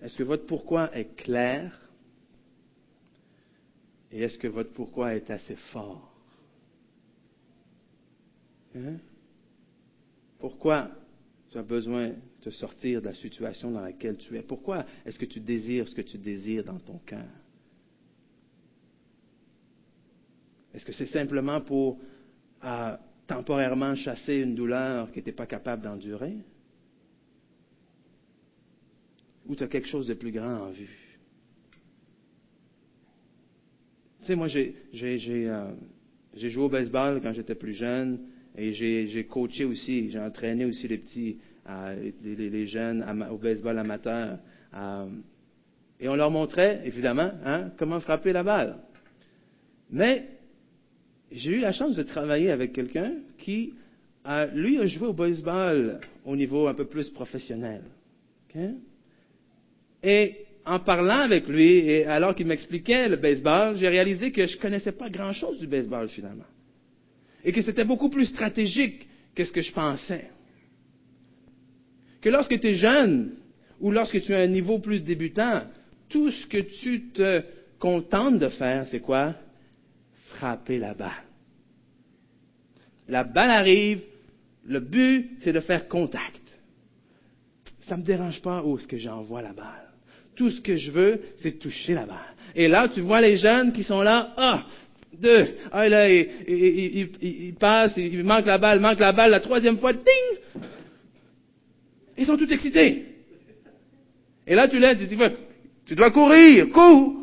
Est-ce 0.00 0.16
que 0.16 0.24
votre 0.24 0.46
pourquoi 0.46 0.94
est 0.96 1.14
clair? 1.16 1.85
Et 4.16 4.20
est-ce 4.22 4.38
que 4.38 4.48
votre 4.48 4.72
pourquoi 4.72 5.14
est 5.14 5.28
assez 5.28 5.56
fort? 5.56 6.10
Hein? 8.74 8.96
Pourquoi 10.38 10.90
tu 11.50 11.58
as 11.58 11.62
besoin 11.62 12.14
de 12.42 12.50
sortir 12.50 13.02
de 13.02 13.06
la 13.08 13.14
situation 13.14 13.70
dans 13.70 13.82
laquelle 13.82 14.16
tu 14.16 14.34
es? 14.38 14.40
Pourquoi 14.40 14.86
est-ce 15.04 15.18
que 15.18 15.26
tu 15.26 15.38
désires 15.38 15.86
ce 15.86 15.94
que 15.94 16.00
tu 16.00 16.16
désires 16.16 16.64
dans 16.64 16.78
ton 16.78 16.96
cœur? 17.04 17.28
Est-ce 20.72 20.86
que 20.86 20.92
c'est 20.92 21.12
simplement 21.12 21.60
pour 21.60 22.00
euh, 22.64 22.96
temporairement 23.26 23.94
chasser 23.96 24.36
une 24.36 24.54
douleur 24.54 25.12
que 25.12 25.20
tu 25.20 25.26
n'es 25.26 25.32
pas 25.32 25.46
capable 25.46 25.82
d'endurer? 25.82 26.38
Ou 29.44 29.54
tu 29.54 29.62
as 29.62 29.68
quelque 29.68 29.88
chose 29.88 30.06
de 30.06 30.14
plus 30.14 30.32
grand 30.32 30.68
en 30.68 30.70
vue? 30.70 31.06
Tu 34.15 34.15
sais, 34.26 34.34
moi, 34.34 34.48
euh, 34.54 35.70
j'ai 36.34 36.50
joué 36.50 36.64
au 36.64 36.68
baseball 36.68 37.20
quand 37.22 37.32
j'étais 37.32 37.54
plus 37.54 37.74
jeune 37.74 38.20
et 38.56 38.72
j'ai 38.72 39.24
coaché 39.24 39.64
aussi, 39.64 40.10
j'ai 40.10 40.18
entraîné 40.18 40.64
aussi 40.64 40.88
les 40.88 40.98
petits, 40.98 41.38
euh, 41.68 42.10
les, 42.22 42.66
jeunes 42.66 43.04
au 43.30 43.36
baseball 43.36 43.78
amateur. 43.78 44.38
Euh, 44.74 45.06
et 46.00 46.08
on 46.08 46.16
leur 46.16 46.30
montrait, 46.30 46.82
évidemment, 46.84 47.30
hein, 47.44 47.70
comment 47.78 48.00
frapper 48.00 48.32
la 48.32 48.42
balle. 48.42 48.76
Mais 49.90 50.28
j'ai 51.30 51.52
eu 51.52 51.60
la 51.60 51.72
chance 51.72 51.94
de 51.96 52.02
travailler 52.02 52.50
avec 52.50 52.72
quelqu'un 52.72 53.12
qui, 53.38 53.74
lui, 54.54 54.78
a 54.78 54.86
joué 54.86 55.08
au 55.08 55.12
baseball 55.12 56.00
au 56.24 56.36
niveau 56.36 56.66
un 56.66 56.74
peu 56.74 56.86
plus 56.86 57.08
professionnel. 57.10 57.82
Et 60.02 60.45
en 60.66 60.80
parlant 60.80 61.20
avec 61.20 61.46
lui, 61.46 61.78
et 61.78 62.04
alors 62.06 62.34
qu'il 62.34 62.46
m'expliquait 62.46 63.08
le 63.08 63.16
baseball, 63.16 63.76
j'ai 63.76 63.88
réalisé 63.88 64.32
que 64.32 64.46
je 64.46 64.56
ne 64.56 64.60
connaissais 64.60 64.92
pas 64.92 65.08
grand-chose 65.08 65.60
du 65.60 65.68
baseball 65.68 66.08
finalement. 66.08 66.44
Et 67.44 67.52
que 67.52 67.62
c'était 67.62 67.84
beaucoup 67.84 68.10
plus 68.10 68.26
stratégique 68.26 69.06
que 69.34 69.44
ce 69.44 69.52
que 69.52 69.62
je 69.62 69.72
pensais. 69.72 70.28
Que 72.20 72.28
lorsque 72.28 72.58
tu 72.58 72.66
es 72.66 72.74
jeune, 72.74 73.36
ou 73.78 73.92
lorsque 73.92 74.20
tu 74.22 74.34
as 74.34 74.40
un 74.40 74.48
niveau 74.48 74.80
plus 74.80 75.00
débutant, 75.00 75.62
tout 76.08 76.30
ce 76.32 76.46
que 76.46 76.58
tu 76.58 77.10
te 77.10 77.42
contentes 77.78 78.40
de 78.40 78.48
faire, 78.48 78.86
c'est 78.88 79.00
quoi? 79.00 79.36
Frapper 80.30 80.78
la 80.78 80.94
balle. 80.94 81.24
La 83.06 83.22
balle 83.22 83.50
arrive, 83.50 84.02
le 84.64 84.80
but, 84.80 85.30
c'est 85.42 85.52
de 85.52 85.60
faire 85.60 85.86
contact. 85.86 86.42
Ça 87.80 87.96
ne 87.96 88.00
me 88.00 88.06
dérange 88.06 88.42
pas 88.42 88.64
où 88.64 88.76
est-ce 88.76 88.88
que 88.88 88.98
j'envoie 88.98 89.42
la 89.42 89.52
balle. 89.52 89.85
Tout 90.36 90.50
ce 90.50 90.60
que 90.60 90.76
je 90.76 90.90
veux, 90.90 91.20
c'est 91.36 91.58
toucher 91.58 91.94
la 91.94 92.06
balle. 92.06 92.34
Et 92.54 92.68
là, 92.68 92.88
tu 92.88 93.00
vois 93.00 93.20
les 93.20 93.36
jeunes 93.36 93.72
qui 93.72 93.82
sont 93.82 94.02
là, 94.02 94.34
ah, 94.36 94.66
deux, 95.20 95.48
ah, 95.72 95.88
là, 95.88 96.10
ils, 96.10 96.28
ils, 96.46 97.08
ils, 97.22 97.54
passent, 97.54 97.96
ils 97.96 98.22
manquent 98.22 98.46
la 98.46 98.58
balle, 98.58 98.80
manquent 98.80 99.00
la 99.00 99.12
balle, 99.12 99.30
la 99.30 99.40
troisième 99.40 99.78
fois, 99.78 99.92
ding! 99.92 100.62
Ils 102.18 102.26
sont 102.26 102.36
tous 102.36 102.50
excités. 102.50 103.06
Et 104.46 104.54
là, 104.54 104.68
tu 104.68 104.78
laisses, 104.78 104.98
tu, 105.08 105.18
tu 105.86 105.94
dois 105.94 106.10
courir, 106.10 106.70
cours! 106.70 107.14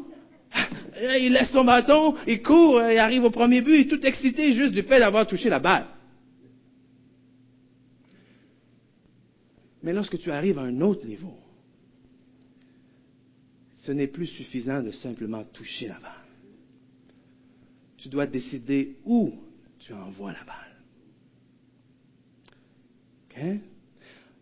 Il 1.20 1.34
laisse 1.34 1.52
son 1.52 1.66
bâton, 1.66 2.16
il 2.28 2.42
court, 2.42 2.82
il 2.82 2.98
arrive 2.98 3.24
au 3.24 3.32
premier 3.32 3.62
but, 3.62 3.80
il 3.80 3.88
tout 3.88 4.06
excité 4.06 4.54
juste 4.54 4.74
du 4.74 4.84
fait 4.84 5.00
d'avoir 5.00 5.28
touché 5.28 5.50
la 5.50 5.60
balle. 5.60 5.88
Mais 9.82 9.92
lorsque 9.92 10.18
tu 10.18 10.32
arrives 10.32 10.60
à 10.60 10.64
un 10.64 10.82
autre 10.82 11.06
niveau, 11.06 11.36
ce 13.84 13.92
n'est 13.92 14.08
plus 14.08 14.28
suffisant 14.28 14.82
de 14.82 14.92
simplement 14.92 15.44
toucher 15.44 15.88
la 15.88 16.00
balle. 16.00 16.12
Tu 17.98 18.08
dois 18.08 18.26
décider 18.26 18.96
où 19.06 19.34
tu 19.80 19.94
envoies 19.94 20.32
la 20.32 20.44
balle. 20.46 20.74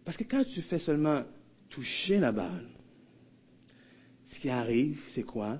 Parce 0.06 0.18
que 0.18 0.24
quand 0.26 0.44
tu 0.44 0.62
fais 0.62 0.80
seulement 0.80 1.24
toucher 1.70 2.20
la 2.20 2.32
balle, 2.32 2.68
ce 4.28 4.40
qui 4.40 4.50
arrive, 4.50 5.00
c'est 5.16 5.24
quoi? 5.24 5.60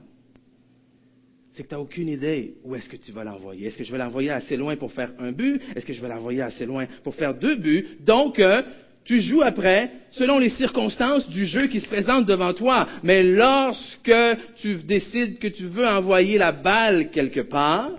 C'est 1.54 1.64
que 1.64 1.70
tu 1.70 1.74
n'as 1.74 1.82
aucune 1.82 2.10
idée 2.10 2.56
où 2.64 2.76
est-ce 2.76 2.88
que 2.88 2.98
tu 2.98 3.12
vas 3.12 3.24
l'envoyer. 3.24 3.68
Est-ce 3.68 3.78
que 3.78 3.84
je 3.84 3.92
vais 3.92 3.98
l'envoyer 3.98 4.30
assez 4.30 4.58
loin 4.58 4.76
pour 4.76 4.92
faire 4.92 5.12
un 5.18 5.32
but? 5.32 5.62
Est-ce 5.76 5.86
que 5.86 5.94
je 5.94 6.02
vais 6.02 6.10
l'envoyer 6.10 6.42
assez 6.42 6.66
loin 6.66 6.86
pour 7.04 7.16
faire 7.16 7.34
deux 7.34 7.56
buts? 7.56 7.98
Donc, 8.02 8.40
euh, 8.40 8.62
tu 9.04 9.22
joues 9.22 9.42
après 9.42 9.92
selon 10.12 10.40
les 10.40 10.50
circonstances 10.50 11.28
du 11.30 11.46
jeu 11.46 11.68
qui 11.68 11.80
se 11.80 11.88
présente 11.88 12.26
devant 12.26 12.54
toi. 12.54 12.88
Mais 13.04 13.24
lorsque 13.24 14.12
tu 14.58 14.76
décides 14.76 15.40
que 15.40 15.48
tu 15.48 15.66
veux 15.66 15.88
envoyer 15.88 16.38
la 16.38 16.52
balle 16.52 17.10
quelque 17.10 17.42
part, 17.42 17.92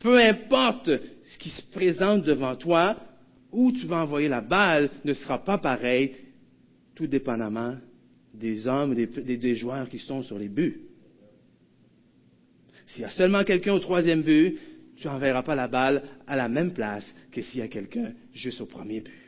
peu 0.00 0.18
importe 0.18 0.90
ce 1.24 1.38
qui 1.38 1.50
se 1.50 1.62
présente 1.72 2.24
devant 2.24 2.56
toi, 2.56 2.96
où 3.52 3.72
tu 3.72 3.86
vas 3.86 4.02
envoyer 4.02 4.28
la 4.28 4.40
balle 4.40 4.90
ne 5.04 5.14
sera 5.14 5.42
pas 5.42 5.58
pareil, 5.58 6.12
tout 6.94 7.06
dépendamment 7.06 7.76
des 8.32 8.66
hommes, 8.66 8.94
des, 8.94 9.54
joueurs 9.54 9.88
qui 9.88 9.98
sont 9.98 10.22
sur 10.22 10.38
les 10.38 10.48
buts. 10.48 10.80
S'il 12.86 13.02
y 13.02 13.04
a 13.04 13.10
seulement 13.10 13.44
quelqu'un 13.44 13.74
au 13.74 13.78
troisième 13.78 14.22
but, 14.22 14.58
tu 14.96 15.06
n'enverras 15.06 15.42
pas 15.42 15.54
la 15.54 15.68
balle 15.68 16.02
à 16.26 16.36
la 16.36 16.48
même 16.48 16.72
place 16.72 17.06
que 17.32 17.40
s'il 17.42 17.60
y 17.60 17.62
a 17.62 17.68
quelqu'un 17.68 18.12
juste 18.32 18.60
au 18.60 18.66
premier 18.66 19.00
but. 19.00 19.23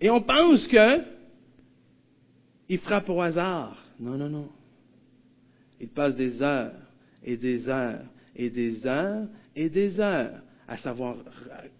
Et 0.00 0.10
on 0.10 0.20
pense 0.20 0.66
que 0.68 1.00
il 2.68 2.78
frappe 2.78 3.08
au 3.08 3.20
hasard. 3.20 3.76
Non, 3.98 4.16
non, 4.16 4.28
non. 4.28 4.48
Il 5.80 5.88
passe 5.88 6.16
des 6.16 6.42
heures 6.42 6.72
et 7.24 7.36
des 7.36 7.68
heures 7.68 8.04
et 8.34 8.50
des 8.50 8.86
heures 8.86 9.26
et 9.54 9.68
des 9.68 10.00
heures 10.00 10.40
à 10.68 10.76
savoir 10.76 11.16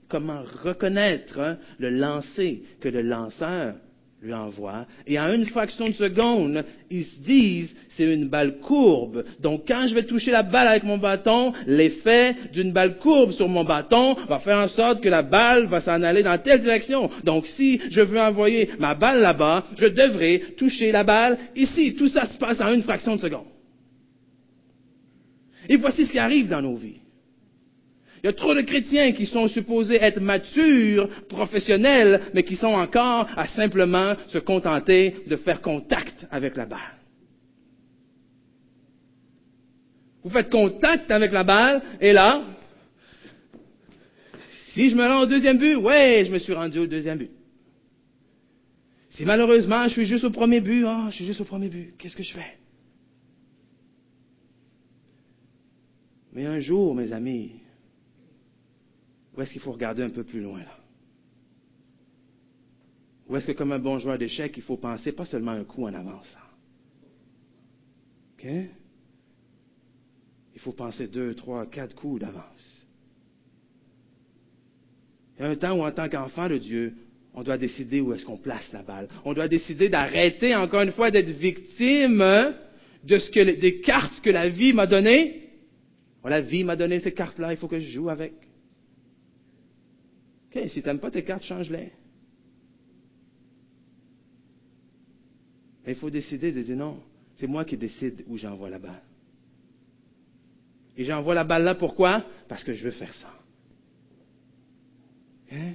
comment 0.09 0.43
reconnaître 0.63 1.41
hein, 1.41 1.59
le 1.79 1.91
lancer 1.91 2.63
que 2.81 2.89
le 2.89 3.03
lanceur 3.03 3.75
lui 4.23 4.33
envoie. 4.33 4.87
Et 5.07 5.19
en 5.21 5.33
une 5.33 5.47
fraction 5.47 5.89
de 5.89 5.95
seconde, 5.95 6.65
ils 6.91 7.05
se 7.05 7.21
disent, 7.23 7.77
c'est 7.91 8.13
une 8.13 8.29
balle 8.29 8.59
courbe. 8.61 9.25
Donc 9.41 9.65
quand 9.69 9.87
je 9.87 9.95
vais 9.95 10.05
toucher 10.05 10.31
la 10.31 10.43
balle 10.43 10.69
avec 10.69 10.85
mon 10.85 10.99
bâton, 10.99 11.53
l'effet 11.67 12.35
d'une 12.53 12.73
balle 12.73 12.99
courbe 12.99 13.33
sur 13.33 13.49
mon 13.49 13.65
bâton 13.65 14.15
va 14.29 14.39
faire 14.39 14.59
en 14.59 14.69
sorte 14.69 15.03
que 15.03 15.09
la 15.09 15.23
balle 15.23 15.67
va 15.67 15.81
s'en 15.81 16.03
aller 16.03 16.23
dans 16.23 16.39
telle 16.39 16.61
direction. 16.61 17.11
Donc 17.25 17.47
si 17.47 17.81
je 17.91 18.01
veux 18.01 18.21
envoyer 18.21 18.71
ma 18.79 18.95
balle 18.95 19.21
là-bas, 19.21 19.65
je 19.77 19.87
devrais 19.87 20.41
toucher 20.57 20.93
la 20.93 21.05
balle 21.05 21.39
ici. 21.55 21.95
Tout 21.97 22.09
ça 22.09 22.27
se 22.27 22.39
passe 22.39 22.61
en 22.61 22.73
une 22.73 22.83
fraction 22.83 23.17
de 23.17 23.21
seconde. 23.21 23.47
Et 25.69 25.77
voici 25.77 26.07
ce 26.07 26.13
qui 26.13 26.19
arrive 26.19 26.49
dans 26.49 26.63
nos 26.63 26.77
vies. 26.77 27.01
Il 28.27 28.31
y 28.31 28.33
a 28.33 28.33
trop 28.33 28.57
de 28.57 28.63
chrétiens 28.63 29.13
qui 29.13 29.25
sont 29.25 29.47
supposés 29.47 30.03
être 30.03 30.21
matures, 30.21 31.09
professionnels, 31.29 32.23
mais 32.35 32.43
qui 32.43 32.57
sont 32.57 32.67
encore 32.67 33.29
à 33.37 33.47
simplement 33.47 34.17
se 34.27 34.39
contenter 34.39 35.19
de 35.29 35.37
faire 35.37 35.61
contact 35.61 36.27
avec 36.33 36.57
la 36.57 36.67
balle. 36.67 36.97
Vous 40.25 40.31
faites 40.31 40.51
contact 40.51 41.09
avec 41.13 41.31
la 41.31 41.45
balle, 41.45 41.81
et 42.01 42.13
là, 42.13 42.43
si 44.73 44.91
je 44.91 44.97
me 44.97 45.07
rends 45.07 45.23
au 45.23 45.27
deuxième 45.27 45.59
but, 45.59 45.77
ouais, 45.77 46.25
je 46.27 46.33
me 46.33 46.39
suis 46.39 46.53
rendu 46.53 46.81
au 46.81 46.87
deuxième 46.89 47.19
but. 47.19 47.31
Si 49.11 49.25
malheureusement 49.25 49.87
je 49.87 49.93
suis 49.93 50.05
juste 50.05 50.25
au 50.25 50.31
premier 50.31 50.61
but, 50.61 50.85
ah, 50.85 51.07
je 51.11 51.15
suis 51.15 51.27
juste 51.27 51.43
au 51.43 51.45
premier 51.45 51.69
but, 51.69 51.95
qu'est-ce 51.97 52.17
que 52.17 52.25
je 52.25 52.35
fais? 52.35 52.59
Mais 56.33 56.45
un 56.45 56.59
jour, 56.59 56.93
mes 56.93 57.13
amis, 57.13 57.53
où 59.37 59.43
est-ce 59.43 59.53
qu'il 59.53 59.61
faut 59.61 59.73
regarder 59.73 60.03
un 60.03 60.11
peu 60.11 60.25
plus 60.25 60.41
loin 60.41 60.61
là? 60.61 60.79
Ou 63.29 63.37
est-ce 63.37 63.47
que 63.47 63.53
comme 63.53 63.73
un 63.73 63.79
bon 63.79 63.99
joueur 63.99 64.19
d'échecs, 64.19 64.55
il 64.57 64.63
faut 64.63 64.77
penser 64.77 65.13
pas 65.13 65.25
seulement 65.25 65.51
un 65.51 65.65
coup 65.65 65.85
en 65.85 65.95
avance? 65.95 66.33
OK? 68.39 68.49
Il 70.55 70.61
faut 70.61 70.73
penser 70.73 71.09
deux, 71.09 71.35
trois, 71.35 71.67
quatre 71.67 71.95
coups 71.95 72.21
d'avance. 72.21 72.87
Il 75.39 75.43
y 75.43 75.45
a 75.45 75.51
un 75.51 75.57
temps 75.57 75.77
où, 75.77 75.83
en 75.85 75.91
tant 75.93 76.09
qu'enfant 76.09 76.49
de 76.49 76.57
Dieu, 76.57 76.95
on 77.35 77.43
doit 77.43 77.59
décider 77.59 78.01
où 78.01 78.15
est-ce 78.15 78.25
qu'on 78.25 78.39
place 78.39 78.73
la 78.73 78.83
balle. 78.83 79.09
On 79.25 79.35
doit 79.35 79.49
décider 79.49 79.89
d'arrêter, 79.89 80.55
encore 80.55 80.83
une 80.83 80.93
fois, 80.93 81.11
d'être 81.11 81.31
victime 81.31 82.55
de 83.05 83.19
ce 83.19 83.31
que, 83.31 83.41
des 83.61 83.81
cartes 83.81 84.21
que 84.23 84.31
la 84.31 84.49
vie 84.49 84.73
m'a 84.73 84.87
données. 84.87 85.43
la 86.25 86.41
vie 86.41 86.65
m'a 86.65 86.77
donné 86.77 87.01
ces 87.01 87.13
cartes-là, 87.13 87.53
il 87.53 87.59
faut 87.59 87.69
que 87.69 87.79
je 87.79 87.91
joue 87.91 88.09
avec. 88.09 88.33
OK, 90.57 90.69
si 90.69 90.83
tu 90.83 90.89
n'aimes 90.89 91.01
pas 91.01 91.11
tes 91.11 91.25
cartes, 91.25 91.45
change-les. 91.45 91.93
il 95.89 95.95
faut 95.95 96.11
décider 96.11 96.51
de 96.51 96.63
dire 96.63 96.77
non, 96.77 96.99
c'est 97.37 97.47
moi 97.47 97.65
qui 97.65 97.77
décide 97.77 98.25
où 98.27 98.37
j'envoie 98.37 98.69
la 98.69 98.81
balle. 98.81 99.03
Et 100.97 101.05
j'envoie 101.05 101.35
la 101.35 101.45
balle 101.45 101.63
là, 101.63 101.77
pourquoi? 101.77 102.25
Parce 102.49 102.65
que 102.65 102.73
je 102.73 102.85
veux 102.85 102.91
faire 102.91 103.15
ça. 103.15 103.33
Hein? 105.53 105.75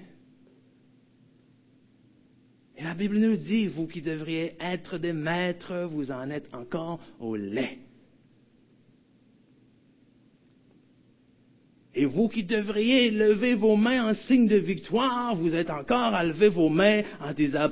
Et 2.76 2.84
la 2.84 2.94
Bible 2.94 3.20
nous 3.20 3.38
dit, 3.38 3.68
vous 3.68 3.88
qui 3.88 4.02
devriez 4.02 4.56
être 4.60 4.98
des 4.98 5.14
maîtres, 5.14 5.88
vous 5.90 6.12
en 6.12 6.30
êtes 6.30 6.54
encore 6.54 7.00
au 7.20 7.36
lait. 7.38 7.78
Et 11.94 12.06
vous 12.06 12.30
qui 12.30 12.44
devriez 12.44 13.12
lever 13.12 13.56
vos 13.56 13.76
mains 13.76 14.12
en 14.12 14.16
signe 14.28 14.48
de 14.48 14.56
victoire, 14.56 15.36
vous 15.36 15.56
êtes 15.56 15.70
encore 15.70 16.14
à 16.14 16.24
lever 16.24 16.48
vos 16.48 16.70
mains 16.70 17.04
en 17.20 17.34
disant 17.34 17.70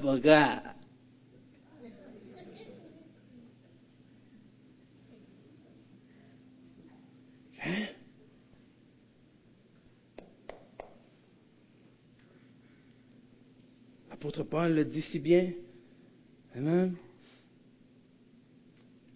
Hein? 7.62 7.88
L'apôtre 14.10 14.44
Paul 14.44 14.74
le 14.74 14.86
dit 14.86 15.02
si 15.02 15.20
bien. 15.20 15.52
Amen. 16.56 16.96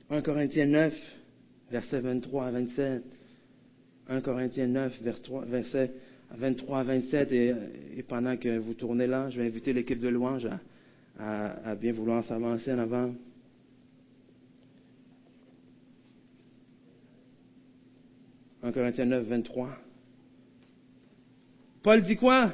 1 0.09 0.21
Corinthiens 0.21 0.67
9, 0.67 0.93
versets 1.71 1.99
23 1.99 2.45
à 2.45 2.51
27. 2.51 3.22
1 4.09 4.21
Corinthiens 4.21 4.67
9, 4.67 5.01
versets 5.47 5.91
23 6.31 6.79
à 6.79 6.83
27. 6.83 7.31
Et, 7.31 8.03
pendant 8.07 8.37
que 8.37 8.57
vous 8.57 8.73
tournez 8.73 9.07
là, 9.07 9.29
je 9.29 9.39
vais 9.39 9.47
inviter 9.47 9.73
l'équipe 9.73 9.99
de 9.99 10.09
louange 10.09 10.47
à 11.19 11.75
bien 11.75 11.93
vouloir 11.93 12.23
s'avancer 12.23 12.73
en 12.73 12.79
avant. 12.79 13.13
1 18.63 18.71
Corinthiens 18.71 19.05
9, 19.05 19.25
23. 19.27 19.77
Paul 21.83 22.01
dit 22.01 22.15
quoi? 22.15 22.53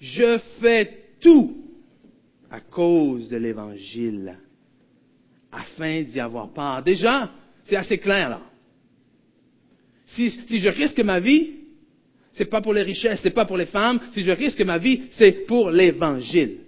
Je 0.00 0.38
fais 0.60 1.16
tout 1.20 1.56
à 2.50 2.60
cause 2.60 3.28
de 3.28 3.36
l'Évangile, 3.36 4.38
afin 5.50 6.02
d'y 6.02 6.20
avoir 6.20 6.50
part. 6.50 6.84
Déjà, 6.84 7.32
c'est 7.64 7.76
assez 7.76 7.98
clair 7.98 8.30
là. 8.30 8.40
Si, 10.06 10.30
si 10.30 10.58
je 10.58 10.68
risque 10.68 11.00
ma 11.00 11.18
vie, 11.18 11.50
c'est 12.32 12.46
pas 12.46 12.60
pour 12.60 12.74
les 12.74 12.82
richesses, 12.82 13.20
c'est 13.22 13.30
pas 13.30 13.44
pour 13.44 13.56
les 13.56 13.66
femmes. 13.66 14.00
Si 14.12 14.22
je 14.22 14.30
risque 14.30 14.60
ma 14.60 14.78
vie, 14.78 15.02
c'est 15.12 15.46
pour 15.46 15.70
l'Évangile. 15.70 16.58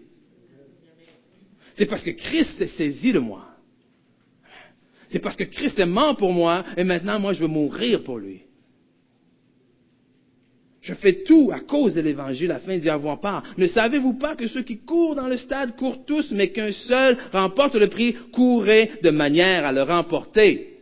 C'est 1.75 1.87
parce 1.87 2.03
que 2.03 2.11
Christ 2.11 2.57
s'est 2.59 2.69
saisi 2.69 3.13
de 3.13 3.19
moi. 3.19 3.47
C'est 5.09 5.19
parce 5.19 5.37
que 5.37 5.45
Christ 5.45 5.79
est 5.79 5.87
mort 5.87 6.17
pour 6.17 6.33
moi 6.33 6.65
et 6.77 6.85
maintenant 6.85 7.21
moi 7.21 7.33
je 7.33 7.41
veux 7.41 7.49
mourir 7.49 8.03
pour 8.03 8.19
lui. 8.19 8.43
Je 10.81 10.95
fais 10.95 11.25
tout 11.25 11.51
à 11.53 11.61
cause 11.61 11.95
de 11.95 12.01
l'Évangile 12.01 12.53
afin 12.53 12.79
d'y 12.79 12.89
avoir 12.89 13.21
part. 13.21 13.43
Ne 13.59 13.67
savez-vous 13.67 14.15
pas 14.15 14.37
que 14.37 14.47
ceux 14.47 14.63
qui 14.63 14.79
courent 14.79 15.17
dans 15.17 15.27
le 15.27 15.37
stade 15.37 15.75
courent 15.77 16.05
tous, 16.05 16.31
mais 16.31 16.51
qu'un 16.51 16.71
seul 16.71 17.19
remporte 17.33 17.75
le 17.75 17.89
prix? 17.89 18.15
Courez 18.33 18.93
de 19.03 19.11
manière 19.11 19.65
à 19.65 19.73
le 19.73 19.83
remporter. 19.83 20.79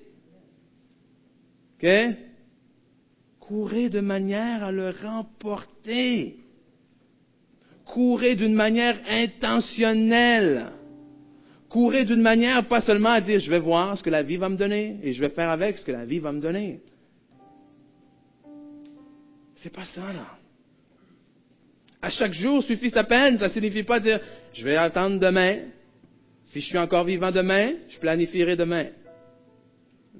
OK? 1.82 1.88
Courez 3.48 3.90
de 3.90 4.00
manière 4.00 4.64
à 4.64 4.72
le 4.72 4.90
remporter. 4.90 6.36
Courez 7.84 8.36
d'une 8.36 8.54
manière 8.54 8.98
intentionnelle. 9.08 10.72
Courez 11.68 12.04
d'une 12.04 12.22
manière 12.22 12.66
pas 12.68 12.80
seulement 12.80 13.10
à 13.10 13.20
dire 13.20 13.40
je 13.40 13.50
vais 13.50 13.58
voir 13.58 13.98
ce 13.98 14.02
que 14.02 14.10
la 14.10 14.22
vie 14.22 14.36
va 14.36 14.48
me 14.48 14.56
donner 14.56 14.98
et 15.02 15.12
je 15.12 15.20
vais 15.20 15.28
faire 15.28 15.50
avec 15.50 15.76
ce 15.76 15.84
que 15.84 15.92
la 15.92 16.04
vie 16.04 16.20
va 16.20 16.32
me 16.32 16.40
donner. 16.40 16.80
C'est 19.56 19.72
pas 19.72 19.84
ça, 19.86 20.12
là. 20.12 20.26
À 22.00 22.10
chaque 22.10 22.32
jour 22.32 22.62
suffit 22.62 22.90
sa 22.90 23.04
peine. 23.04 23.38
Ça 23.38 23.48
signifie 23.48 23.82
pas 23.82 23.98
dire, 23.98 24.20
je 24.52 24.64
vais 24.64 24.76
attendre 24.76 25.18
demain. 25.18 25.60
Si 26.44 26.60
je 26.60 26.66
suis 26.66 26.78
encore 26.78 27.04
vivant 27.04 27.30
demain, 27.30 27.72
je 27.88 27.98
planifierai 27.98 28.56
demain. 28.56 28.86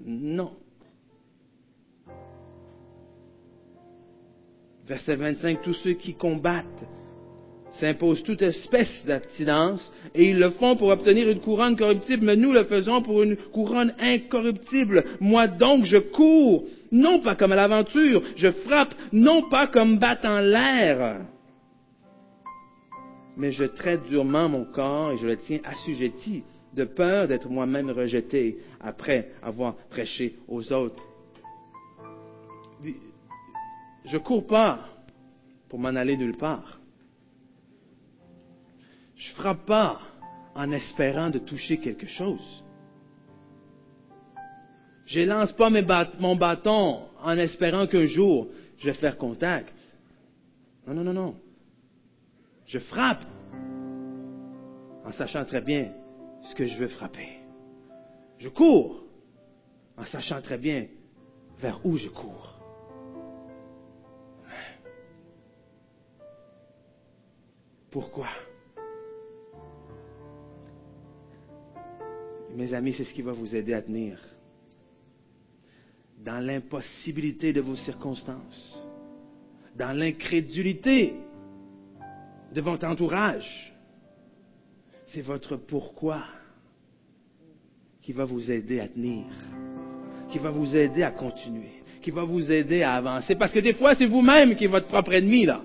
Non. 0.04 0.56
Verset 4.86 5.16
25, 5.16 5.62
tous 5.62 5.74
ceux 5.74 5.94
qui 5.94 6.14
combattent 6.14 6.86
s'imposent 7.80 8.22
toute 8.22 8.42
espèce 8.42 9.04
d'accidence 9.06 9.92
et 10.14 10.30
ils 10.30 10.38
le 10.38 10.50
font 10.50 10.76
pour 10.76 10.88
obtenir 10.88 11.28
une 11.28 11.40
couronne 11.40 11.76
corruptible, 11.76 12.24
mais 12.24 12.36
nous 12.36 12.52
le 12.52 12.64
faisons 12.64 13.02
pour 13.02 13.22
une 13.22 13.36
couronne 13.36 13.94
incorruptible. 13.98 15.04
Moi 15.20 15.48
donc 15.48 15.84
je 15.84 15.98
cours, 15.98 16.66
non 16.92 17.20
pas 17.20 17.34
comme 17.34 17.52
à 17.52 17.56
l'aventure, 17.56 18.22
je 18.36 18.50
frappe, 18.50 18.94
non 19.12 19.48
pas 19.48 19.66
comme 19.66 19.98
battant 19.98 20.38
l'air, 20.38 21.22
mais 23.36 23.50
je 23.50 23.64
traite 23.64 24.06
durement 24.08 24.48
mon 24.48 24.64
corps 24.64 25.12
et 25.12 25.18
je 25.18 25.26
le 25.26 25.36
tiens 25.36 25.58
assujetti, 25.64 26.44
de 26.74 26.84
peur 26.84 27.26
d'être 27.26 27.48
moi-même 27.48 27.90
rejeté 27.90 28.58
après 28.80 29.30
avoir 29.42 29.76
prêché 29.90 30.36
aux 30.46 30.72
autres. 30.72 31.02
Je 34.04 34.18
cours 34.18 34.46
pas 34.46 34.88
pour 35.68 35.78
m'en 35.78 35.88
aller 35.88 36.16
nulle 36.16 36.36
part. 36.36 36.80
Je 39.16 39.32
frappe 39.32 39.64
pas 39.64 40.00
en 40.54 40.70
espérant 40.72 41.30
de 41.30 41.38
toucher 41.38 41.78
quelque 41.78 42.06
chose. 42.06 42.64
Je 45.06 45.20
lance 45.20 45.52
pas 45.52 45.70
mon 45.70 46.36
bâton 46.36 47.02
en 47.22 47.38
espérant 47.38 47.86
qu'un 47.86 48.06
jour 48.06 48.48
je 48.78 48.86
vais 48.86 48.94
faire 48.94 49.16
contact. 49.16 49.74
Non, 50.86 50.94
non, 50.94 51.04
non, 51.04 51.12
non. 51.12 51.36
Je 52.66 52.78
frappe 52.78 53.24
en 55.04 55.12
sachant 55.12 55.44
très 55.44 55.60
bien 55.60 55.92
ce 56.42 56.54
que 56.54 56.66
je 56.66 56.76
veux 56.76 56.88
frapper. 56.88 57.38
Je 58.38 58.48
cours 58.48 59.04
en 59.96 60.04
sachant 60.04 60.40
très 60.42 60.58
bien 60.58 60.86
vers 61.58 61.84
où 61.84 61.96
je 61.96 62.08
cours. 62.08 62.53
Pourquoi? 67.94 68.26
Mes 72.56 72.74
amis, 72.74 72.92
c'est 72.92 73.04
ce 73.04 73.14
qui 73.14 73.22
va 73.22 73.30
vous 73.30 73.54
aider 73.54 73.72
à 73.72 73.82
tenir. 73.82 74.18
Dans 76.18 76.44
l'impossibilité 76.44 77.52
de 77.52 77.60
vos 77.60 77.76
circonstances, 77.76 78.84
dans 79.76 79.96
l'incrédulité 79.96 81.12
de 82.52 82.60
votre 82.60 82.84
entourage, 82.84 83.72
c'est 85.12 85.22
votre 85.22 85.54
pourquoi 85.54 86.24
qui 88.02 88.12
va 88.12 88.24
vous 88.24 88.50
aider 88.50 88.80
à 88.80 88.88
tenir, 88.88 89.26
qui 90.30 90.38
va 90.40 90.50
vous 90.50 90.74
aider 90.74 91.04
à 91.04 91.12
continuer, 91.12 91.84
qui 92.02 92.10
va 92.10 92.24
vous 92.24 92.50
aider 92.50 92.82
à 92.82 92.94
avancer. 92.94 93.36
Parce 93.36 93.52
que 93.52 93.60
des 93.60 93.74
fois, 93.74 93.94
c'est 93.94 94.06
vous-même 94.06 94.56
qui 94.56 94.64
est 94.64 94.66
votre 94.66 94.88
propre 94.88 95.12
ennemi, 95.12 95.46
là. 95.46 95.62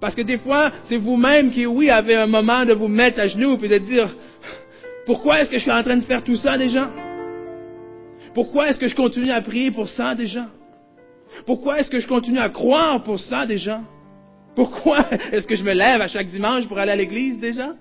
Parce 0.00 0.14
que 0.14 0.22
des 0.22 0.38
fois, 0.38 0.72
c'est 0.84 0.96
vous-même 0.96 1.50
qui, 1.50 1.66
oui, 1.66 1.90
avez 1.90 2.16
un 2.16 2.26
moment 2.26 2.64
de 2.64 2.72
vous 2.72 2.88
mettre 2.88 3.20
à 3.20 3.26
genoux 3.26 3.58
et 3.62 3.68
de 3.68 3.78
dire, 3.78 4.08
pourquoi 5.04 5.40
est-ce 5.40 5.50
que 5.50 5.58
je 5.58 5.62
suis 5.62 5.70
en 5.70 5.82
train 5.82 5.96
de 5.96 6.04
faire 6.04 6.24
tout 6.24 6.36
ça 6.36 6.56
déjà? 6.56 6.90
Pourquoi 8.32 8.68
est-ce 8.68 8.78
que 8.78 8.88
je 8.88 8.94
continue 8.94 9.30
à 9.30 9.42
prier 9.42 9.70
pour 9.70 9.88
ça 9.88 10.14
déjà? 10.14 10.46
Pourquoi 11.46 11.80
est-ce 11.80 11.90
que 11.90 11.98
je 11.98 12.08
continue 12.08 12.38
à 12.38 12.48
croire 12.48 13.02
pour 13.02 13.20
ça 13.20 13.44
déjà? 13.44 13.80
Pourquoi 14.54 15.06
est-ce 15.32 15.46
que 15.46 15.56
je 15.56 15.64
me 15.64 15.72
lève 15.72 16.00
à 16.00 16.08
chaque 16.08 16.28
dimanche 16.28 16.66
pour 16.66 16.78
aller 16.78 16.92
à 16.92 16.96
l'église 16.96 17.38
déjà? 17.38 17.74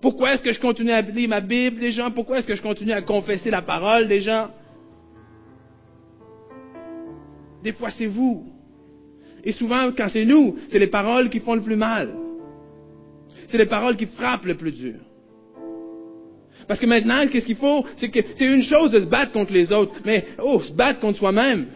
Pourquoi 0.00 0.34
est-ce 0.34 0.42
que 0.42 0.52
je 0.52 0.60
continue 0.60 0.92
à 0.92 1.02
lire 1.02 1.28
ma 1.28 1.40
Bible 1.40 1.80
déjà? 1.80 2.08
Pourquoi 2.10 2.38
est-ce 2.38 2.46
que 2.46 2.54
je 2.54 2.62
continue 2.62 2.92
à 2.92 3.02
confesser 3.02 3.50
la 3.50 3.62
parole 3.62 4.08
déjà? 4.08 4.50
Des 7.62 7.72
fois, 7.72 7.90
c'est 7.90 8.06
vous. 8.06 8.46
Et 9.44 9.52
souvent, 9.52 9.90
quand 9.96 10.08
c'est 10.08 10.24
nous, 10.24 10.58
c'est 10.70 10.78
les 10.78 10.88
paroles 10.88 11.30
qui 11.30 11.40
font 11.40 11.54
le 11.54 11.62
plus 11.62 11.76
mal. 11.76 12.14
C'est 13.48 13.58
les 13.58 13.66
paroles 13.66 13.96
qui 13.96 14.06
frappent 14.06 14.44
le 14.44 14.56
plus 14.56 14.72
dur. 14.72 14.96
Parce 16.66 16.78
que 16.78 16.86
maintenant, 16.86 17.26
qu'est-ce 17.28 17.46
qu'il 17.46 17.56
faut? 17.56 17.86
C'est 17.96 18.10
que 18.10 18.20
c'est 18.34 18.44
une 18.44 18.62
chose 18.62 18.90
de 18.90 19.00
se 19.00 19.06
battre 19.06 19.32
contre 19.32 19.52
les 19.52 19.72
autres, 19.72 19.94
mais 20.04 20.26
oh, 20.38 20.60
se 20.60 20.72
battre 20.74 21.00
contre 21.00 21.18
soi-même. 21.18 21.68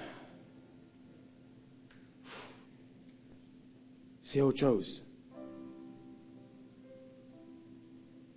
C'est 4.25 4.43
autre 4.43 4.59
chose. 4.59 5.03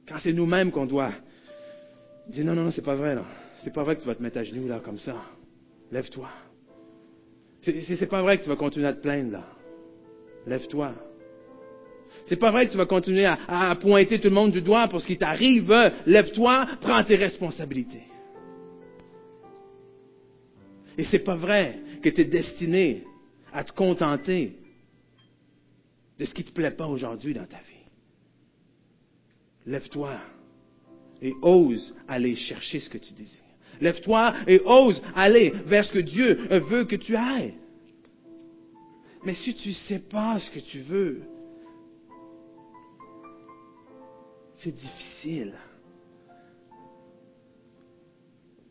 Quand 0.08 0.18
c'est 0.20 0.34
nous-mêmes 0.34 0.72
qu'on 0.72 0.86
doit 0.86 1.12
dire 2.30 2.46
non, 2.46 2.54
non, 2.54 2.64
non, 2.64 2.72
c'est 2.72 2.82
pas 2.82 2.96
vrai, 2.96 3.16
là. 3.16 3.26
C'est 3.64 3.74
pas 3.74 3.84
vrai 3.84 3.96
que 3.96 4.02
tu 4.02 4.08
vas 4.08 4.16
te 4.16 4.24
mettre 4.24 4.38
à 4.38 4.44
genoux, 4.44 4.68
là, 4.68 4.80
comme 4.80 4.98
ça. 4.98 5.16
Lève-toi. 5.92 6.30
C'est 7.66 8.10
pas 8.10 8.22
vrai 8.22 8.38
que 8.38 8.44
tu 8.44 8.50
vas 8.50 8.56
continuer 8.56 8.88
à 8.88 8.94
te 8.94 9.02
plaindre, 9.02 9.32
là. 9.32 9.46
Lève-toi. 10.46 10.94
C'est 12.26 12.36
pas 12.36 12.52
vrai 12.52 12.68
que 12.68 12.72
tu 12.72 12.78
vas 12.78 12.86
continuer 12.86 13.26
à, 13.26 13.76
pointer 13.80 14.20
tout 14.20 14.30
le 14.30 14.34
monde 14.34 14.52
du 14.52 14.62
doigt 14.62 14.88
pour 14.88 15.02
ce 15.02 15.08
qui 15.08 15.18
t'arrive. 15.18 15.72
Lève-toi, 16.06 16.68
prends 16.82 17.04
tes 17.04 17.16
responsabilités. 17.16 18.04
Et 20.98 21.04
c'est 21.04 21.20
pas 21.20 21.36
vrai 21.36 21.80
que 22.02 22.10
tu 22.10 22.22
es 22.22 22.26
destiné 22.26 23.04
à 23.52 23.64
te 23.64 23.72
contenter 23.74 24.58
de 26.18 26.26
ce 26.26 26.34
qui 26.34 26.44
ne 26.44 26.48
te 26.48 26.54
plaît 26.54 26.72
pas 26.72 26.88
aujourd'hui 26.88 27.34
dans 27.34 27.46
ta 27.46 27.58
vie. 27.58 27.74
Lève-toi 29.66 30.20
et 31.22 31.34
ose 31.42 31.96
aller 32.08 32.36
chercher 32.36 32.80
ce 32.80 32.90
que 32.90 32.98
tu 32.98 33.14
désires. 33.14 33.45
Lève-toi 33.82 34.34
et 34.48 34.62
ose 34.66 35.02
aller 35.16 35.52
vers 35.66 35.86
ce 35.86 35.94
que 35.94 36.00
Dieu 36.00 36.48
veut 36.70 36.86
que 36.86 36.96
tu 36.96 37.16
ailles. 37.16 37.56
Mais 39.24 39.34
si 39.34 39.54
tu 39.56 39.70
ne 39.70 39.74
sais 39.74 40.00
pas 40.00 40.40
ce 40.40 40.52
que 40.52 40.60
tu 40.60 40.80
veux, 40.82 41.22
c'est 44.56 44.72
difficile. 44.72 45.54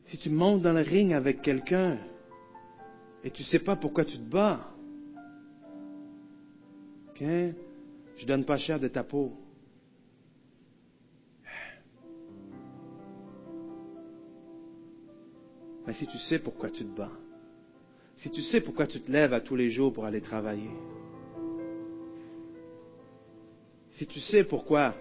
Si 0.06 0.18
tu 0.18 0.30
montes 0.30 0.62
dans 0.62 0.72
le 0.72 0.82
ring 0.82 1.12
avec 1.12 1.42
quelqu'un 1.42 1.98
et 3.24 3.30
tu 3.30 3.42
ne 3.42 3.46
sais 3.46 3.58
pas 3.58 3.74
pourquoi 3.74 4.04
tu 4.04 4.16
te 4.16 4.30
bats, 4.30 4.70
ok? 7.10 7.24
Je 8.16 8.26
donne 8.26 8.44
pas 8.44 8.58
cher 8.58 8.78
de 8.78 8.88
ta 8.88 9.02
peau. 9.02 9.32
Mais 15.86 15.92
si 15.92 16.06
tu 16.06 16.18
sais 16.18 16.38
pourquoi 16.38 16.70
tu 16.70 16.84
te 16.84 16.96
bats, 16.96 17.12
si 18.16 18.30
tu 18.30 18.42
sais 18.42 18.60
pourquoi 18.60 18.86
tu 18.86 19.00
te 19.00 19.10
lèves 19.10 19.32
à 19.32 19.40
tous 19.40 19.56
les 19.56 19.70
jours 19.70 19.92
pour 19.92 20.04
aller 20.04 20.20
travailler, 20.20 20.70
si 23.90 24.06
tu 24.06 24.20
sais 24.20 24.44
pourquoi, 24.44 24.94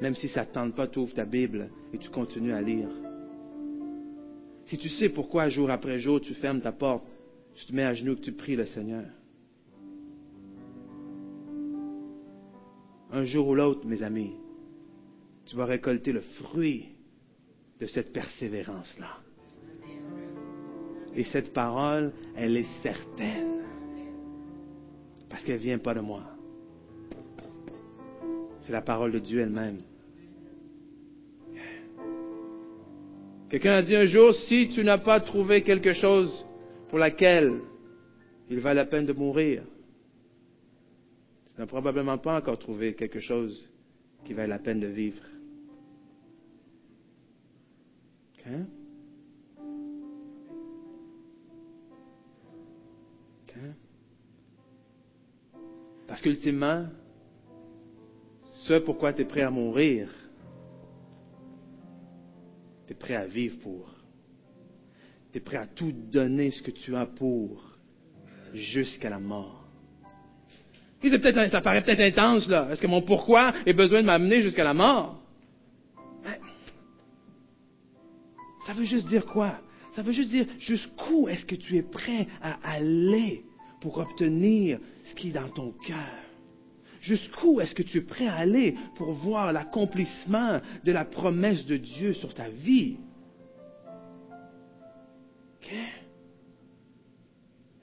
même 0.00 0.14
si 0.14 0.28
ça 0.28 0.44
ne 0.44 0.50
tente 0.50 0.74
pas, 0.74 0.86
tu 0.86 0.98
ouvres 0.98 1.14
ta 1.14 1.24
Bible 1.24 1.70
et 1.92 1.98
tu 1.98 2.08
continues 2.08 2.52
à 2.52 2.62
lire, 2.62 2.88
si 4.66 4.78
tu 4.78 4.88
sais 4.88 5.08
pourquoi 5.08 5.48
jour 5.48 5.70
après 5.70 5.98
jour 5.98 6.20
tu 6.20 6.34
fermes 6.34 6.60
ta 6.60 6.72
porte, 6.72 7.04
tu 7.54 7.66
te 7.66 7.74
mets 7.74 7.84
à 7.84 7.94
genoux 7.94 8.12
et 8.12 8.20
tu 8.20 8.32
pries 8.32 8.56
le 8.56 8.66
Seigneur, 8.66 9.04
un 13.10 13.24
jour 13.24 13.48
ou 13.48 13.54
l'autre, 13.54 13.86
mes 13.86 14.02
amis, 14.02 14.34
tu 15.46 15.56
vas 15.56 15.64
récolter 15.64 16.12
le 16.12 16.20
fruit 16.20 16.88
de 17.80 17.86
cette 17.86 18.12
persévérance-là. 18.12 19.27
Et 21.14 21.24
cette 21.24 21.52
parole, 21.52 22.12
elle 22.36 22.56
est 22.56 22.82
certaine. 22.82 23.62
Parce 25.28 25.42
qu'elle 25.42 25.56
ne 25.56 25.62
vient 25.62 25.78
pas 25.78 25.94
de 25.94 26.00
moi. 26.00 26.22
C'est 28.62 28.72
la 28.72 28.82
parole 28.82 29.12
de 29.12 29.18
Dieu 29.18 29.40
elle-même. 29.40 29.78
Quelqu'un 33.48 33.76
a 33.76 33.82
dit 33.82 33.96
un 33.96 34.06
jour, 34.06 34.34
si 34.34 34.68
tu 34.68 34.84
n'as 34.84 34.98
pas 34.98 35.20
trouvé 35.20 35.62
quelque 35.62 35.94
chose 35.94 36.44
pour 36.90 36.98
laquelle 36.98 37.60
il 38.50 38.60
va 38.60 38.74
la 38.74 38.84
peine 38.84 39.06
de 39.06 39.12
mourir, 39.12 39.62
tu 41.54 41.60
n'as 41.60 41.66
probablement 41.66 42.18
pas 42.18 42.36
encore 42.36 42.58
trouvé 42.58 42.94
quelque 42.94 43.20
chose 43.20 43.68
qui 44.24 44.34
vaille 44.34 44.48
la 44.48 44.58
peine 44.58 44.80
de 44.80 44.86
vivre. 44.86 45.22
Hein? 48.46 48.66
Parce 56.08 56.22
qu'ultimement, 56.22 56.86
ce 58.54 58.78
pourquoi 58.78 59.12
tu 59.12 59.22
es 59.22 59.24
prêt 59.26 59.42
à 59.42 59.50
mourir, 59.50 60.08
tu 62.86 62.94
es 62.94 62.96
prêt 62.96 63.14
à 63.14 63.26
vivre 63.26 63.58
pour. 63.58 63.94
Tu 65.30 65.38
es 65.38 65.40
prêt 65.40 65.58
à 65.58 65.66
tout 65.66 65.92
donner 65.92 66.50
ce 66.50 66.62
que 66.62 66.70
tu 66.70 66.96
as 66.96 67.04
pour 67.04 67.62
jusqu'à 68.54 69.10
la 69.10 69.20
mort. 69.20 69.68
ça 71.02 71.60
paraît 71.60 71.82
peut-être 71.82 72.00
intense, 72.00 72.48
là. 72.48 72.68
Est-ce 72.72 72.80
que 72.80 72.86
mon 72.86 73.02
pourquoi 73.02 73.52
ait 73.66 73.74
besoin 73.74 74.00
de 74.00 74.06
m'amener 74.06 74.40
jusqu'à 74.40 74.64
la 74.64 74.74
mort? 74.74 75.22
ça 78.66 78.74
veut 78.74 78.84
juste 78.84 79.08
dire 79.08 79.24
quoi? 79.24 79.58
Ça 79.94 80.02
veut 80.02 80.12
juste 80.12 80.30
dire 80.30 80.46
jusqu'où 80.58 81.26
est-ce 81.28 81.46
que 81.46 81.54
tu 81.54 81.76
es 81.76 81.82
prêt 81.82 82.26
à 82.42 82.58
aller? 82.62 83.44
Pour 83.80 83.98
obtenir 83.98 84.78
ce 85.04 85.14
qui 85.14 85.28
est 85.28 85.32
dans 85.32 85.48
ton 85.48 85.72
cœur? 85.72 86.24
Jusqu'où 87.00 87.60
est-ce 87.60 87.74
que 87.74 87.82
tu 87.82 87.98
es 87.98 88.02
prêt 88.02 88.26
à 88.26 88.36
aller 88.36 88.76
pour 88.96 89.12
voir 89.12 89.52
l'accomplissement 89.52 90.60
de 90.84 90.92
la 90.92 91.04
promesse 91.04 91.64
de 91.64 91.76
Dieu 91.76 92.12
sur 92.12 92.34
ta 92.34 92.48
vie? 92.48 92.96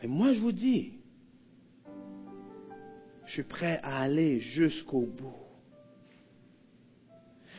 Et 0.02 0.08
moi, 0.08 0.34
je 0.34 0.40
vous 0.40 0.52
dis, 0.52 0.94
je 3.26 3.32
suis 3.32 3.44
prêt 3.44 3.80
à 3.84 4.02
aller 4.02 4.40
jusqu'au 4.40 5.02
bout. 5.02 5.34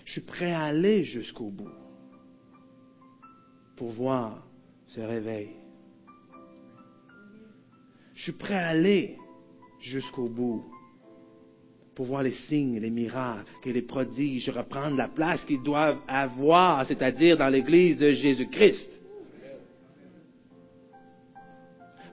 Je 0.04 0.12
suis 0.12 0.20
prêt 0.20 0.52
à 0.52 0.62
aller 0.62 1.02
jusqu'au 1.04 1.50
bout 1.50 1.72
pour 3.76 3.90
voir 3.90 4.46
ce 4.86 5.00
réveil. 5.00 5.65
Je 8.16 8.22
suis 8.22 8.32
prêt 8.32 8.54
à 8.54 8.68
aller 8.68 9.16
jusqu'au 9.80 10.28
bout 10.28 10.64
pour 11.94 12.06
voir 12.06 12.22
les 12.22 12.32
signes, 12.48 12.80
les 12.80 12.90
miracles 12.90 13.50
et 13.66 13.72
les 13.72 13.82
prodiges 13.82 14.48
reprendre 14.48 14.96
la 14.96 15.08
place 15.08 15.44
qu'ils 15.44 15.62
doivent 15.62 15.98
avoir, 16.08 16.84
c'est-à-dire 16.86 17.36
dans 17.36 17.48
l'Église 17.48 17.98
de 17.98 18.12
Jésus-Christ. 18.12 18.88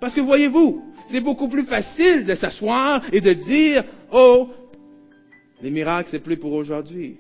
Parce 0.02 0.14
que 0.14 0.20
voyez-vous, 0.20 0.84
c'est 1.10 1.22
beaucoup 1.22 1.48
plus 1.48 1.66
facile 1.66 2.26
de 2.26 2.36
s'asseoir 2.36 3.02
et 3.14 3.22
de 3.22 3.32
dire, 3.32 3.86
oh, 4.12 4.50
les 5.62 5.72
miracles, 5.72 6.10
c'est 6.12 6.20
plus 6.20 6.38
pour 6.38 6.52
aujourd'hui. 6.52 7.16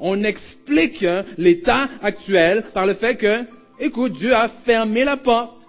On 0.00 0.24
explique 0.24 1.04
l'état 1.36 1.90
actuel 2.00 2.64
par 2.72 2.86
le 2.86 2.94
fait 2.94 3.16
que, 3.16 3.44
écoute, 3.78 4.14
Dieu 4.14 4.34
a 4.34 4.48
fermé 4.64 5.04
la 5.04 5.18
porte. 5.18 5.61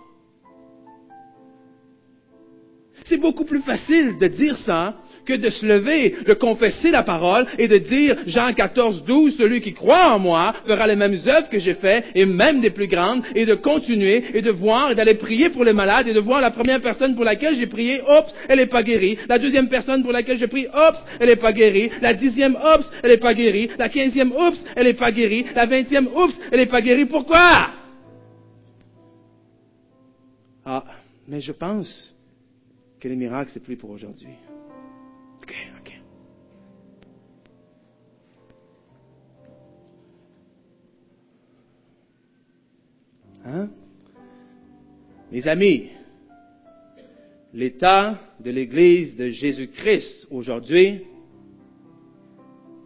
C'est 3.06 3.18
beaucoup 3.18 3.46
plus 3.46 3.62
facile 3.62 4.18
de 4.20 4.28
dire 4.28 4.58
ça 4.60 4.96
que 5.26 5.34
de 5.34 5.50
se 5.50 5.66
lever, 5.66 6.16
de 6.26 6.34
confesser 6.34 6.92
la 6.92 7.04
parole 7.04 7.46
et 7.58 7.68
de 7.68 7.78
dire 7.78 8.18
Jean 8.28 8.54
14, 8.54 9.04
12, 9.06 9.38
celui 9.38 9.62
qui 9.62 9.74
croit 9.74 10.14
en 10.14 10.20
moi 10.20 10.54
fera 10.66 10.88
les 10.88 10.96
mêmes 10.96 11.18
œuvres 11.28 11.50
que 11.50 11.60
j'ai 11.60 11.74
fait 11.76 12.06
et 12.16 12.26
même 12.26 12.62
des 12.62 12.72
plus 12.72 12.88
grandes 12.88 13.24
et 13.36 13.46
de 13.46 13.56
continuer 13.56 14.24
et 14.34 14.42
de 14.42 14.52
voir 14.52 14.92
et 14.92 14.96
d'aller 14.96 15.16
prier 15.16 15.50
pour 15.50 15.64
les 15.64 15.74
malades 15.74 16.08
et 16.08 16.14
de 16.14 16.20
voir 16.20 16.42
la 16.42 16.52
première 16.52 16.82
personne 16.82 17.16
pour 17.16 17.24
laquelle 17.24 17.56
j'ai 17.56 17.68
prié, 17.68 18.02
oups, 18.02 18.34
elle 18.48 18.60
n'est 18.60 18.66
pas 18.66 18.84
guérie. 18.84 19.18
La 19.30 19.40
deuxième 19.40 19.70
personne 19.70 20.04
pour 20.04 20.12
laquelle 20.12 20.38
j'ai 20.38 20.48
prié, 20.48 20.68
oups, 20.68 21.00
elle 21.20 21.30
n'est 21.30 21.36
pas 21.36 21.54
guérie. 21.54 21.90
La 22.02 22.14
dixième, 22.14 22.56
oups, 22.56 22.90
elle 23.02 23.12
n'est 23.12 23.18
pas 23.18 23.34
guérie. 23.34 23.70
La 23.78 23.90
quinzième, 23.90 24.32
oups, 24.32 24.64
elle 24.76 24.86
n'est 24.86 24.94
pas 24.94 25.12
guérie. 25.12 25.46
La 25.56 25.66
vingtième, 25.66 26.08
oups, 26.08 26.38
elle 26.52 26.60
n'est 26.60 26.66
pas 26.66 26.82
guérie. 26.82 27.06
Pourquoi? 27.06 27.70
Ah, 30.66 30.84
mais 31.28 31.42
je 31.42 31.52
pense 31.52 32.13
que 33.04 33.10
les 33.10 33.18
miracles, 33.18 33.52
c'est 33.54 33.60
plus 33.60 33.76
pour 33.76 33.90
aujourd'hui. 33.90 34.30
Hein? 43.46 43.68
Mes 45.30 45.46
amis, 45.50 45.90
l'état 47.54 48.18
de 48.40 48.50
l'Église 48.50 49.18
de 49.18 49.32
Jésus-Christ 49.32 50.28
aujourd'hui 50.32 51.02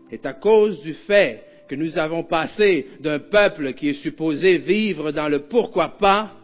est 0.10 0.26
à 0.26 0.34
cause 0.34 0.82
du 0.82 0.96
fait 0.96 1.44
que 1.68 1.76
nous 1.76 2.00
avons 2.00 2.24
passé 2.24 2.88
d'un 3.02 3.20
peuple 3.20 3.76
qui 3.76 3.90
est 3.90 4.02
supposé 4.02 4.58
vivre 4.58 5.12
dans 5.12 5.30
le 5.30 5.44
pourquoi 5.44 5.90
pas 6.00 6.37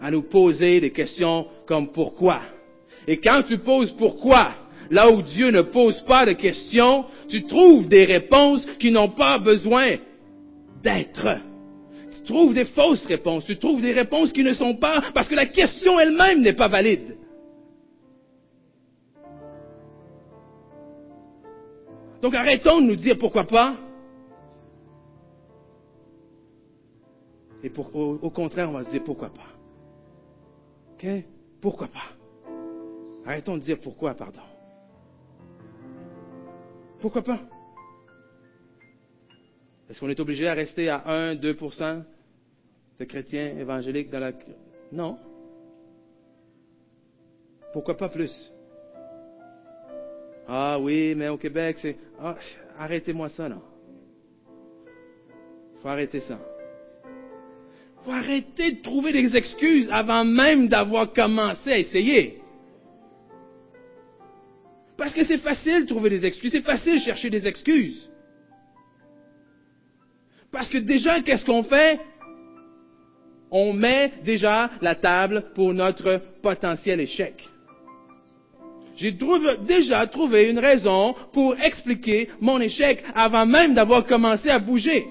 à 0.00 0.10
nous 0.10 0.22
poser 0.22 0.80
des 0.80 0.90
questions 0.90 1.46
comme 1.66 1.92
pourquoi. 1.92 2.40
Et 3.06 3.18
quand 3.18 3.42
tu 3.46 3.58
poses 3.58 3.92
pourquoi, 3.92 4.52
là 4.90 5.10
où 5.10 5.22
Dieu 5.22 5.50
ne 5.50 5.62
pose 5.62 6.00
pas 6.02 6.26
de 6.26 6.32
questions, 6.32 7.04
tu 7.28 7.44
trouves 7.44 7.88
des 7.88 8.04
réponses 8.04 8.66
qui 8.78 8.90
n'ont 8.90 9.10
pas 9.10 9.38
besoin 9.38 9.96
d'être. 10.82 11.38
Tu 12.12 12.22
trouves 12.24 12.54
des 12.54 12.64
fausses 12.64 13.04
réponses, 13.06 13.44
tu 13.46 13.58
trouves 13.58 13.80
des 13.80 13.92
réponses 13.92 14.32
qui 14.32 14.42
ne 14.42 14.52
sont 14.52 14.76
pas 14.76 15.02
parce 15.14 15.28
que 15.28 15.34
la 15.34 15.46
question 15.46 15.98
elle-même 15.98 16.42
n'est 16.42 16.52
pas 16.52 16.68
valide. 16.68 17.16
Donc 22.22 22.34
arrêtons 22.34 22.80
de 22.80 22.86
nous 22.86 22.96
dire 22.96 23.16
pourquoi 23.18 23.44
pas. 23.44 23.76
Et 27.62 27.72
au 27.92 28.30
contraire, 28.30 28.68
on 28.68 28.74
va 28.74 28.84
se 28.84 28.90
dire 28.90 29.02
pourquoi 29.04 29.28
pas. 29.28 29.55
OK? 30.96 31.06
Pourquoi 31.60 31.88
pas? 31.88 32.16
Arrêtons 33.26 33.56
de 33.56 33.62
dire 33.62 33.78
pourquoi, 33.80 34.14
pardon. 34.14 34.40
Pourquoi 37.00 37.22
pas? 37.22 37.40
Est-ce 39.88 40.00
qu'on 40.00 40.08
est 40.08 40.20
obligé 40.20 40.48
à 40.48 40.54
rester 40.54 40.88
à 40.88 41.06
1, 41.06 41.34
2% 41.34 42.02
de 42.98 43.04
chrétiens 43.04 43.58
évangéliques 43.58 44.10
dans 44.10 44.20
la... 44.20 44.32
Non. 44.90 45.18
Pourquoi 47.72 47.96
pas 47.96 48.08
plus? 48.08 48.52
Ah 50.48 50.78
oui, 50.80 51.14
mais 51.14 51.28
au 51.28 51.36
Québec, 51.36 51.76
c'est... 51.80 51.96
Ah, 52.18 52.36
arrêtez-moi 52.78 53.28
ça, 53.30 53.48
non. 53.48 53.62
Il 55.74 55.80
faut 55.82 55.88
arrêter 55.88 56.20
ça 56.20 56.38
faut 58.06 58.12
arrêter 58.12 58.72
de 58.72 58.82
trouver 58.82 59.12
des 59.12 59.36
excuses 59.36 59.88
avant 59.90 60.24
même 60.24 60.68
d'avoir 60.68 61.12
commencé 61.12 61.72
à 61.72 61.78
essayer. 61.78 62.38
Parce 64.96 65.12
que 65.12 65.24
c'est 65.24 65.38
facile 65.38 65.82
de 65.82 65.88
trouver 65.88 66.10
des 66.10 66.24
excuses, 66.24 66.52
c'est 66.52 66.62
facile 66.62 66.94
de 66.94 67.00
chercher 67.00 67.30
des 67.30 67.46
excuses. 67.46 68.08
Parce 70.52 70.70
que 70.70 70.78
déjà, 70.78 71.20
qu'est-ce 71.20 71.44
qu'on 71.44 71.64
fait? 71.64 71.98
On 73.50 73.72
met 73.72 74.12
déjà 74.24 74.70
la 74.80 74.94
table 74.94 75.50
pour 75.54 75.74
notre 75.74 76.22
potentiel 76.42 77.00
échec. 77.00 77.48
J'ai 78.96 79.18
déjà 79.66 80.06
trouvé 80.06 80.48
une 80.48 80.60
raison 80.60 81.14
pour 81.32 81.58
expliquer 81.58 82.30
mon 82.40 82.60
échec 82.60 83.04
avant 83.14 83.44
même 83.44 83.74
d'avoir 83.74 84.06
commencé 84.06 84.48
à 84.48 84.60
bouger. 84.60 85.06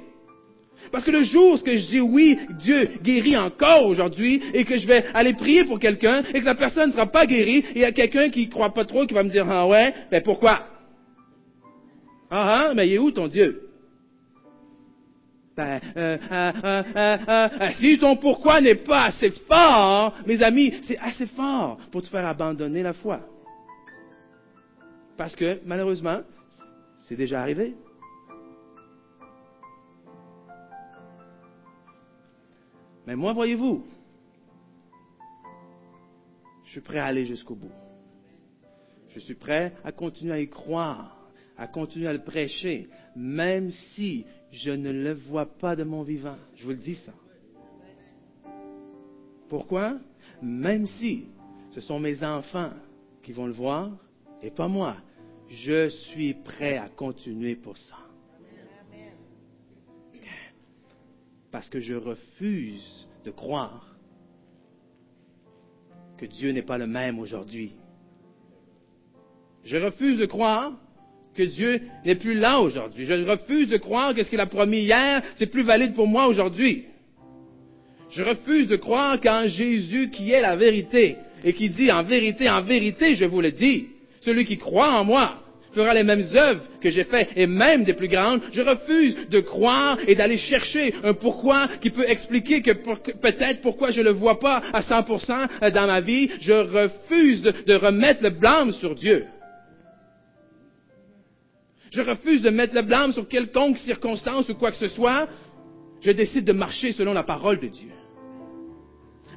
Parce 0.95 1.03
que 1.03 1.11
le 1.11 1.23
jour 1.23 1.55
où 1.55 1.57
je 1.57 1.87
dis 1.89 1.99
oui, 1.99 2.39
Dieu 2.51 2.89
guérit 3.03 3.35
encore 3.35 3.85
aujourd'hui 3.85 4.41
et 4.53 4.63
que 4.63 4.77
je 4.77 4.87
vais 4.87 5.03
aller 5.13 5.33
prier 5.33 5.65
pour 5.65 5.77
quelqu'un 5.77 6.23
et 6.33 6.39
que 6.39 6.45
la 6.45 6.55
personne 6.55 6.87
ne 6.87 6.93
sera 6.93 7.05
pas 7.05 7.25
guérie 7.25 7.57
et 7.57 7.75
il 7.75 7.81
y 7.81 7.83
a 7.83 7.91
quelqu'un 7.91 8.29
qui 8.29 8.45
ne 8.45 8.49
croit 8.49 8.73
pas 8.73 8.85
trop 8.85 9.05
qui 9.05 9.13
va 9.13 9.23
me 9.23 9.29
dire 9.29 9.45
ah 9.51 9.67
ouais, 9.67 9.93
mais 10.09 10.21
pourquoi? 10.21 10.61
Ah 12.31 12.69
ah, 12.69 12.73
mais 12.73 12.87
il 12.87 12.93
est 12.93 12.97
où 12.97 13.11
ton 13.11 13.27
Dieu? 13.27 13.67
Ben, 15.57 15.81
euh, 15.97 16.17
euh, 16.31 16.83
euh, 16.95 17.69
si 17.73 17.99
ton 17.99 18.15
pourquoi 18.15 18.61
n'est 18.61 18.75
pas 18.75 19.07
assez 19.07 19.31
fort, 19.49 20.13
mes 20.25 20.41
amis, 20.41 20.75
c'est 20.87 20.97
assez 20.99 21.27
fort 21.27 21.77
pour 21.91 22.03
te 22.03 22.07
faire 22.07 22.25
abandonner 22.25 22.83
la 22.83 22.93
foi. 22.93 23.19
Parce 25.17 25.35
que 25.35 25.59
malheureusement, 25.65 26.21
c'est 27.09 27.17
déjà 27.17 27.41
arrivé. 27.41 27.73
Mais 33.07 33.15
moi, 33.15 33.33
voyez-vous, 33.33 33.85
je 36.65 36.71
suis 36.71 36.81
prêt 36.81 36.99
à 36.99 37.05
aller 37.05 37.25
jusqu'au 37.25 37.55
bout. 37.55 37.71
Je 39.09 39.19
suis 39.19 39.35
prêt 39.35 39.73
à 39.83 39.91
continuer 39.91 40.33
à 40.33 40.39
y 40.39 40.49
croire, 40.49 41.29
à 41.57 41.67
continuer 41.67 42.07
à 42.07 42.13
le 42.13 42.23
prêcher, 42.23 42.89
même 43.15 43.69
si 43.69 44.25
je 44.51 44.71
ne 44.71 44.91
le 44.91 45.13
vois 45.13 45.45
pas 45.45 45.75
de 45.75 45.83
mon 45.83 46.03
vivant. 46.03 46.37
Je 46.55 46.63
vous 46.63 46.71
le 46.71 46.77
dis 46.77 46.95
ça. 46.95 47.13
Pourquoi? 49.47 49.97
Même 50.41 50.87
si 50.87 51.25
ce 51.71 51.81
sont 51.81 51.99
mes 51.99 52.23
enfants 52.23 52.71
qui 53.21 53.31
vont 53.31 53.45
le 53.45 53.53
voir 53.53 53.91
et 54.41 54.51
pas 54.51 54.67
moi, 54.67 54.97
je 55.49 55.89
suis 55.89 56.33
prêt 56.33 56.77
à 56.77 56.89
continuer 56.89 57.55
pour 57.55 57.77
ça. 57.77 58.04
Parce 61.55 61.69
que 61.69 61.79
je 61.79 61.95
refuse 61.95 63.07
de 63.23 63.31
croire 63.31 63.95
que 66.17 66.25
Dieu 66.25 66.51
n'est 66.51 66.61
pas 66.61 66.77
le 66.77 66.85
même 66.85 67.17
aujourd'hui. 67.17 67.71
Je 69.63 69.77
refuse 69.77 70.17
de 70.17 70.25
croire 70.25 70.73
que 71.33 71.43
Dieu 71.43 71.79
n'est 72.03 72.15
plus 72.15 72.33
là 72.33 72.59
aujourd'hui. 72.59 73.05
Je 73.05 73.13
refuse 73.13 73.69
de 73.69 73.77
croire 73.77 74.13
que 74.13 74.23
ce 74.23 74.29
qu'il 74.29 74.41
a 74.41 74.47
promis 74.47 74.79
hier, 74.79 75.23
c'est 75.37 75.45
plus 75.45 75.63
valide 75.63 75.93
pour 75.93 76.07
moi 76.07 76.27
aujourd'hui. 76.27 76.87
Je 78.09 78.21
refuse 78.21 78.67
de 78.67 78.75
croire 78.75 79.21
qu'en 79.21 79.47
Jésus 79.47 80.09
qui 80.09 80.31
est 80.31 80.41
la 80.41 80.57
vérité 80.57 81.15
et 81.45 81.53
qui 81.53 81.69
dit 81.69 81.89
en 81.89 82.03
vérité, 82.03 82.49
en 82.49 82.63
vérité, 82.63 83.15
je 83.15 83.23
vous 83.23 83.39
le 83.39 83.53
dis, 83.53 83.87
celui 84.23 84.43
qui 84.43 84.57
croit 84.57 84.91
en 84.91 85.05
moi 85.05 85.41
fera 85.75 85.93
les 85.93 86.03
mêmes 86.03 86.25
œuvres 86.33 86.63
que 86.81 86.89
j'ai 86.89 87.03
faites 87.03 87.29
et 87.35 87.45
même 87.45 87.83
des 87.83 87.93
plus 87.93 88.07
grandes. 88.07 88.41
Je 88.51 88.61
refuse 88.61 89.27
de 89.29 89.41
croire 89.41 89.99
et 90.07 90.15
d'aller 90.15 90.37
chercher 90.37 90.95
un 91.03 91.13
pourquoi 91.13 91.67
qui 91.81 91.89
peut 91.89 92.09
expliquer 92.09 92.61
que, 92.61 92.71
peut-être 92.71 93.61
pourquoi 93.61 93.91
je 93.91 93.99
ne 93.99 94.05
le 94.05 94.11
vois 94.11 94.39
pas 94.39 94.63
à 94.73 94.79
100% 94.79 95.71
dans 95.71 95.87
ma 95.87 96.01
vie. 96.01 96.29
Je 96.39 96.53
refuse 96.53 97.41
de, 97.41 97.53
de 97.67 97.75
remettre 97.75 98.23
le 98.23 98.29
blâme 98.29 98.71
sur 98.71 98.95
Dieu. 98.95 99.25
Je 101.91 102.01
refuse 102.01 102.41
de 102.41 102.49
mettre 102.49 102.73
le 102.73 102.81
blâme 102.81 103.13
sur 103.13 103.27
quelconque 103.27 103.77
circonstance 103.79 104.49
ou 104.49 104.55
quoi 104.55 104.71
que 104.71 104.77
ce 104.77 104.87
soit. 104.87 105.27
Je 106.01 106.11
décide 106.11 106.45
de 106.45 106.53
marcher 106.53 106.93
selon 106.93 107.13
la 107.13 107.23
parole 107.23 107.59
de 107.59 107.67
Dieu. 107.67 107.91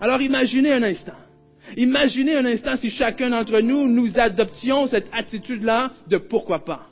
Alors 0.00 0.20
imaginez 0.20 0.72
un 0.72 0.82
instant. 0.82 1.27
Imaginez 1.76 2.36
un 2.36 2.44
instant 2.44 2.76
si 2.76 2.90
chacun 2.90 3.30
d'entre 3.30 3.60
nous, 3.60 3.86
nous 3.86 4.18
adoptions 4.18 4.86
cette 4.88 5.08
attitude-là 5.12 5.92
de 6.08 6.18
pourquoi 6.18 6.64
pas. 6.64 6.86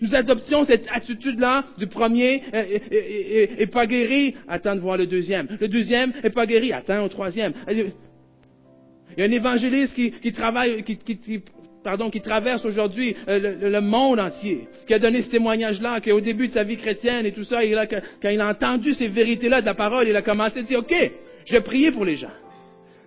Nous 0.00 0.14
adoptions 0.14 0.64
cette 0.64 0.86
attitude-là 0.90 1.64
du 1.76 1.86
premier 1.86 2.42
et, 2.52 3.66
pas 3.66 3.86
guéri, 3.86 4.34
attends 4.48 4.74
de 4.74 4.80
voir 4.80 4.96
le 4.96 5.06
deuxième. 5.06 5.46
Le 5.60 5.68
deuxième 5.68 6.12
est 6.22 6.30
pas 6.30 6.46
guéri, 6.46 6.72
attends 6.72 7.04
au 7.04 7.08
troisième. 7.08 7.52
Il 7.70 7.92
y 9.18 9.22
a 9.22 9.24
un 9.24 9.30
évangéliste 9.30 9.94
qui, 9.94 10.32
travaille, 10.32 10.82
qui, 10.84 10.96
pardon, 11.84 12.08
qui 12.08 12.22
traverse 12.22 12.64
aujourd'hui 12.64 13.14
euh, 13.28 13.70
le, 13.70 13.80
monde 13.80 14.20
entier, 14.20 14.68
qui 14.86 14.94
a 14.94 14.98
donné 14.98 15.20
ce 15.20 15.30
témoignage-là, 15.30 16.00
qui 16.00 16.12
au 16.12 16.20
début 16.20 16.48
de 16.48 16.54
sa 16.54 16.64
vie 16.64 16.76
chrétienne 16.76 17.26
et 17.26 17.32
tout 17.32 17.44
ça, 17.44 17.58
quand 18.22 18.28
il 18.30 18.40
a 18.40 18.48
entendu 18.48 18.94
ces 18.94 19.08
vérités-là 19.08 19.60
de 19.60 19.66
la 19.66 19.74
parole, 19.74 20.08
il 20.08 20.16
a 20.16 20.22
commencé 20.22 20.60
à 20.60 20.62
dire, 20.62 20.78
OK, 20.78 20.94
je 21.44 21.52
vais 21.52 21.60
prier 21.60 21.92
pour 21.92 22.04
les 22.04 22.16
gens. 22.16 22.30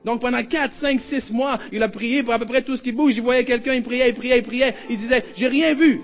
Donc 0.06 0.22
pendant 0.22 0.44
4, 0.44 0.74
5, 0.82 1.00
6 1.00 1.32
mois, 1.32 1.60
il 1.72 1.82
a 1.82 1.90
prié 1.90 2.24
pour 2.24 2.34
à 2.34 2.40
peu 2.40 2.46
près 2.46 2.64
tout 2.64 2.76
ce 2.76 2.82
qui 2.82 2.92
bouge. 2.92 3.16
Il 3.16 3.24
voyait 3.24 3.46
quelqu'un, 3.46 3.74
il 3.74 3.84
priait, 3.84 4.10
il 4.10 4.16
priait, 4.16 4.40
il 4.40 4.44
priait. 4.44 4.76
Il 4.90 4.98
disait, 4.98 5.24
j'ai 5.36 5.48
rien 5.48 5.74
vu. 5.76 6.02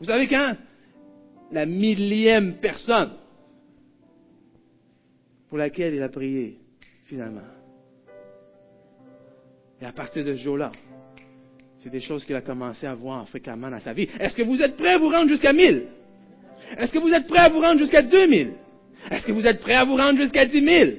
Vous 0.00 0.06
savez 0.06 0.26
quand? 0.26 0.56
La 1.50 1.66
millième 1.66 2.54
personne 2.54 3.12
pour 5.48 5.58
laquelle 5.58 5.94
il 5.94 6.02
a 6.02 6.08
prié, 6.08 6.56
finalement. 7.04 7.42
Et 9.82 9.84
à 9.84 9.92
partir 9.92 10.24
de 10.24 10.34
ce 10.34 10.40
jour-là, 10.40 10.72
c'est 11.82 11.90
des 11.90 12.00
choses 12.00 12.24
qu'il 12.24 12.36
a 12.36 12.40
commencé 12.40 12.86
à 12.86 12.94
voir 12.94 13.28
fréquemment 13.28 13.68
dans 13.68 13.80
sa 13.80 13.92
vie. 13.92 14.08
Est-ce 14.18 14.34
que 14.34 14.42
vous 14.42 14.62
êtes 14.62 14.76
prêt 14.76 14.94
à 14.94 14.98
vous 14.98 15.10
rendre 15.10 15.28
jusqu'à 15.28 15.52
1000? 15.52 15.82
Est-ce 16.78 16.92
que 16.92 16.98
vous 16.98 17.12
êtes 17.12 17.26
prêt 17.26 17.40
à 17.40 17.48
vous 17.50 17.60
rendre 17.60 17.78
jusqu'à 17.78 18.02
2000? 18.02 18.52
Est-ce 19.10 19.26
que 19.26 19.32
vous 19.32 19.46
êtes 19.46 19.60
prêt 19.60 19.74
à 19.74 19.84
vous 19.84 19.96
rendre 19.96 20.18
jusqu'à 20.18 20.46
10 20.46 20.64
000? 20.64 20.90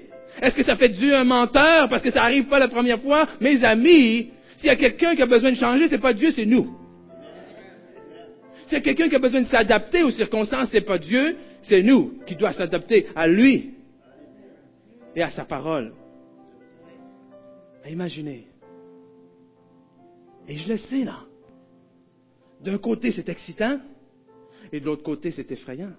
Est-ce 0.41 0.55
que 0.55 0.63
ça 0.63 0.75
fait 0.75 0.89
Dieu 0.89 1.15
un 1.15 1.23
menteur 1.23 1.88
parce 1.88 2.01
que 2.01 2.11
ça 2.11 2.21
n'arrive 2.21 2.45
pas 2.45 2.59
la 2.59 2.67
première 2.67 2.99
fois? 2.99 3.27
Mes 3.39 3.63
amis, 3.63 4.31
s'il 4.57 4.67
y 4.67 4.69
a 4.69 4.75
quelqu'un 4.75 5.15
qui 5.15 5.21
a 5.21 5.25
besoin 5.25 5.51
de 5.51 5.57
changer, 5.57 5.88
c'est 5.88 5.99
pas 5.99 6.13
Dieu, 6.13 6.31
c'est 6.31 6.45
nous. 6.45 6.77
S'il 8.65 8.73
y 8.73 8.77
a 8.77 8.81
quelqu'un 8.81 9.09
qui 9.09 9.15
a 9.15 9.19
besoin 9.19 9.41
de 9.41 9.47
s'adapter 9.47 10.03
aux 10.03 10.11
circonstances, 10.11 10.69
c'est 10.71 10.81
pas 10.81 10.97
Dieu, 10.97 11.38
c'est 11.63 11.84
nous 11.84 12.19
qui 12.25 12.36
doit 12.36 12.53
s'adapter 12.53 13.07
à 13.15 13.27
lui 13.27 13.71
et 15.15 15.21
à 15.21 15.29
sa 15.31 15.45
parole. 15.45 15.93
Imaginez. 17.88 18.47
Et 20.47 20.57
je 20.57 20.69
le 20.69 20.77
sais 20.77 21.03
là. 21.03 21.19
D'un 22.61 22.77
côté, 22.77 23.11
c'est 23.11 23.27
excitant, 23.27 23.79
et 24.71 24.79
de 24.79 24.86
l'autre 24.86 25.03
côté, 25.03 25.31
c'est 25.31 25.51
effrayant. 25.51 25.91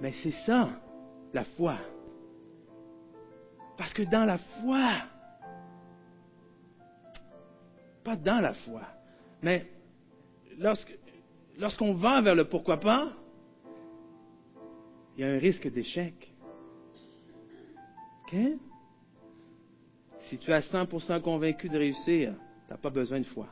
Mais 0.00 0.12
c'est 0.22 0.34
ça, 0.46 0.70
la 1.34 1.44
foi. 1.44 1.76
Parce 3.80 3.94
que 3.94 4.02
dans 4.02 4.26
la 4.26 4.36
foi, 4.36 4.92
pas 8.04 8.14
dans 8.14 8.38
la 8.38 8.52
foi, 8.52 8.82
mais 9.40 9.66
lorsqu'on 11.56 11.94
va 11.94 12.20
vers 12.20 12.34
le 12.34 12.44
pourquoi 12.44 12.78
pas, 12.78 13.10
il 15.16 15.22
y 15.22 15.24
a 15.24 15.28
un 15.28 15.38
risque 15.38 15.66
d'échec. 15.72 16.30
OK? 18.24 18.36
Si 20.28 20.36
tu 20.36 20.50
es 20.50 20.54
à 20.54 20.60
100% 20.60 21.22
convaincu 21.22 21.70
de 21.70 21.78
réussir, 21.78 22.34
tu 22.66 22.70
n'as 22.70 22.76
pas 22.76 22.90
besoin 22.90 23.20
de 23.20 23.24
foi. 23.24 23.48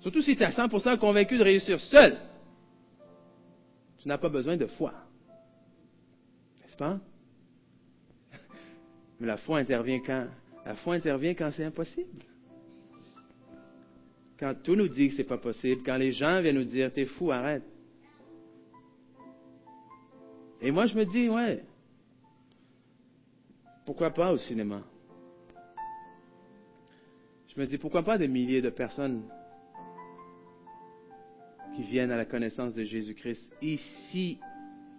Surtout 0.00 0.22
si 0.22 0.34
tu 0.34 0.42
es 0.42 0.46
à 0.46 0.50
100% 0.50 0.98
convaincu 0.98 1.38
de 1.38 1.44
réussir 1.44 1.78
seul, 1.78 2.18
tu 3.98 4.08
n'as 4.08 4.18
pas 4.18 4.28
besoin 4.28 4.56
de 4.56 4.66
foi. 4.66 4.92
N'est-ce 6.62 6.76
pas? 6.76 6.98
Mais 9.20 9.26
la 9.26 9.36
foi 9.36 9.58
intervient 9.58 10.00
quand? 10.00 10.26
La 10.64 10.74
foi 10.76 10.94
intervient 10.94 11.34
quand 11.34 11.50
c'est 11.52 11.64
impossible. 11.64 12.24
Quand 14.38 14.54
tout 14.62 14.74
nous 14.74 14.88
dit 14.88 15.08
que 15.08 15.14
c'est 15.16 15.24
pas 15.24 15.38
possible, 15.38 15.82
quand 15.84 15.96
les 15.96 16.12
gens 16.12 16.40
viennent 16.40 16.56
nous 16.56 16.64
dire 16.64 16.92
t'es 16.92 17.04
fou, 17.04 17.30
arrête. 17.30 17.62
Et 20.62 20.70
moi 20.70 20.86
je 20.86 20.96
me 20.96 21.04
dis 21.04 21.28
ouais, 21.28 21.62
pourquoi 23.84 24.10
pas 24.10 24.32
au 24.32 24.38
cinéma? 24.38 24.82
Je 27.54 27.60
me 27.60 27.66
dis, 27.66 27.78
pourquoi 27.78 28.04
pas 28.04 28.16
des 28.16 28.28
milliers 28.28 28.62
de 28.62 28.70
personnes 28.70 29.24
qui 31.74 31.82
viennent 31.82 32.12
à 32.12 32.16
la 32.16 32.24
connaissance 32.24 32.74
de 32.74 32.84
Jésus-Christ 32.84 33.52
ici, 33.60 34.38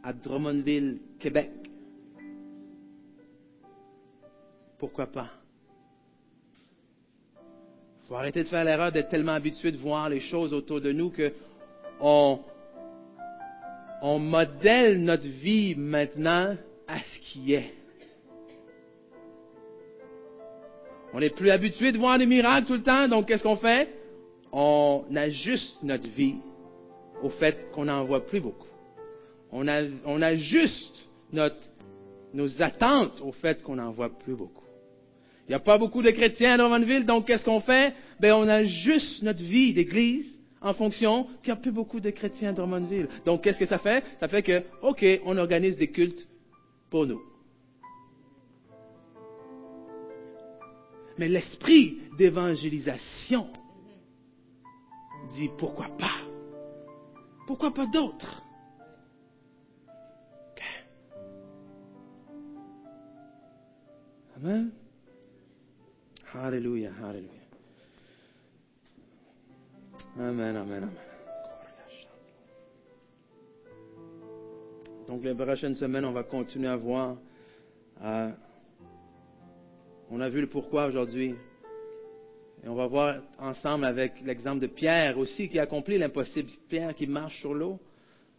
à 0.03 0.11
Drummondville, 0.11 0.99
Québec? 1.19 1.70
Pourquoi 4.81 5.05
pas? 5.05 5.29
Il 7.35 8.07
faut 8.07 8.15
arrêter 8.15 8.41
de 8.41 8.47
faire 8.47 8.63
l'erreur 8.63 8.91
d'être 8.91 9.09
tellement 9.09 9.33
habitué 9.33 9.71
de 9.71 9.77
voir 9.77 10.09
les 10.09 10.21
choses 10.21 10.53
autour 10.53 10.81
de 10.81 10.91
nous 10.91 11.11
que 11.11 11.31
on, 11.99 12.39
on 14.01 14.17
modèle 14.17 15.03
notre 15.03 15.27
vie 15.27 15.75
maintenant 15.75 16.57
à 16.87 16.99
ce 16.99 17.19
qui 17.19 17.53
est. 17.53 17.75
On 21.13 21.19
n'est 21.19 21.29
plus 21.29 21.51
habitué 21.51 21.91
de 21.91 21.99
voir 21.99 22.17
des 22.17 22.25
miracles 22.25 22.65
tout 22.65 22.73
le 22.73 22.81
temps, 22.81 23.07
donc 23.07 23.27
qu'est-ce 23.27 23.43
qu'on 23.43 23.57
fait? 23.57 23.87
On 24.51 25.05
ajuste 25.15 25.77
notre 25.83 26.09
vie 26.09 26.37
au 27.21 27.29
fait 27.29 27.69
qu'on 27.71 27.85
n'en 27.85 28.03
voit 28.05 28.25
plus 28.25 28.41
beaucoup. 28.41 28.67
On, 29.51 29.67
ajuste 29.67 31.07
nos 31.31 32.61
attentes 32.63 33.21
au 33.21 33.31
fait 33.31 33.61
qu'on 33.61 33.75
n'en 33.75 33.91
voit 33.91 34.09
plus 34.09 34.33
beaucoup. 34.33 34.60
Il 35.51 35.55
n'y 35.55 35.57
a 35.57 35.65
pas 35.65 35.77
beaucoup 35.77 36.01
de 36.01 36.11
chrétiens 36.11 36.55
dans 36.55 36.79
ville, 36.79 37.05
donc 37.05 37.27
qu'est-ce 37.27 37.43
qu'on 37.43 37.59
fait? 37.59 37.93
Ben, 38.21 38.33
on 38.35 38.47
ajuste 38.47 39.21
notre 39.21 39.43
vie 39.43 39.73
d'église 39.73 40.39
en 40.61 40.73
fonction 40.73 41.25
qu'il 41.43 41.51
n'y 41.51 41.59
a 41.59 41.61
plus 41.61 41.73
beaucoup 41.73 41.99
de 41.99 42.09
chrétiens 42.09 42.53
dans 42.53 42.65
Drummondville. 42.65 43.09
Donc, 43.25 43.43
qu'est-ce 43.43 43.57
que 43.59 43.65
ça 43.65 43.77
fait? 43.77 44.01
Ça 44.21 44.29
fait 44.29 44.43
que, 44.43 44.63
OK, 44.81 45.05
on 45.25 45.35
organise 45.35 45.75
des 45.75 45.89
cultes 45.89 46.25
pour 46.89 47.05
nous. 47.05 47.21
Mais 51.17 51.27
l'esprit 51.27 51.99
d'évangélisation 52.17 53.47
dit 55.33 55.49
pourquoi 55.57 55.87
pas? 55.97 56.21
Pourquoi 57.45 57.73
pas 57.73 57.87
d'autres? 57.87 58.41
Amen. 64.37 64.71
Alléluia, 66.33 66.91
Alléluia. 67.03 67.29
Amen, 70.17 70.55
amen, 70.55 70.83
amen. 70.83 70.89
Donc, 75.07 75.23
les 75.25 75.35
prochaines 75.35 75.75
semaines, 75.75 76.05
on 76.05 76.13
va 76.13 76.23
continuer 76.23 76.69
à 76.69 76.77
voir. 76.77 77.17
Euh, 78.01 78.31
on 80.09 80.21
a 80.21 80.29
vu 80.29 80.39
le 80.39 80.47
pourquoi 80.47 80.85
aujourd'hui. 80.85 81.35
Et 82.63 82.69
on 82.69 82.75
va 82.75 82.87
voir 82.87 83.21
ensemble 83.37 83.83
avec 83.83 84.21
l'exemple 84.21 84.59
de 84.59 84.67
Pierre 84.67 85.17
aussi 85.17 85.49
qui 85.49 85.59
accomplit 85.59 85.97
l'impossible. 85.97 86.49
Pierre 86.69 86.95
qui 86.95 87.07
marche 87.07 87.41
sur 87.41 87.53
l'eau. 87.53 87.77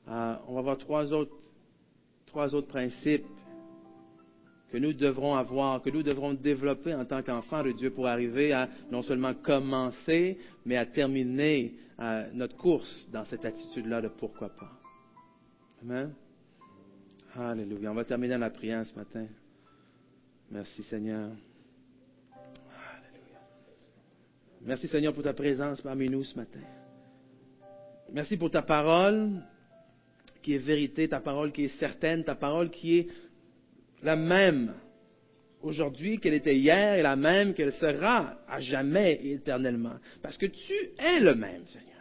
Euh, 0.08 0.34
on 0.48 0.54
va 0.54 0.62
voir 0.62 0.78
trois 0.78 1.12
autres, 1.12 1.36
trois 2.24 2.54
autres 2.54 2.68
principes 2.68 3.26
que 4.72 4.78
nous 4.78 4.94
devrons 4.94 5.34
avoir, 5.34 5.82
que 5.82 5.90
nous 5.90 6.02
devrons 6.02 6.32
développer 6.32 6.94
en 6.94 7.04
tant 7.04 7.22
qu'enfants 7.22 7.62
de 7.62 7.72
Dieu 7.72 7.90
pour 7.90 8.06
arriver 8.06 8.52
à 8.52 8.70
non 8.90 9.02
seulement 9.02 9.34
commencer, 9.34 10.38
mais 10.64 10.78
à 10.78 10.86
terminer 10.86 11.74
euh, 12.00 12.26
notre 12.32 12.56
course 12.56 13.06
dans 13.12 13.24
cette 13.24 13.44
attitude-là 13.44 14.00
de 14.00 14.08
pourquoi 14.08 14.48
pas. 14.48 14.72
Amen. 15.82 16.14
Alléluia. 17.36 17.90
On 17.90 17.94
va 17.94 18.04
terminer 18.04 18.38
la 18.38 18.48
prière 18.48 18.86
ce 18.86 18.94
matin. 18.94 19.26
Merci 20.50 20.82
Seigneur. 20.84 21.30
Merci 24.62 24.88
Seigneur 24.88 25.12
pour 25.12 25.22
ta 25.22 25.34
présence 25.34 25.82
parmi 25.82 26.08
nous 26.08 26.24
ce 26.24 26.34
matin. 26.34 26.60
Merci 28.10 28.38
pour 28.38 28.50
ta 28.50 28.62
parole 28.62 29.32
qui 30.40 30.54
est 30.54 30.58
vérité, 30.58 31.08
ta 31.08 31.20
parole 31.20 31.52
qui 31.52 31.64
est 31.64 31.78
certaine, 31.78 32.24
ta 32.24 32.34
parole 32.34 32.70
qui 32.70 32.98
est 32.98 33.08
la 34.02 34.16
même 34.16 34.74
aujourd'hui 35.62 36.18
qu'elle 36.18 36.34
était 36.34 36.56
hier 36.56 36.94
et 36.94 37.02
la 37.02 37.16
même 37.16 37.54
qu'elle 37.54 37.72
sera 37.72 38.38
à 38.48 38.60
jamais 38.60 39.20
et 39.22 39.32
éternellement. 39.34 39.94
Parce 40.22 40.36
que 40.36 40.46
tu 40.46 40.74
es 40.98 41.20
le 41.20 41.34
même, 41.34 41.66
Seigneur. 41.66 41.91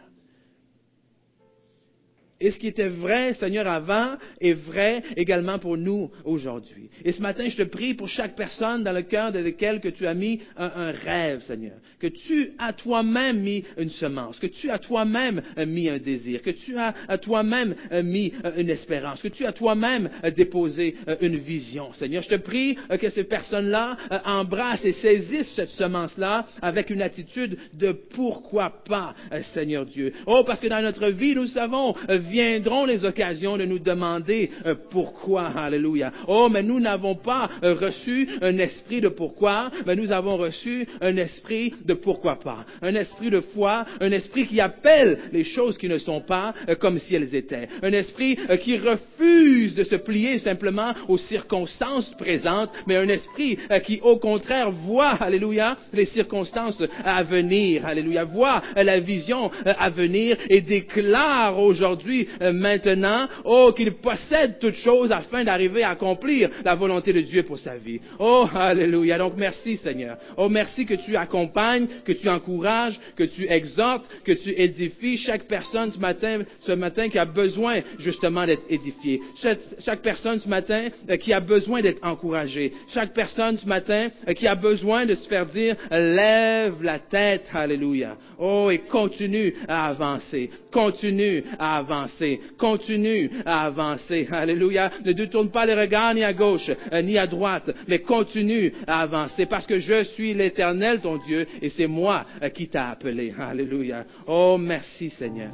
Et 2.42 2.50
ce 2.50 2.58
qui 2.58 2.66
était 2.66 2.88
vrai, 2.88 3.34
Seigneur, 3.34 3.68
avant, 3.68 4.16
est 4.40 4.52
vrai 4.52 5.04
également 5.16 5.60
pour 5.60 5.76
nous 5.76 6.10
aujourd'hui. 6.24 6.90
Et 7.04 7.12
ce 7.12 7.22
matin, 7.22 7.48
je 7.48 7.56
te 7.56 7.62
prie 7.62 7.94
pour 7.94 8.08
chaque 8.08 8.34
personne 8.34 8.82
dans 8.82 8.90
le 8.90 9.02
cœur 9.02 9.30
de 9.30 9.38
laquelle 9.38 9.80
que 9.80 9.88
tu 9.88 10.08
as 10.08 10.14
mis 10.14 10.40
un, 10.56 10.90
rêve, 10.90 11.40
Seigneur. 11.42 11.76
Que 12.00 12.08
tu 12.08 12.50
as 12.58 12.72
toi-même 12.72 13.42
mis 13.42 13.62
une 13.78 13.90
semence, 13.90 14.40
que 14.40 14.48
tu 14.48 14.70
as 14.70 14.80
toi-même 14.80 15.40
mis 15.68 15.88
un 15.88 15.98
désir, 15.98 16.42
que 16.42 16.50
tu 16.50 16.76
as 16.76 16.92
toi-même 17.18 17.76
mis 18.02 18.32
une 18.56 18.70
espérance, 18.70 19.22
que 19.22 19.28
tu 19.28 19.46
as 19.46 19.52
toi-même 19.52 20.10
déposé 20.34 20.96
une 21.20 21.36
vision, 21.36 21.92
Seigneur. 21.92 22.24
Je 22.24 22.30
te 22.30 22.34
prie 22.34 22.76
que 23.00 23.08
ces 23.08 23.22
personnes-là 23.22 23.96
embrassent 24.24 24.84
et 24.84 24.94
saisissent 24.94 25.54
cette 25.54 25.70
semence-là 25.70 26.46
avec 26.60 26.90
une 26.90 27.02
attitude 27.02 27.56
de 27.74 27.92
pourquoi 27.92 28.82
pas, 28.84 29.14
Seigneur 29.54 29.86
Dieu. 29.86 30.12
Oh, 30.26 30.42
parce 30.44 30.58
que 30.58 30.66
dans 30.66 30.82
notre 30.82 31.06
vie, 31.06 31.36
nous 31.36 31.46
savons, 31.46 31.94
viendront 32.32 32.86
les 32.86 33.04
occasions 33.04 33.58
de 33.58 33.64
nous 33.64 33.78
demander 33.78 34.50
euh, 34.64 34.74
pourquoi. 34.90 35.48
Alléluia. 35.48 36.10
Oh, 36.26 36.48
mais 36.50 36.62
nous 36.62 36.80
n'avons 36.80 37.14
pas 37.14 37.50
euh, 37.62 37.74
reçu 37.74 38.26
un 38.40 38.56
esprit 38.58 39.02
de 39.02 39.08
pourquoi, 39.08 39.70
mais 39.86 39.94
nous 39.94 40.10
avons 40.10 40.38
reçu 40.38 40.86
un 41.00 41.16
esprit 41.18 41.74
de 41.84 41.92
pourquoi 41.92 42.36
pas. 42.36 42.64
Un 42.80 42.94
esprit 42.94 43.30
de 43.30 43.40
foi, 43.40 43.84
un 44.00 44.10
esprit 44.12 44.46
qui 44.46 44.60
appelle 44.60 45.18
les 45.32 45.44
choses 45.44 45.76
qui 45.76 45.88
ne 45.88 45.98
sont 45.98 46.22
pas 46.22 46.54
euh, 46.68 46.74
comme 46.74 46.98
si 46.98 47.14
elles 47.14 47.34
étaient. 47.34 47.68
Un 47.82 47.92
esprit 47.92 48.38
qui 48.62 48.78
refuse 48.78 49.74
de 49.74 49.84
se 49.84 49.96
plier 49.96 50.38
simplement 50.38 50.94
aux 51.08 51.18
circonstances 51.18 52.10
présentes, 52.14 52.70
mais 52.86 52.96
un 52.96 53.08
esprit 53.08 53.58
qui 53.84 54.00
au 54.02 54.16
contraire 54.16 54.70
voit, 54.70 55.10
alléluia, 55.20 55.76
les 55.92 56.06
circonstances 56.06 56.82
à 57.04 57.22
venir, 57.22 57.84
alléluia, 57.84 58.24
voit 58.24 58.62
la 58.74 59.00
vision 59.00 59.50
à 59.64 59.90
venir 59.90 60.38
et 60.48 60.62
déclare 60.62 61.58
aujourd'hui 61.58 62.21
euh, 62.40 62.52
maintenant, 62.52 63.28
oh, 63.44 63.72
qu'il 63.76 63.92
possède 63.94 64.58
toutes 64.60 64.76
choses 64.76 65.12
afin 65.12 65.44
d'arriver 65.44 65.82
à 65.82 65.90
accomplir 65.90 66.50
la 66.64 66.74
volonté 66.74 67.12
de 67.12 67.20
Dieu 67.20 67.42
pour 67.42 67.58
sa 67.58 67.76
vie. 67.76 68.00
Oh, 68.18 68.46
alléluia. 68.54 69.18
Donc 69.18 69.34
merci 69.36 69.76
Seigneur. 69.78 70.16
Oh, 70.36 70.48
merci 70.48 70.86
que 70.86 70.94
tu 70.94 71.16
accompagnes, 71.16 71.86
que 72.04 72.12
tu 72.12 72.28
encourages, 72.28 72.98
que 73.16 73.24
tu 73.24 73.46
exhortes, 73.48 74.08
que 74.24 74.32
tu 74.32 74.50
édifies 74.50 75.16
chaque 75.16 75.44
personne 75.44 75.90
ce 75.90 75.98
matin, 75.98 76.42
ce 76.60 76.72
matin 76.72 77.08
qui 77.08 77.18
a 77.18 77.24
besoin 77.24 77.80
justement 77.98 78.46
d'être 78.46 78.64
édifiée. 78.68 79.20
Chaque, 79.40 79.60
chaque 79.84 80.02
personne 80.02 80.40
ce 80.40 80.48
matin 80.48 80.88
euh, 81.08 81.16
qui 81.16 81.32
a 81.32 81.40
besoin 81.40 81.80
d'être 81.80 82.04
encouragée. 82.04 82.72
Chaque 82.92 83.14
personne 83.14 83.58
ce 83.58 83.66
matin 83.66 84.08
euh, 84.28 84.32
qui 84.32 84.46
a 84.46 84.54
besoin 84.54 85.06
de 85.06 85.14
se 85.14 85.28
faire 85.28 85.46
dire, 85.46 85.76
lève 85.90 86.82
la 86.82 86.98
tête, 86.98 87.50
alléluia. 87.52 88.16
Oh, 88.38 88.70
et 88.70 88.78
continue 88.78 89.54
à 89.68 89.88
avancer, 89.88 90.50
continue 90.72 91.44
à 91.58 91.78
avancer, 91.78 92.11
continue 92.58 93.30
à 93.44 93.66
avancer, 93.66 94.28
alléluia. 94.30 94.90
Ne 95.04 95.12
détourne 95.12 95.50
pas 95.50 95.66
les 95.66 95.74
regards 95.74 96.14
ni 96.14 96.22
à 96.24 96.32
gauche, 96.32 96.70
euh, 96.92 97.02
ni 97.02 97.18
à 97.18 97.26
droite, 97.26 97.70
mais 97.88 98.00
continue 98.00 98.72
à 98.86 99.00
avancer 99.02 99.46
parce 99.46 99.66
que 99.66 99.78
je 99.78 100.04
suis 100.04 100.34
l'éternel, 100.34 101.00
ton 101.00 101.18
Dieu, 101.18 101.46
et 101.60 101.70
c'est 101.70 101.86
moi 101.86 102.24
euh, 102.42 102.48
qui 102.48 102.68
t'a 102.68 102.90
appelé, 102.90 103.32
alléluia. 103.38 104.04
Oh, 104.26 104.56
merci 104.58 105.10
Seigneur. 105.10 105.50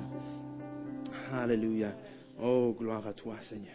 Alléluia. 1.33 1.93
Oh, 2.41 2.75
gloire 2.79 3.07
à 3.07 3.13
toi, 3.13 3.37
Seigneur. 3.43 3.75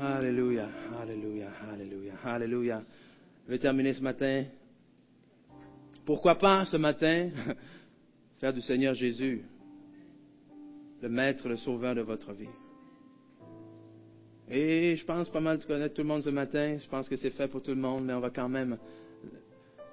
Alléluia, 0.00 0.68
Alléluia, 1.00 1.48
Alléluia, 1.72 2.12
Alléluia. 2.24 2.82
Je 3.46 3.52
vais 3.52 3.58
terminer 3.58 3.92
ce 3.92 4.02
matin. 4.02 4.44
Pourquoi 6.04 6.36
pas 6.36 6.64
ce 6.66 6.76
matin 6.76 7.30
faire 8.40 8.52
du 8.52 8.60
Seigneur 8.60 8.94
Jésus? 8.94 9.42
Le 11.06 11.12
maître, 11.12 11.48
le 11.48 11.56
sauveur 11.56 11.94
de 11.94 12.00
votre 12.00 12.32
vie. 12.32 12.48
Et 14.50 14.96
je 14.96 15.04
pense 15.04 15.28
pas 15.28 15.40
mal 15.40 15.58
de 15.58 15.64
connaître 15.64 15.94
tout 15.94 16.02
le 16.02 16.08
monde 16.08 16.24
ce 16.24 16.30
matin. 16.30 16.78
Je 16.82 16.88
pense 16.88 17.08
que 17.08 17.14
c'est 17.16 17.30
fait 17.30 17.46
pour 17.46 17.62
tout 17.62 17.70
le 17.70 17.80
monde, 17.80 18.04
mais 18.04 18.12
on 18.12 18.20
va 18.20 18.30
quand 18.30 18.48
même 18.48 18.76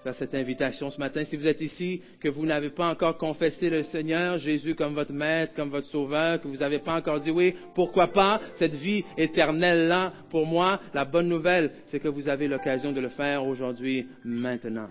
faire 0.04 0.16
cette 0.16 0.34
invitation 0.34 0.90
ce 0.90 1.00
matin. 1.00 1.24
Si 1.24 1.38
vous 1.38 1.46
êtes 1.46 1.62
ici, 1.62 2.02
que 2.20 2.30
vous 2.30 2.48
n'avez 2.48 2.72
pas 2.72 2.90
encore 2.90 3.18
confessé 3.20 3.70
le 3.70 3.84
Seigneur 3.84 4.40
Jésus 4.40 4.74
comme 4.74 4.96
votre 4.96 5.14
maître, 5.14 5.54
comme 5.56 5.70
votre 5.70 5.88
sauveur, 5.88 6.42
que 6.42 6.48
vous 6.48 6.58
n'avez 6.58 6.80
pas 6.80 6.96
encore 6.96 7.20
dit 7.20 7.32
oui, 7.32 7.54
pourquoi 7.76 8.08
pas? 8.08 8.42
Cette 8.56 8.74
vie 8.74 9.04
éternelle-là 9.16 10.14
pour 10.32 10.48
moi, 10.48 10.80
la 10.96 11.06
bonne 11.06 11.30
nouvelle, 11.30 11.72
c'est 11.88 12.00
que 12.00 12.08
vous 12.08 12.28
avez 12.28 12.48
l'occasion 12.48 12.92
de 12.92 13.00
le 13.00 13.10
faire 13.10 13.46
aujourd'hui, 13.46 14.08
maintenant. 14.26 14.90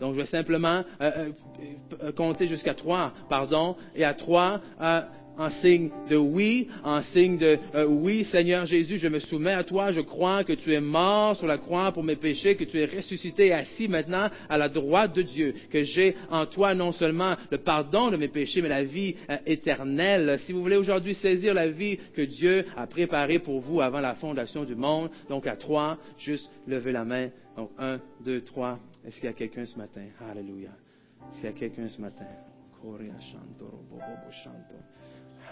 Donc 0.00 0.14
je 0.14 0.20
vais 0.20 0.26
simplement 0.26 0.84
euh, 1.00 1.10
euh, 1.16 1.30
euh, 2.02 2.12
compter 2.12 2.46
jusqu'à 2.46 2.74
trois, 2.74 3.12
pardon, 3.28 3.76
et 3.94 4.04
à 4.04 4.14
trois, 4.14 4.60
en 5.38 5.50
signe 5.50 5.90
de 6.10 6.16
oui, 6.16 6.68
en 6.84 7.00
signe 7.02 7.38
de 7.38 7.58
euh, 7.74 7.86
oui, 7.86 8.24
Seigneur 8.24 8.66
Jésus, 8.66 8.98
je 8.98 9.08
me 9.08 9.20
soumets 9.20 9.52
à 9.52 9.64
toi, 9.64 9.92
je 9.92 10.00
crois 10.00 10.44
que 10.44 10.52
tu 10.52 10.74
es 10.74 10.80
mort 10.80 11.36
sur 11.36 11.46
la 11.46 11.58
croix 11.58 11.92
pour 11.92 12.02
mes 12.02 12.16
péchés, 12.16 12.56
que 12.56 12.64
tu 12.64 12.78
es 12.78 12.84
ressuscité 12.84 13.46
et 13.46 13.52
assis 13.52 13.88
maintenant 13.88 14.28
à 14.48 14.58
la 14.58 14.68
droite 14.68 15.14
de 15.14 15.22
Dieu, 15.22 15.54
que 15.70 15.82
j'ai 15.82 16.16
en 16.30 16.46
toi 16.46 16.74
non 16.74 16.92
seulement 16.92 17.36
le 17.50 17.58
pardon 17.58 18.10
de 18.10 18.16
mes 18.16 18.28
péchés, 18.28 18.60
mais 18.60 18.68
la 18.68 18.84
vie 18.84 19.14
euh, 19.30 19.36
éternelle. 19.46 20.38
Si 20.40 20.52
vous 20.52 20.60
voulez 20.60 20.76
aujourd'hui 20.76 21.14
saisir 21.14 21.54
la 21.54 21.68
vie 21.68 21.98
que 22.14 22.22
Dieu 22.22 22.66
a 22.76 22.86
préparée 22.86 23.38
pour 23.38 23.60
vous 23.60 23.80
avant 23.80 24.00
la 24.00 24.14
fondation 24.16 24.64
du 24.64 24.74
monde, 24.74 25.10
donc 25.28 25.46
à 25.46 25.56
trois, 25.56 25.98
juste 26.18 26.50
levez 26.66 26.92
la 26.92 27.04
main. 27.04 27.28
Donc 27.56 27.70
un, 27.78 28.00
deux, 28.24 28.40
trois. 28.42 28.78
Est-ce 29.06 29.16
qu'il 29.16 29.24
y 29.24 29.28
a 29.28 29.32
quelqu'un 29.32 29.66
ce 29.66 29.76
matin? 29.76 30.02
Alléluia. 30.30 30.70
Est-ce 31.30 31.40
qu'il 31.40 31.50
y 31.50 31.52
a 31.52 31.52
quelqu'un 31.52 31.88
ce 31.88 32.00
matin? 32.00 32.26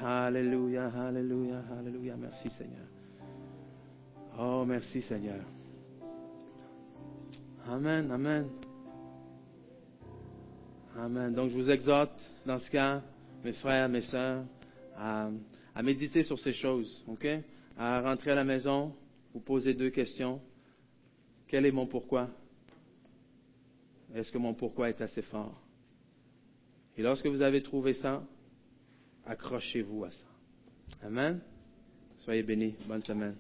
Alléluia, 0.03 0.89
Alléluia, 0.89 1.63
Alléluia. 1.79 2.17
Merci 2.17 2.51
Seigneur. 2.51 2.87
Oh, 4.39 4.65
merci 4.67 5.01
Seigneur. 5.03 5.43
Amen, 7.67 8.11
Amen. 8.11 8.49
Amen. 10.99 11.35
Donc 11.35 11.51
je 11.51 11.57
vous 11.57 11.71
exhorte, 11.71 12.19
dans 12.45 12.59
ce 12.59 12.71
cas, 12.71 13.03
mes 13.43 13.55
frères, 13.55 13.89
mes 13.89 14.03
sœurs, 14.03 14.45
à, 14.97 15.31
méditer 15.83 16.23
sur 16.23 16.39
ces 16.39 16.53
choses, 16.53 17.03
OK? 17.07 17.27
À 17.79 18.01
rentrer 18.01 18.33
à 18.33 18.35
la 18.35 18.45
maison, 18.45 18.95
vous 19.33 19.41
poser 19.41 19.75
deux 19.75 19.91
questions. 19.91 20.41
Quel 21.49 21.65
est 21.65 21.73
mon 21.73 21.87
pourquoi? 21.87 22.29
Est-ce 24.15 24.31
que 24.31 24.39
mon 24.39 24.55
pourquoi 24.55 24.91
est 24.91 25.01
assez 25.01 25.23
fort? 25.23 25.61
Et 26.97 27.03
lorsque 27.03 27.27
vous 27.27 27.43
avez 27.43 27.63
trouvé 27.63 27.95
ça, 27.95 28.23
accrochez-vous 29.27 30.05
à 30.05 30.11
ça. 30.11 30.27
Amen. 31.03 31.41
Soyez 32.19 32.43
bénis. 32.43 32.77
Bonne 32.89 33.03
semaine. 33.03 33.37